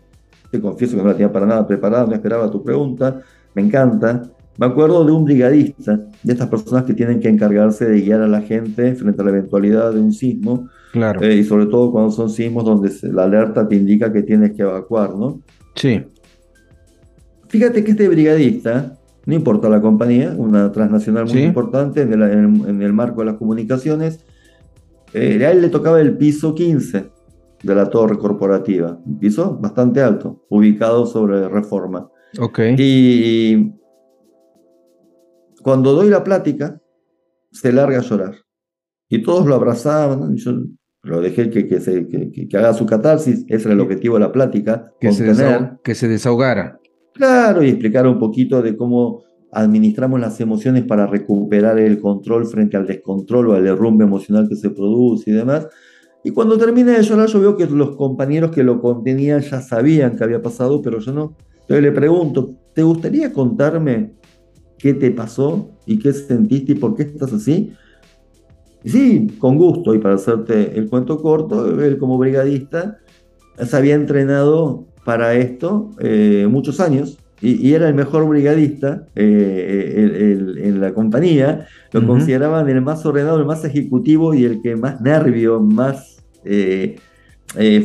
te 0.50 0.60
confieso 0.60 0.96
que 0.96 1.02
no 1.02 1.08
la 1.08 1.14
tenía 1.14 1.32
para 1.32 1.46
nada 1.46 1.66
preparada, 1.66 2.06
no 2.06 2.14
esperaba 2.14 2.50
tu 2.50 2.62
pregunta, 2.62 3.20
me 3.54 3.62
encanta. 3.62 4.30
Me 4.58 4.66
acuerdo 4.66 5.04
de 5.04 5.12
un 5.12 5.24
brigadista, 5.24 6.00
de 6.22 6.32
estas 6.32 6.48
personas 6.48 6.84
que 6.84 6.92
tienen 6.92 7.20
que 7.20 7.28
encargarse 7.28 7.86
de 7.86 8.00
guiar 8.00 8.22
a 8.22 8.26
la 8.26 8.42
gente 8.42 8.94
frente 8.96 9.22
a 9.22 9.24
la 9.24 9.30
eventualidad 9.30 9.92
de 9.92 10.00
un 10.00 10.12
sismo. 10.12 10.68
Claro. 10.92 11.22
Eh, 11.22 11.36
y 11.36 11.44
sobre 11.44 11.66
todo 11.66 11.92
cuando 11.92 12.10
son 12.10 12.28
sismos 12.28 12.64
donde 12.64 12.90
la 13.12 13.24
alerta 13.24 13.68
te 13.68 13.76
indica 13.76 14.12
que 14.12 14.22
tienes 14.22 14.52
que 14.52 14.62
evacuar, 14.62 15.14
¿no? 15.14 15.40
Sí. 15.76 16.02
Fíjate 17.46 17.84
que 17.84 17.92
este 17.92 18.08
brigadista 18.08 18.97
no 19.28 19.34
importa 19.34 19.68
la 19.68 19.82
compañía, 19.82 20.34
una 20.34 20.72
transnacional 20.72 21.26
muy 21.26 21.42
importante 21.42 22.00
en 22.00 22.82
el, 22.82 22.92
marco 22.94 23.20
de 23.20 23.26
las 23.26 23.36
comunicaciones. 23.36 24.24
Eh, 25.12 25.44
a 25.44 25.50
él 25.50 25.60
le 25.60 25.68
tocaba 25.68 26.00
el 26.00 26.16
piso 26.16 26.54
15 26.54 27.10
de 27.62 27.74
la 27.74 27.90
torre 27.90 28.16
corporativa, 28.16 28.98
un 29.04 29.18
piso 29.18 29.58
bastante 29.58 30.00
alto, 30.00 30.46
ubicado 30.48 31.04
sobre 31.04 31.46
reforma. 31.46 32.08
Ok. 32.40 32.58
Y 32.78 33.74
cuando 35.62 35.92
doy 35.92 36.08
la 36.08 36.24
plática, 36.24 36.80
se 37.52 37.70
larga 37.70 37.98
a 37.98 38.02
llorar. 38.02 38.34
Y 39.10 39.20
todos 39.20 39.44
lo 39.44 39.56
abrazaban, 39.56 40.36
yo 40.36 40.52
lo 41.02 41.20
dejé 41.20 41.50
que, 41.50 41.68
que, 41.68 41.80
se, 41.80 42.08
que, 42.08 42.56
haga 42.56 42.72
su 42.72 42.86
catarsis, 42.86 43.44
ese 43.46 43.64
era 43.64 43.74
el 43.74 43.80
objetivo 43.80 44.14
de 44.14 44.20
la 44.20 44.32
plática. 44.32 44.90
Que, 44.98 45.12
se, 45.12 45.26
que 45.84 45.94
se 45.94 46.08
desahogara. 46.08 46.80
Claro, 47.18 47.64
y 47.64 47.70
explicar 47.70 48.06
un 48.06 48.16
poquito 48.16 48.62
de 48.62 48.76
cómo 48.76 49.24
administramos 49.50 50.20
las 50.20 50.40
emociones 50.40 50.84
para 50.84 51.04
recuperar 51.04 51.76
el 51.80 51.98
control 51.98 52.46
frente 52.46 52.76
al 52.76 52.86
descontrol 52.86 53.48
o 53.48 53.54
al 53.54 53.64
derrumbe 53.64 54.04
emocional 54.04 54.48
que 54.48 54.54
se 54.54 54.70
produce 54.70 55.32
y 55.32 55.34
demás. 55.34 55.66
Y 56.22 56.30
cuando 56.30 56.56
termina 56.56 56.92
de 56.92 57.02
llorar, 57.02 57.28
yo 57.28 57.40
veo 57.40 57.56
que 57.56 57.66
los 57.66 57.96
compañeros 57.96 58.52
que 58.52 58.62
lo 58.62 58.80
contenían 58.80 59.40
ya 59.40 59.60
sabían 59.60 60.14
que 60.14 60.22
había 60.22 60.40
pasado, 60.40 60.80
pero 60.80 61.00
yo 61.00 61.12
no. 61.12 61.36
Entonces 61.62 61.82
le 61.82 61.90
pregunto, 61.90 62.54
¿te 62.72 62.84
gustaría 62.84 63.32
contarme 63.32 64.12
qué 64.78 64.94
te 64.94 65.10
pasó 65.10 65.70
y 65.86 65.98
qué 65.98 66.12
sentiste 66.12 66.72
y 66.72 66.74
por 66.76 66.94
qué 66.94 67.02
estás 67.02 67.32
así? 67.32 67.72
sí, 68.84 69.26
con 69.40 69.56
gusto. 69.58 69.92
Y 69.92 69.98
para 69.98 70.14
hacerte 70.14 70.78
el 70.78 70.88
cuento 70.88 71.20
corto, 71.20 71.82
él 71.82 71.98
como 71.98 72.16
brigadista 72.16 72.98
se 73.60 73.76
había 73.76 73.96
entrenado 73.96 74.86
para 75.08 75.32
esto 75.32 75.92
eh, 76.00 76.46
muchos 76.50 76.80
años 76.80 77.16
y, 77.40 77.72
era 77.72 77.88
el 77.88 77.94
mejor 77.94 78.28
brigadista 78.28 79.06
eh, 79.14 80.36
en 80.62 80.82
la 80.82 80.92
compañía. 80.92 81.66
Lo 81.92 82.06
consideraban 82.06 82.68
el 82.68 82.82
más 82.82 83.06
ordenado, 83.06 83.38
el 83.38 83.46
más 83.46 83.64
ejecutivo 83.64 84.34
y 84.34 84.44
el 84.44 84.60
que 84.60 84.76
más 84.76 85.00
nervio, 85.00 85.60
más 85.60 86.22
eh, 86.44 86.98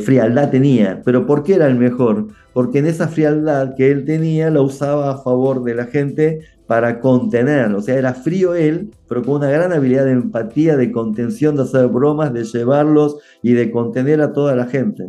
frialdad 0.04 0.50
tenía. 0.50 1.00
Pero 1.02 1.24
¿por 1.26 1.44
qué 1.44 1.54
era 1.54 1.66
el 1.66 1.76
mejor? 1.76 2.26
Porque 2.52 2.80
en 2.80 2.86
esa 2.86 3.08
frialdad 3.08 3.74
que 3.74 3.90
él 3.90 4.04
tenía 4.04 4.50
la 4.50 4.60
usaba 4.60 5.10
a 5.10 5.22
favor 5.22 5.64
de 5.64 5.76
la 5.76 5.86
gente 5.86 6.40
para 6.66 7.00
contener, 7.00 7.72
o 7.74 7.80
sea, 7.80 7.94
era 7.94 8.12
frío 8.12 8.54
él, 8.54 8.90
pero 9.08 9.22
con 9.22 9.36
una 9.36 9.48
gran 9.48 9.72
habilidad 9.72 10.04
de 10.04 10.12
empatía, 10.12 10.76
de 10.76 10.92
contención, 10.92 11.56
de 11.56 11.62
hacer 11.62 11.86
bromas, 11.86 12.34
de 12.34 12.44
llevarlos 12.44 13.16
y 13.40 13.54
de 13.54 13.70
contener 13.70 14.20
a 14.20 14.34
toda 14.34 14.54
la 14.54 14.66
gente. 14.66 15.04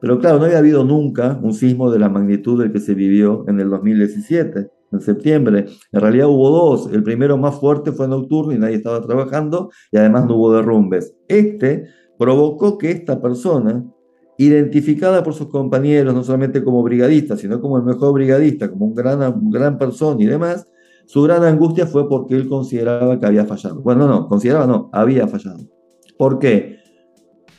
Pero 0.00 0.18
claro, 0.18 0.38
no 0.38 0.44
había 0.44 0.58
habido 0.58 0.84
nunca 0.84 1.38
un 1.42 1.52
sismo 1.52 1.90
de 1.90 1.98
la 1.98 2.08
magnitud 2.08 2.60
del 2.60 2.72
que 2.72 2.80
se 2.80 2.94
vivió 2.94 3.44
en 3.48 3.60
el 3.60 3.68
2017, 3.70 4.70
en 4.92 5.00
septiembre. 5.00 5.66
En 5.92 6.00
realidad 6.00 6.28
hubo 6.28 6.50
dos. 6.50 6.90
El 6.92 7.02
primero 7.02 7.36
más 7.36 7.56
fuerte 7.56 7.92
fue 7.92 8.08
nocturno 8.08 8.52
y 8.52 8.58
nadie 8.58 8.76
estaba 8.76 9.00
trabajando 9.00 9.70
y 9.90 9.96
además 9.96 10.26
no 10.26 10.36
hubo 10.36 10.52
derrumbes. 10.52 11.14
Este 11.26 11.86
provocó 12.18 12.78
que 12.78 12.90
esta 12.90 13.20
persona, 13.20 13.84
identificada 14.38 15.22
por 15.22 15.34
sus 15.34 15.48
compañeros, 15.48 16.14
no 16.14 16.22
solamente 16.22 16.62
como 16.62 16.82
brigadista, 16.82 17.36
sino 17.36 17.60
como 17.60 17.76
el 17.78 17.84
mejor 17.84 18.12
brigadista, 18.12 18.70
como 18.70 18.86
un 18.86 18.94
gran, 18.94 19.50
gran 19.50 19.78
persona 19.78 20.22
y 20.22 20.26
demás, 20.26 20.66
su 21.06 21.22
gran 21.22 21.42
angustia 21.42 21.86
fue 21.86 22.08
porque 22.08 22.36
él 22.36 22.48
consideraba 22.48 23.18
que 23.18 23.26
había 23.26 23.46
fallado. 23.46 23.80
Bueno, 23.80 24.06
no, 24.06 24.28
consideraba 24.28 24.66
no, 24.66 24.90
había 24.92 25.26
fallado. 25.26 25.60
¿Por 26.18 26.38
qué? 26.38 26.77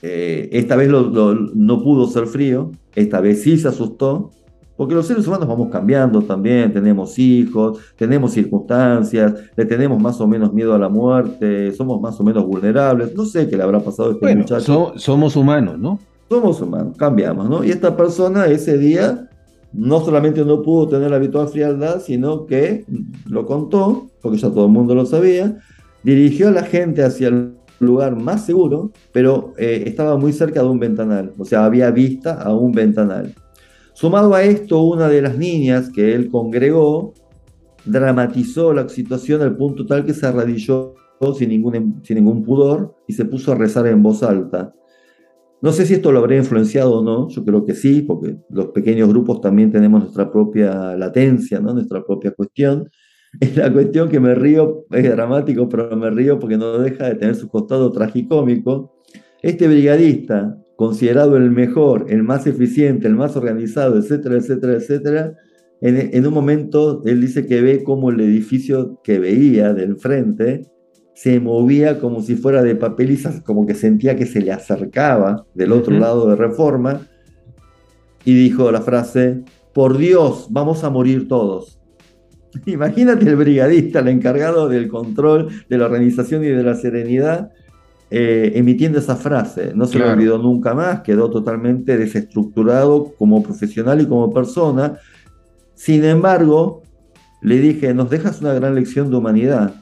Eh, 0.02 0.50
esta 0.54 0.76
vez 0.76 0.89
no 0.89 1.84
pudo 1.84 2.08
ser 2.08 2.28
frío, 2.28 2.72
esta 2.95 3.20
vez 3.22 3.41
sí 3.43 3.58
se 3.58 3.68
asustó, 3.68 4.32
porque 4.80 4.95
los 4.95 5.08
seres 5.08 5.28
humanos 5.28 5.45
vamos 5.45 5.68
cambiando 5.70 6.22
también, 6.22 6.72
tenemos 6.72 7.20
hijos, 7.20 7.80
tenemos 7.97 8.32
circunstancias, 8.32 9.34
le 9.58 9.66
tenemos 9.66 10.02
más 10.02 10.22
o 10.22 10.28
menos 10.28 10.54
miedo 10.54 10.74
a 10.74 10.80
la 10.80 10.88
muerte, 10.88 11.74
somos 11.74 12.00
más 12.00 12.18
o 12.20 12.24
menos 12.24 12.45
vulnerables, 12.45 13.14
no 13.14 13.26
sé 13.26 13.50
qué 13.50 13.58
le 13.58 13.64
habrá 13.64 13.82
pasado 13.82 14.12
a 14.12 14.14
este 14.14 14.36
muchacho. 14.38 14.93
somos 14.95 15.36
humanos, 15.36 15.78
¿no? 15.78 16.00
Somos 16.30 16.62
humanos, 16.62 16.95
cambiamos, 16.95 17.50
¿no? 17.50 17.62
Y 17.64 17.72
esta 17.72 17.97
persona 17.97 18.45
ese 18.45 18.78
día 18.78 19.30
no 19.74 20.00
solamente 20.00 20.45
no 20.45 20.62
pudo 20.62 20.88
tener 20.88 21.10
la 21.12 21.18
habitual 21.18 21.50
frialdad, 21.50 22.00
sino 22.00 22.45
que 22.45 22.86
lo 23.26 23.45
contó, 23.45 24.08
porque 24.22 24.38
ya 24.38 24.50
todo 24.50 24.66
el 24.66 24.72
mundo 24.72 24.95
lo 24.95 25.06
sabía, 25.06 25.58
dirigió 26.04 26.47
a 26.47 26.52
la 26.52 26.64
gente 26.64 27.04
hacia 27.04 27.28
el 27.28 27.59
lugar 27.80 28.15
más 28.15 28.45
seguro, 28.45 28.91
pero 29.11 29.53
eh, 29.57 29.84
estaba 29.86 30.17
muy 30.17 30.34
cerca 30.34 30.61
de 30.61 30.67
un 30.67 30.80
ventanal, 30.80 31.34
o 31.38 31.45
sea, 31.45 31.65
había 31.65 31.91
vista 31.91 32.41
a 32.41 32.53
un 32.53 32.71
ventanal. 32.71 33.34
Sumado 33.93 34.34
a 34.34 34.43
esto, 34.43 34.82
una 34.84 35.09
de 35.09 35.21
las 35.21 35.38
niñas 35.38 35.89
que 35.89 36.13
él 36.15 36.30
congregó 36.30 37.13
dramatizó 37.86 38.73
la 38.73 38.88
situación 38.88 39.41
al 39.41 39.57
punto 39.57 39.86
tal 39.86 40.05
que 40.05 40.13
se 40.13 40.25
arrodilló 40.25 40.95
sin 41.38 41.49
ningún, 41.49 42.01
sin 42.03 42.15
ningún 42.15 42.43
pudor 42.43 42.95
y 43.07 43.13
se 43.13 43.25
puso 43.25 43.51
a 43.51 43.55
rezar 43.55 43.88
en 43.88 44.01
voz 44.01 44.23
alta. 44.23 44.73
No 45.61 45.73
sé 45.73 45.86
si 45.86 45.95
esto 45.95 46.11
lo 46.13 46.19
habría 46.19 46.38
influenciado 46.38 46.99
o 46.99 47.03
no, 47.03 47.27
yo 47.27 47.43
creo 47.43 47.65
que 47.65 47.73
sí, 47.73 48.01
porque 48.01 48.38
los 48.49 48.67
pequeños 48.67 49.09
grupos 49.09 49.41
también 49.41 49.71
tenemos 49.71 50.01
nuestra 50.01 50.32
propia 50.32 50.95
latencia, 50.95 51.59
¿no? 51.59 51.73
nuestra 51.73 52.03
propia 52.05 52.32
cuestión. 52.32 52.89
Es 53.39 53.55
la 53.55 53.71
cuestión 53.71 54.09
que 54.09 54.19
me 54.19 54.34
río, 54.34 54.86
es 54.91 55.03
dramático, 55.03 55.69
pero 55.69 55.95
me 55.95 56.09
río 56.09 56.39
porque 56.39 56.57
no 56.57 56.80
deja 56.80 57.09
de 57.09 57.15
tener 57.15 57.36
su 57.36 57.47
costado 57.47 57.91
tragicómico. 57.91 58.95
Este 59.41 59.67
brigadista, 59.67 60.57
considerado 60.75 61.38
el 61.38 61.51
mejor, 61.51 62.07
el 62.09 62.23
más 62.23 62.47
eficiente, 62.47 63.07
el 63.07 63.15
más 63.15 63.36
organizado, 63.36 63.97
etcétera, 63.97 64.38
etcétera, 64.38 64.73
etcétera, 64.73 65.38
en, 65.82 66.09
en 66.13 66.27
un 66.27 66.34
momento 66.34 67.03
él 67.05 67.21
dice 67.21 67.45
que 67.45 67.61
ve 67.61 67.84
como 67.84 68.09
el 68.09 68.19
edificio 68.19 68.99
que 69.03 69.19
veía 69.19 69.73
del 69.73 69.97
frente 69.97 70.69
se 71.19 71.41
movía 71.41 71.99
como 71.99 72.21
si 72.21 72.38
fuera 72.38 72.63
de 72.63 72.75
papel 72.75 73.11
y 73.11 73.41
como 73.43 73.65
que 73.65 73.75
sentía 73.75 74.15
que 74.15 74.25
se 74.25 74.41
le 74.41 74.53
acercaba 74.53 75.45
del 75.53 75.73
otro 75.73 75.93
lado 75.97 76.30
de 76.30 76.38
Reforma 76.38 77.01
y 78.23 78.34
dijo 78.34 78.71
la 78.71 78.80
frase, 78.82 79.43
por 79.73 79.97
Dios, 79.97 80.47
vamos 80.49 80.86
a 80.86 80.89
morir 80.89 81.27
todos. 81.27 81.78
Imagínate 82.66 83.28
el 83.28 83.36
brigadista, 83.36 84.00
el 84.00 84.08
encargado 84.10 84.68
del 84.68 84.88
control 84.88 85.50
de 85.70 85.78
la 85.78 85.86
organización 85.86 86.43
y 86.43 86.47
de 86.47 86.64
la 86.64 86.76
serenidad, 86.76 87.52
eh, 88.12 88.54
emitiendo 88.56 89.00
esa 89.00 89.16
frase. 89.16 89.74
No 89.76 89.86
se 89.86 90.00
lo 90.00 90.10
olvidó 90.10 90.38
nunca 90.38 90.74
más, 90.74 91.02
quedó 91.02 91.30
totalmente 91.30 91.97
desestructurado 91.97 93.14
como 93.18 93.43
profesional 93.43 94.02
y 94.02 94.08
como 94.08 94.34
persona. 94.34 94.97
Sin 95.76 96.04
embargo, 96.04 96.82
le 97.41 97.60
dije, 97.60 97.93
nos 97.93 98.10
dejas 98.10 98.41
una 98.41 98.54
gran 98.54 98.76
lección 98.76 99.10
de 99.10 99.18
humanidad 99.18 99.74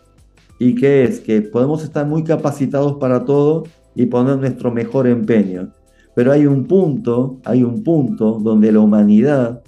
y 0.59 0.76
que 0.76 1.03
es 1.03 1.20
que 1.20 1.41
podemos 1.41 1.84
estar 1.84 2.05
muy 2.05 2.24
capacitados 2.24 2.97
para 2.97 3.24
todo 3.24 3.63
y 3.95 4.05
poner 4.07 4.38
nuestro 4.38 4.72
mejor 4.72 5.07
empeño. 5.07 5.74
Pero 6.15 6.32
hay 6.32 6.45
un 6.45 6.65
punto, 6.65 7.39
hay 7.45 7.63
un 7.63 7.84
punto 7.84 8.39
donde 8.39 8.72
la 8.72 8.80
humanidad 8.80 9.61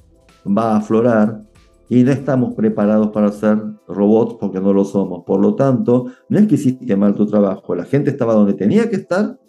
va 0.45 0.73
a 0.73 0.77
aflorar 0.77 1.43
y 1.89 2.03
no 2.03 2.11
estamos 2.11 2.53
preparados 2.53 3.09
para 3.09 3.31
ser 3.31 3.57
robots 3.87 4.35
porque 4.39 4.61
no 4.61 4.71
lo 4.71 4.85
somos. 4.85 5.23
Por 5.25 5.41
lo 5.41 5.55
tanto, 5.55 6.05
no 6.29 6.39
es 6.39 6.47
que 6.47 6.55
hiciste 6.55 6.95
mal 6.95 7.15
tu 7.15 7.25
trabajo, 7.25 7.75
la 7.75 7.83
gente 7.83 8.11
estaba 8.11 8.35
donde 8.35 8.53
tenía 8.53 8.89
que 8.89 8.95
estar, 8.95 9.39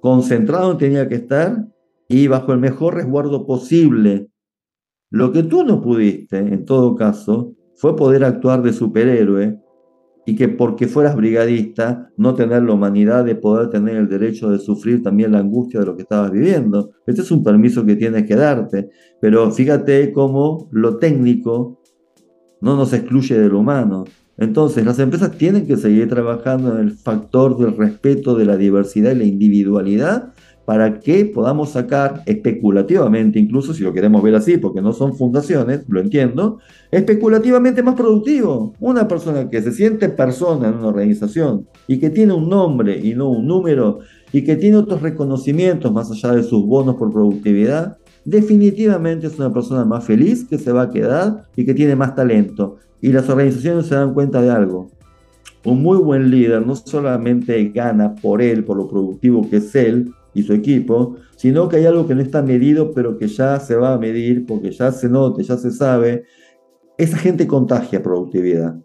concentrado 0.00 0.68
donde 0.68 0.86
tenía 0.86 1.08
que 1.08 1.16
estar 1.16 1.66
y 2.08 2.28
bajo 2.28 2.52
el 2.52 2.60
mejor 2.60 2.94
resguardo 2.94 3.46
posible. 3.46 4.28
Lo 5.10 5.32
que 5.32 5.42
tú 5.42 5.64
no 5.64 5.80
pudiste, 5.80 6.38
en 6.38 6.66
todo 6.66 6.94
caso, 6.94 7.54
fue 7.74 7.96
poder 7.96 8.24
actuar 8.24 8.62
de 8.62 8.72
superhéroe 8.72 9.58
y 10.26 10.34
que 10.34 10.48
porque 10.48 10.88
fueras 10.88 11.14
brigadista 11.14 12.10
no 12.16 12.34
tener 12.34 12.64
la 12.64 12.72
humanidad 12.72 13.24
de 13.24 13.36
poder 13.36 13.70
tener 13.70 13.96
el 13.96 14.08
derecho 14.08 14.50
de 14.50 14.58
sufrir 14.58 15.02
también 15.02 15.32
la 15.32 15.38
angustia 15.38 15.80
de 15.80 15.86
lo 15.86 15.96
que 15.96 16.02
estabas 16.02 16.32
viviendo. 16.32 16.90
Este 17.06 17.22
es 17.22 17.30
un 17.30 17.44
permiso 17.44 17.86
que 17.86 17.94
tienes 17.94 18.26
que 18.26 18.34
darte, 18.34 18.90
pero 19.20 19.50
fíjate 19.52 20.12
cómo 20.12 20.68
lo 20.72 20.98
técnico 20.98 21.80
no 22.60 22.76
nos 22.76 22.92
excluye 22.92 23.38
de 23.38 23.48
lo 23.48 23.60
humano. 23.60 24.04
Entonces 24.36 24.84
las 24.84 24.98
empresas 24.98 25.30
tienen 25.38 25.66
que 25.66 25.76
seguir 25.76 26.08
trabajando 26.08 26.74
en 26.74 26.82
el 26.82 26.90
factor 26.90 27.56
del 27.56 27.76
respeto 27.76 28.34
de 28.34 28.44
la 28.44 28.56
diversidad 28.56 29.12
y 29.12 29.18
la 29.18 29.24
individualidad 29.24 30.34
para 30.66 30.98
que 30.98 31.24
podamos 31.24 31.70
sacar 31.70 32.22
especulativamente, 32.26 33.38
incluso 33.38 33.72
si 33.72 33.84
lo 33.84 33.92
queremos 33.92 34.20
ver 34.20 34.34
así, 34.34 34.58
porque 34.58 34.82
no 34.82 34.92
son 34.92 35.16
fundaciones, 35.16 35.84
lo 35.88 36.00
entiendo, 36.00 36.58
especulativamente 36.90 37.84
más 37.84 37.94
productivo. 37.94 38.74
Una 38.80 39.06
persona 39.06 39.48
que 39.48 39.62
se 39.62 39.70
siente 39.70 40.08
persona 40.08 40.68
en 40.68 40.74
una 40.74 40.88
organización 40.88 41.68
y 41.86 41.98
que 41.98 42.10
tiene 42.10 42.32
un 42.32 42.48
nombre 42.48 42.98
y 42.98 43.14
no 43.14 43.30
un 43.30 43.46
número 43.46 44.00
y 44.32 44.42
que 44.42 44.56
tiene 44.56 44.76
otros 44.76 45.02
reconocimientos 45.02 45.92
más 45.92 46.10
allá 46.10 46.34
de 46.34 46.42
sus 46.42 46.66
bonos 46.66 46.96
por 46.96 47.12
productividad, 47.12 47.98
definitivamente 48.24 49.28
es 49.28 49.38
una 49.38 49.52
persona 49.52 49.84
más 49.84 50.04
feliz 50.04 50.44
que 50.50 50.58
se 50.58 50.72
va 50.72 50.82
a 50.82 50.90
quedar 50.90 51.44
y 51.54 51.64
que 51.64 51.74
tiene 51.74 51.94
más 51.94 52.16
talento. 52.16 52.78
Y 53.00 53.12
las 53.12 53.28
organizaciones 53.28 53.86
se 53.86 53.94
dan 53.94 54.14
cuenta 54.14 54.42
de 54.42 54.50
algo. 54.50 54.90
Un 55.64 55.80
muy 55.80 55.98
buen 55.98 56.28
líder 56.28 56.66
no 56.66 56.74
solamente 56.74 57.68
gana 57.68 58.16
por 58.16 58.42
él, 58.42 58.64
por 58.64 58.76
lo 58.76 58.88
productivo 58.88 59.48
que 59.48 59.58
es 59.58 59.74
él, 59.76 60.12
y 60.36 60.42
su 60.42 60.52
equipo, 60.52 61.16
sino 61.36 61.66
que 61.66 61.76
hay 61.76 61.86
algo 61.86 62.06
que 62.06 62.14
no 62.14 62.20
está 62.20 62.42
medido, 62.42 62.92
pero 62.92 63.16
que 63.16 63.26
ya 63.26 63.58
se 63.58 63.74
va 63.74 63.94
a 63.94 63.98
medir 63.98 64.44
porque 64.44 64.70
ya 64.70 64.92
se 64.92 65.08
note, 65.08 65.42
ya 65.42 65.56
se 65.56 65.70
sabe. 65.70 66.24
Esa 66.98 67.16
gente 67.16 67.46
contagia 67.46 68.02
productividad, 68.02 68.76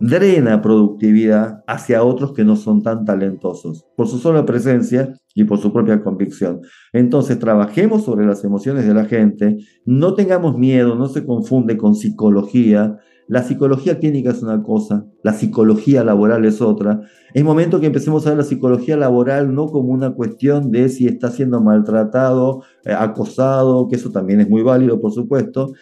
drena 0.00 0.60
productividad 0.60 1.64
hacia 1.66 2.04
otros 2.04 2.34
que 2.34 2.44
no 2.44 2.56
son 2.56 2.82
tan 2.82 3.06
talentosos, 3.06 3.86
por 3.96 4.06
su 4.06 4.18
sola 4.18 4.44
presencia 4.44 5.14
y 5.34 5.44
por 5.44 5.56
su 5.58 5.72
propia 5.72 6.02
convicción. 6.02 6.60
Entonces, 6.92 7.38
trabajemos 7.38 8.04
sobre 8.04 8.26
las 8.26 8.44
emociones 8.44 8.86
de 8.86 8.92
la 8.92 9.06
gente, 9.06 9.56
no 9.86 10.12
tengamos 10.12 10.58
miedo, 10.58 10.94
no 10.94 11.08
se 11.08 11.24
confunde 11.24 11.78
con 11.78 11.94
psicología, 11.94 12.98
la 13.32 13.42
psicología 13.42 13.98
clínica 13.98 14.28
es 14.28 14.42
una 14.42 14.62
cosa, 14.62 15.06
la 15.22 15.32
psicología 15.32 16.04
laboral 16.04 16.44
es 16.44 16.60
otra. 16.60 17.00
Es 17.32 17.42
momento 17.42 17.80
que 17.80 17.86
empecemos 17.86 18.26
a 18.26 18.28
ver 18.28 18.36
la 18.36 18.44
psicología 18.44 18.94
laboral 18.94 19.54
no 19.54 19.68
como 19.68 19.88
una 19.88 20.10
cuestión 20.10 20.70
de 20.70 20.90
si 20.90 21.06
está 21.06 21.30
siendo 21.30 21.62
maltratado, 21.62 22.62
eh, 22.84 22.92
acosado, 22.92 23.88
que 23.88 23.96
eso 23.96 24.10
también 24.10 24.42
es 24.42 24.50
muy 24.50 24.60
válido, 24.60 25.00
por 25.00 25.12
supuesto, 25.12 25.72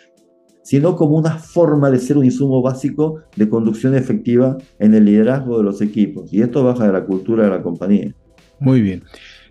sino 0.62 0.94
como 0.94 1.16
una 1.16 1.38
forma 1.38 1.90
de 1.90 1.98
ser 1.98 2.18
un 2.18 2.24
insumo 2.24 2.62
básico 2.62 3.22
de 3.34 3.48
conducción 3.48 3.96
efectiva 3.96 4.56
en 4.78 4.94
el 4.94 5.06
liderazgo 5.06 5.58
de 5.58 5.64
los 5.64 5.82
equipos. 5.82 6.32
Y 6.32 6.42
esto 6.42 6.62
baja 6.62 6.86
de 6.86 6.92
la 6.92 7.04
cultura 7.04 7.42
de 7.42 7.50
la 7.50 7.62
compañía. 7.62 8.14
Muy 8.60 8.80
bien. 8.80 9.02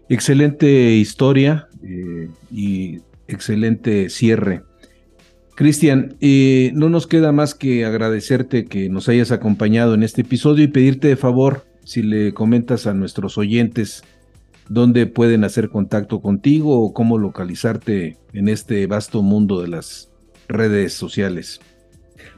Excelente 0.08 0.94
historia 0.94 1.68
eh, 1.84 2.30
y 2.50 3.00
excelente 3.28 4.10
cierre. 4.10 4.69
Cristian, 5.60 6.16
eh, 6.22 6.72
no 6.74 6.88
nos 6.88 7.06
queda 7.06 7.34
más 7.34 7.54
que 7.54 7.84
agradecerte 7.84 8.64
que 8.64 8.88
nos 8.88 9.10
hayas 9.10 9.34
acompañado 9.34 9.94
en 9.94 10.04
este 10.04 10.22
episodio 10.22 10.64
y 10.64 10.70
pedirte 10.70 11.10
de 11.10 11.18
favor 11.18 11.66
si 11.84 12.02
le 12.02 12.34
comentas 12.34 12.88
a 12.88 12.94
nuestros 12.94 13.38
oyentes 13.38 14.02
dónde 14.70 15.06
pueden 15.06 15.44
hacer 15.44 15.68
contacto 15.68 16.22
contigo 16.22 16.80
o 16.80 16.94
cómo 16.94 17.18
localizarte 17.18 18.16
en 18.32 18.48
este 18.48 18.88
vasto 18.88 19.22
mundo 19.22 19.62
de 19.62 19.68
las 19.68 20.10
redes 20.48 20.94
sociales. 20.94 21.60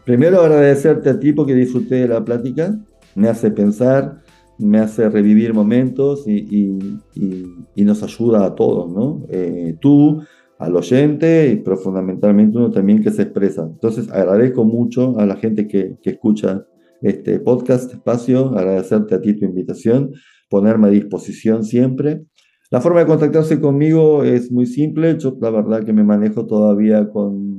Primero 0.03 0.41
agradecerte 0.41 1.11
a 1.11 1.19
ti 1.19 1.32
porque 1.32 1.53
disfruté 1.53 1.97
de 1.97 2.07
la 2.07 2.26
plática, 2.26 2.76
me 3.13 3.30
hace 3.30 3.51
pensar, 3.51 4.24
me 4.57 4.80
hace 4.80 5.07
revivir 5.09 5.53
momentos 5.53 6.28
y, 6.28 6.99
nos 7.76 8.01
ayuda 8.01 8.45
a 8.45 8.55
todos, 8.55 8.91
¿no? 8.91 9.28
Eh, 9.30 9.76
tú 9.80 10.24
al 10.62 10.76
oyente, 10.76 11.59
pero 11.66 11.76
fundamentalmente 11.76 12.55
uno 12.55 12.70
también 12.70 13.01
que 13.01 13.09
se 13.09 13.24
expresa. 13.24 13.68
Entonces 13.68 14.12
agradezco 14.12 14.64
mucho 14.64 15.18
a 15.18 15.26
la 15.26 15.36
gente 15.36 15.68
que, 15.68 15.97
que 16.03 16.12
escucha 16.12 16.66
este 17.01 17.39
podcast, 17.39 17.91
espacio, 17.91 18.55
agradecerte 18.55 19.16
a 19.16 19.22
ti 19.22 19.34
tu 19.34 19.45
invitación, 19.45 20.12
ponerme 20.49 20.88
a 20.88 20.91
disposición 20.91 21.64
siempre. 21.64 22.22
La 22.70 22.80
forma 22.80 22.99
de 22.99 23.07
contactarse 23.07 23.59
conmigo 23.59 24.24
es 24.24 24.51
muy 24.51 24.68
simple, 24.68 25.18
yo 25.18 25.36
la 25.41 25.49
verdad 25.49 25.84
que 25.84 25.93
me 25.93 26.03
manejo 26.03 26.45
todavía 26.45 27.09
con, 27.09 27.57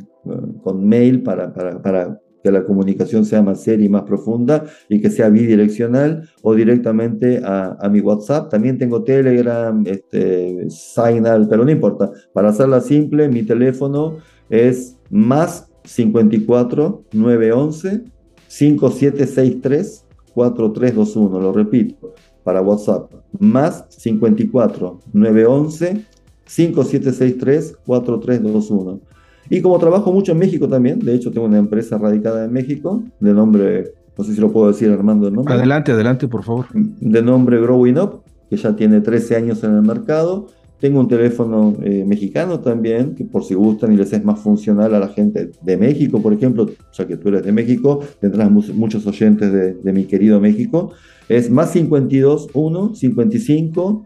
con 0.62 0.86
mail 0.86 1.24
para, 1.24 1.52
para 1.52 2.20
que 2.42 2.50
la 2.50 2.64
comunicación 2.64 3.24
sea 3.24 3.42
más 3.42 3.62
seria 3.62 3.86
y 3.86 3.88
más 3.88 4.02
profunda 4.02 4.64
y 4.88 5.00
que 5.00 5.10
sea 5.10 5.28
bidireccional 5.28 6.28
o 6.42 6.54
directamente 6.54 7.40
a, 7.44 7.88
mi 7.90 8.00
WhatsApp. 8.00 8.50
También 8.50 8.78
tengo 8.78 9.02
Telegram, 9.04 9.82
este, 9.86 10.68
Signal, 10.70 11.46
pero 11.48 11.64
no 11.64 11.70
importa. 11.70 12.10
Para 12.32 12.48
hacerla 12.48 12.80
simple, 12.80 13.28
mi 13.28 13.42
teléfono 13.42 14.18
es 14.50 14.96
más 15.10 15.70
54 15.84 17.04
911 17.12 18.04
5763 18.48 20.06
4321. 20.34 21.40
Lo 21.40 21.52
repito, 21.52 22.14
para 22.44 22.60
WhatsApp. 22.60 23.12
Más 23.38 23.86
54 23.88 25.00
911 25.12 26.04
5763 26.46 27.76
4321. 27.86 29.11
Y 29.52 29.60
como 29.60 29.78
trabajo 29.78 30.10
mucho 30.14 30.32
en 30.32 30.38
México 30.38 30.66
también, 30.66 30.98
de 30.98 31.14
hecho 31.14 31.30
tengo 31.30 31.46
una 31.46 31.58
empresa 31.58 31.98
radicada 31.98 32.46
en 32.46 32.52
México, 32.54 33.02
de 33.20 33.34
nombre, 33.34 33.92
no 34.16 34.24
sé 34.24 34.32
si 34.32 34.40
lo 34.40 34.50
puedo 34.50 34.68
decir 34.68 34.90
Armando 34.90 35.28
el 35.28 35.34
nombre. 35.34 35.52
Adelante, 35.52 35.92
adelante, 35.92 36.26
por 36.26 36.42
favor. 36.42 36.68
De 36.72 37.20
nombre 37.20 37.60
Growing 37.60 37.98
Up, 37.98 38.22
que 38.48 38.56
ya 38.56 38.74
tiene 38.74 39.02
13 39.02 39.36
años 39.36 39.62
en 39.62 39.74
el 39.74 39.82
mercado 39.82 40.46
Tengo 40.80 41.00
un 41.00 41.06
teléfono 41.06 41.76
eh, 41.82 42.02
mexicano 42.06 42.60
también, 42.60 43.14
que 43.14 43.26
por 43.26 43.44
si 43.44 43.52
gustan 43.52 43.92
y 43.92 43.98
les 43.98 44.10
es 44.14 44.24
más 44.24 44.40
funcional 44.40 44.94
a 44.94 44.98
la 44.98 45.08
gente 45.08 45.50
de 45.60 45.76
México, 45.76 46.22
por 46.22 46.32
ejemplo, 46.32 46.70
ya 46.90 47.06
que 47.06 47.18
tú 47.18 47.28
eres 47.28 47.44
de 47.44 47.52
México, 47.52 48.00
tendrás 48.22 48.50
muchos 48.50 49.06
oyentes 49.06 49.52
de, 49.52 49.74
de, 49.74 49.92
mi 49.92 50.04
querido 50.04 50.40
México. 50.40 50.92
Es 51.28 51.50
más 51.50 51.72
52 51.72 52.48
1 52.54 52.94
55 52.94 54.04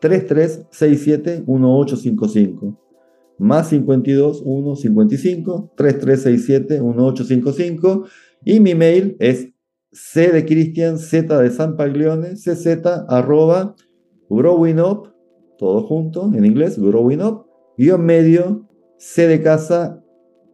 3367 0.00 1.44
1855. 1.46 2.89
Más 3.40 3.70
52 3.70 4.42
1 4.44 4.76
55 4.76 5.72
3367 5.76 6.80
1855. 6.82 8.04
Y 8.44 8.60
mi 8.60 8.74
mail 8.74 9.16
es 9.18 9.48
c 9.92 10.30
de 10.30 10.44
Cristian, 10.44 10.98
z 10.98 11.38
de 11.38 11.50
San 11.50 11.76
Paglione, 11.76 12.36
cz 12.36 12.86
arroba 13.08 13.74
growing 14.28 14.78
up, 14.78 15.12
todo 15.58 15.82
junto 15.82 16.30
en 16.34 16.44
inglés, 16.44 16.78
growing 16.78 17.20
up, 17.22 17.46
guion 17.76 18.04
medio, 18.04 18.68
c 18.98 19.26
de 19.26 19.42
casa, 19.42 20.02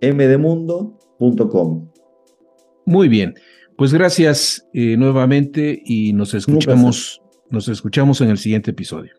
m 0.00 0.26
de 0.26 0.38
mundo.com. 0.38 1.90
Muy 2.86 3.08
bien, 3.08 3.34
pues 3.76 3.92
gracias 3.92 4.66
eh, 4.72 4.96
nuevamente 4.96 5.82
y 5.84 6.12
nos 6.12 6.34
escuchamos, 6.34 7.20
nos 7.50 7.68
escuchamos 7.68 8.20
en 8.20 8.30
el 8.30 8.38
siguiente 8.38 8.70
episodio. 8.70 9.12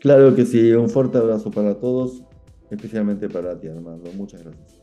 Claro 0.00 0.34
que 0.34 0.44
sí, 0.44 0.72
un 0.72 0.88
fuerte 0.88 1.18
abrazo 1.18 1.50
para 1.50 1.78
todos, 1.78 2.24
especialmente 2.70 3.28
para 3.28 3.58
ti, 3.58 3.68
Armando. 3.68 4.10
Muchas 4.12 4.42
gracias. 4.42 4.80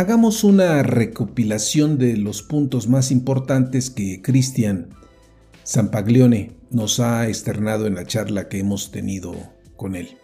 Hagamos 0.00 0.44
una 0.44 0.82
recopilación 0.82 1.98
de 1.98 2.16
los 2.16 2.42
puntos 2.42 2.88
más 2.88 3.10
importantes 3.10 3.90
que 3.90 4.22
Cristian 4.22 4.88
Zampaglione 5.66 6.52
nos 6.70 7.00
ha 7.00 7.28
externado 7.28 7.86
en 7.86 7.96
la 7.96 8.06
charla 8.06 8.48
que 8.48 8.60
hemos 8.60 8.92
tenido 8.92 9.34
con 9.76 9.94
él. 9.94 10.16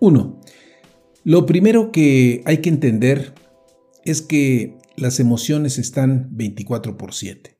1. 0.00 0.40
Lo 1.22 1.46
primero 1.46 1.92
que 1.92 2.42
hay 2.44 2.58
que 2.58 2.70
entender 2.70 3.34
es 4.10 4.22
que 4.22 4.78
las 4.96 5.20
emociones 5.20 5.78
están 5.78 6.28
24 6.32 6.96
por 6.96 7.14
7, 7.14 7.56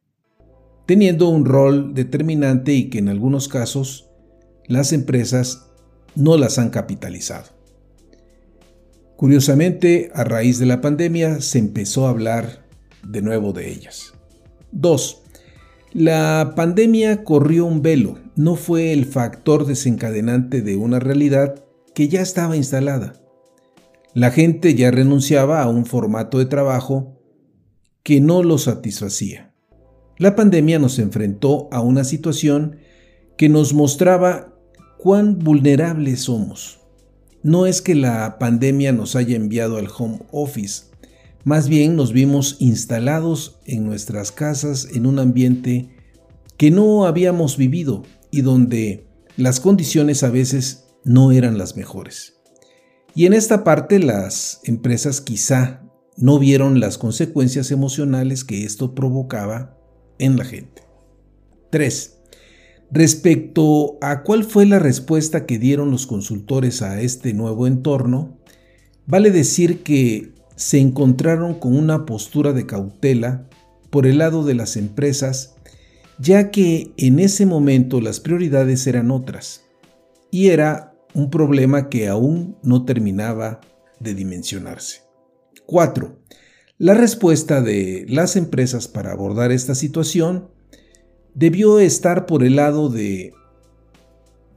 teniendo 0.87 1.29
un 1.29 1.45
rol 1.45 1.95
determinante 1.95 2.73
y 2.73 2.91
que 2.91 2.99
en 2.99 3.09
algunos 3.09 3.49
casos 3.49 4.11
las 4.67 4.93
empresas 4.93 5.71
no 6.15 6.37
las 6.37 6.59
han 6.59 6.71
capitalizado. 6.71 7.47
Curiosamente, 9.17 10.11
a 10.15 10.25
raíz 10.25 10.59
de 10.59 10.67
la 10.67 10.81
pandemia 10.81 11.41
se 11.41 11.59
empezó 11.59 12.07
a 12.07 12.11
hablar 12.11 12.67
de 13.07 13.23
nuevo 13.23 13.53
de 13.53 13.71
ellas. 13.71 14.13
2. 14.73 15.23
La 15.93 16.53
pandemia 16.55 17.25
corrió 17.25 17.65
un 17.65 17.83
velo, 17.83 18.19
no 18.37 18.55
fue 18.55 18.93
el 18.93 19.07
factor 19.07 19.67
desencadenante 19.67 20.61
de 20.61 20.77
una 20.77 21.01
realidad 21.01 21.65
que 21.95 22.09
ya 22.09 22.21
estaba 22.21 22.57
instalada. 22.57 23.15
La 24.19 24.33
gente 24.33 24.75
ya 24.75 24.91
renunciaba 24.91 25.63
a 25.63 25.69
un 25.69 25.87
formato 25.87 26.39
de 26.39 26.47
trabajo 26.47 27.21
que 28.03 28.21
no 28.21 28.43
lo 28.43 28.59
satisfacía. 28.59 29.55
La 30.17 30.35
pandemia 30.35 30.81
nos 30.81 30.99
enfrentó 30.99 31.69
a 31.71 31.81
una 31.81 32.03
situación 32.03 32.79
que 33.37 33.49
nos 33.49 33.75
mostraba 33.75 34.59
cuán 34.99 35.39
vulnerables 35.39 36.23
somos 36.23 36.79
no 37.43 37.67
es 37.67 37.81
que 37.81 37.95
la 37.95 38.39
pandemia 38.41 38.93
nos 38.93 39.15
haya 39.15 39.37
enviado 39.37 39.77
al 39.77 39.89
home 39.97 40.21
office, 40.33 40.87
más 41.45 41.69
bien 41.69 41.95
nos 41.95 42.13
vimos 42.13 42.57
instalados 42.59 43.61
en 43.65 43.87
nuestras 43.87 44.33
casas 44.33 44.89
en 44.93 45.07
un 45.07 45.21
ambiente 45.21 45.91
que 46.57 46.73
no 46.73 47.07
habíamos 47.07 47.57
vivido 47.57 48.03
y 48.33 48.41
donde 48.41 49.07
las 49.37 49.61
condiciones 49.61 50.25
a 50.25 50.31
veces 50.31 50.89
no 51.05 51.31
eran 51.31 51.57
las 51.57 51.77
mejores. 51.77 52.38
Y 53.19 53.27
en 53.27 53.33
esta 53.33 53.65
parte 53.65 53.99
las 53.99 54.61
empresas 54.63 55.21
quizá 55.21 55.83
no 56.17 56.39
vieron 56.39 56.79
las 56.79 56.99
consecuencias 56.99 57.73
emocionales 57.73 58.45
que 58.45 58.63
esto 58.63 58.95
provocaba 58.95 59.77
en 60.21 60.37
la 60.37 60.45
gente. 60.45 60.83
3. 61.71 62.17
Respecto 62.93 63.99
a 64.03 64.23
cuál 64.23 64.45
fue 64.45 64.67
la 64.67 64.79
respuesta 64.79 65.47
que 65.47 65.59
dieron 65.59 65.91
los 65.91 66.07
consultores 66.07 66.81
a 66.81 67.01
este 67.01 67.35
nuevo 67.35 67.67
entorno, 67.67 68.39
vale 69.05 69.33
decir 69.33 69.83
que 69.83 70.33
se 70.55 70.79
encontraron 70.79 71.55
con 71.55 71.77
una 71.77 72.07
postura 72.07 72.53
de 72.53 72.67
cautela 72.67 73.49
por 73.91 74.07
el 74.07 74.19
lado 74.19 74.45
de 74.45 74.55
las 74.55 74.77
empresas, 74.77 75.57
ya 76.21 76.53
que 76.53 76.93
en 76.97 77.19
ese 77.19 77.47
momento 77.47 78.01
las 78.01 78.21
prioridades 78.21 78.87
eran 78.87 79.11
otras, 79.11 79.65
y 80.31 80.51
era 80.51 80.95
un 81.19 81.31
problema 81.31 81.89
que 81.89 82.07
aún 82.07 82.57
no 82.63 82.85
terminaba 82.85 83.61
de 83.99 84.15
dimensionarse. 84.15 85.03
4. 85.67 86.17
La 86.79 86.95
respuesta 86.95 87.61
de 87.61 88.07
las 88.09 88.37
empresas 88.37 88.87
para 88.87 89.11
abordar 89.11 89.51
esta 89.51 89.75
situación 89.75 90.49
debió 91.35 91.81
estar 91.81 92.25
por 92.25 92.45
el 92.45 92.55
lado 92.55 92.89
de 92.89 93.33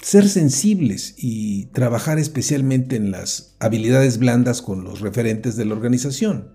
ser 0.03 0.29
sensibles 0.29 1.15
y 1.17 1.65
trabajar 1.67 2.19
especialmente 2.19 2.95
en 2.95 3.09
las 3.09 3.55
habilidades 3.59 4.19
blandas 4.19 4.61
con 4.61 4.83
los 4.83 5.01
referentes 5.01 5.55
de 5.55 5.65
la 5.65 5.73
organización. 5.73 6.53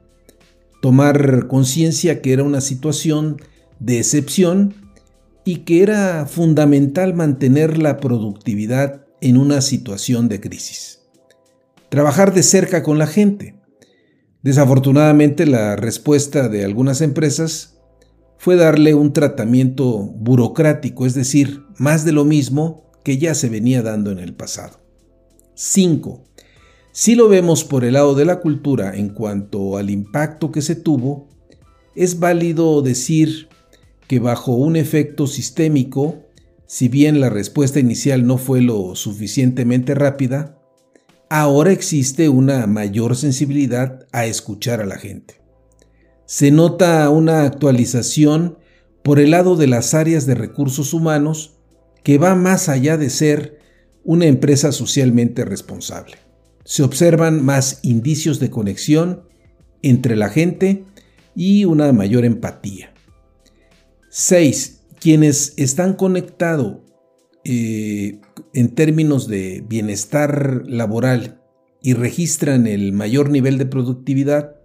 Tomar 0.82 1.48
conciencia 1.48 2.22
que 2.22 2.32
era 2.32 2.44
una 2.44 2.60
situación 2.60 3.38
de 3.80 3.98
excepción 3.98 4.72
y 5.44 5.64
que 5.64 5.82
era 5.82 6.26
fundamental 6.26 7.12
mantener 7.14 7.76
la 7.76 7.96
productividad 7.96 9.05
en 9.20 9.36
una 9.36 9.60
situación 9.60 10.28
de 10.28 10.40
crisis. 10.40 11.00
Trabajar 11.88 12.34
de 12.34 12.42
cerca 12.42 12.82
con 12.82 12.98
la 12.98 13.06
gente. 13.06 13.60
Desafortunadamente 14.42 15.46
la 15.46 15.76
respuesta 15.76 16.48
de 16.48 16.64
algunas 16.64 17.00
empresas 17.00 17.78
fue 18.38 18.56
darle 18.56 18.94
un 18.94 19.12
tratamiento 19.12 19.98
burocrático, 19.98 21.06
es 21.06 21.14
decir, 21.14 21.64
más 21.78 22.04
de 22.04 22.12
lo 22.12 22.24
mismo 22.24 22.92
que 23.02 23.18
ya 23.18 23.34
se 23.34 23.48
venía 23.48 23.82
dando 23.82 24.10
en 24.10 24.18
el 24.18 24.34
pasado. 24.34 24.80
5. 25.54 26.24
Si 26.92 27.14
lo 27.14 27.28
vemos 27.28 27.64
por 27.64 27.84
el 27.84 27.94
lado 27.94 28.14
de 28.14 28.24
la 28.24 28.40
cultura 28.40 28.96
en 28.96 29.10
cuanto 29.10 29.76
al 29.76 29.90
impacto 29.90 30.52
que 30.52 30.62
se 30.62 30.74
tuvo, 30.76 31.28
es 31.94 32.18
válido 32.18 32.82
decir 32.82 33.48
que 34.06 34.18
bajo 34.18 34.54
un 34.54 34.76
efecto 34.76 35.26
sistémico, 35.26 36.25
si 36.66 36.88
bien 36.88 37.20
la 37.20 37.30
respuesta 37.30 37.80
inicial 37.80 38.26
no 38.26 38.38
fue 38.38 38.60
lo 38.60 38.94
suficientemente 38.94 39.94
rápida, 39.94 40.58
ahora 41.30 41.72
existe 41.72 42.28
una 42.28 42.66
mayor 42.66 43.16
sensibilidad 43.16 44.06
a 44.12 44.26
escuchar 44.26 44.80
a 44.80 44.86
la 44.86 44.98
gente 44.98 45.46
se 46.26 46.50
nota 46.50 47.08
una 47.08 47.44
actualización 47.44 48.58
por 49.02 49.20
el 49.20 49.30
lado 49.30 49.56
de 49.56 49.68
las 49.68 49.94
áreas 49.94 50.26
de 50.26 50.34
recursos 50.34 50.92
humanos 50.92 51.58
que 52.02 52.18
va 52.18 52.34
más 52.34 52.68
allá 52.68 52.96
de 52.96 53.10
ser 53.10 53.60
una 54.04 54.26
empresa 54.26 54.72
socialmente 54.72 55.44
responsable. 55.44 56.16
Se 56.64 56.82
observan 56.82 57.44
más 57.44 57.78
indicios 57.82 58.40
de 58.40 58.50
conexión 58.50 59.22
entre 59.82 60.16
la 60.16 60.28
gente 60.28 60.84
y 61.36 61.64
una 61.64 61.92
mayor 61.92 62.24
empatía. 62.24 62.92
6. 64.10 64.75
Quienes 64.98 65.54
están 65.56 65.94
conectados 65.94 66.78
eh, 67.44 68.20
en 68.54 68.74
términos 68.74 69.28
de 69.28 69.64
bienestar 69.66 70.64
laboral 70.66 71.40
y 71.80 71.94
registran 71.94 72.66
el 72.66 72.92
mayor 72.92 73.30
nivel 73.30 73.58
de 73.58 73.66
productividad 73.66 74.56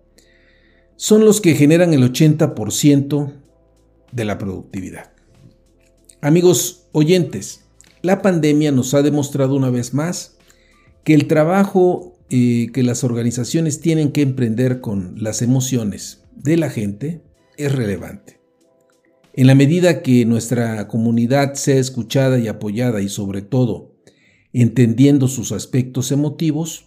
son 0.96 1.26
los 1.26 1.42
que 1.42 1.56
generan 1.56 1.94
el 1.94 2.04
80% 2.04 3.34
de 4.12 4.26
la 4.26 4.38
productividad. 4.38 5.12
Amigos 6.22 6.88
oyentes, 6.92 7.66
la 8.02 8.22
pandemia 8.22 8.72
nos 8.72 8.94
ha 8.94 9.02
demostrado 9.02 9.56
una 9.56 9.70
vez 9.70 9.94
más 9.94 10.38
que 11.04 11.14
el 11.14 11.28
trabajo 11.28 12.18
eh, 12.30 12.70
que 12.74 12.84
las 12.84 13.04
organizaciones 13.04 13.80
tienen 13.82 14.12
que 14.12 14.22
emprender 14.22 14.82
con 14.82 15.16
las 15.22 15.42
emociones 15.42 16.24
de 16.36 16.58
la 16.58 16.70
gente 16.70 17.22
es 17.58 17.72
relevante. 17.72 18.41
En 19.34 19.48
la 19.48 19.56
medida 19.56 20.02
que 20.02 20.26
nuestra 20.26 20.88
comunidad 20.90 21.54
sea 21.54 21.78
escuchada 21.78 22.38
y 22.38 22.48
apoyada 22.48 23.02
y 23.02 23.10
sobre 23.10 23.42
todo 23.42 23.92
entendiendo 24.54 25.28
sus 25.28 25.52
aspectos 25.52 26.12
emotivos, 26.12 26.86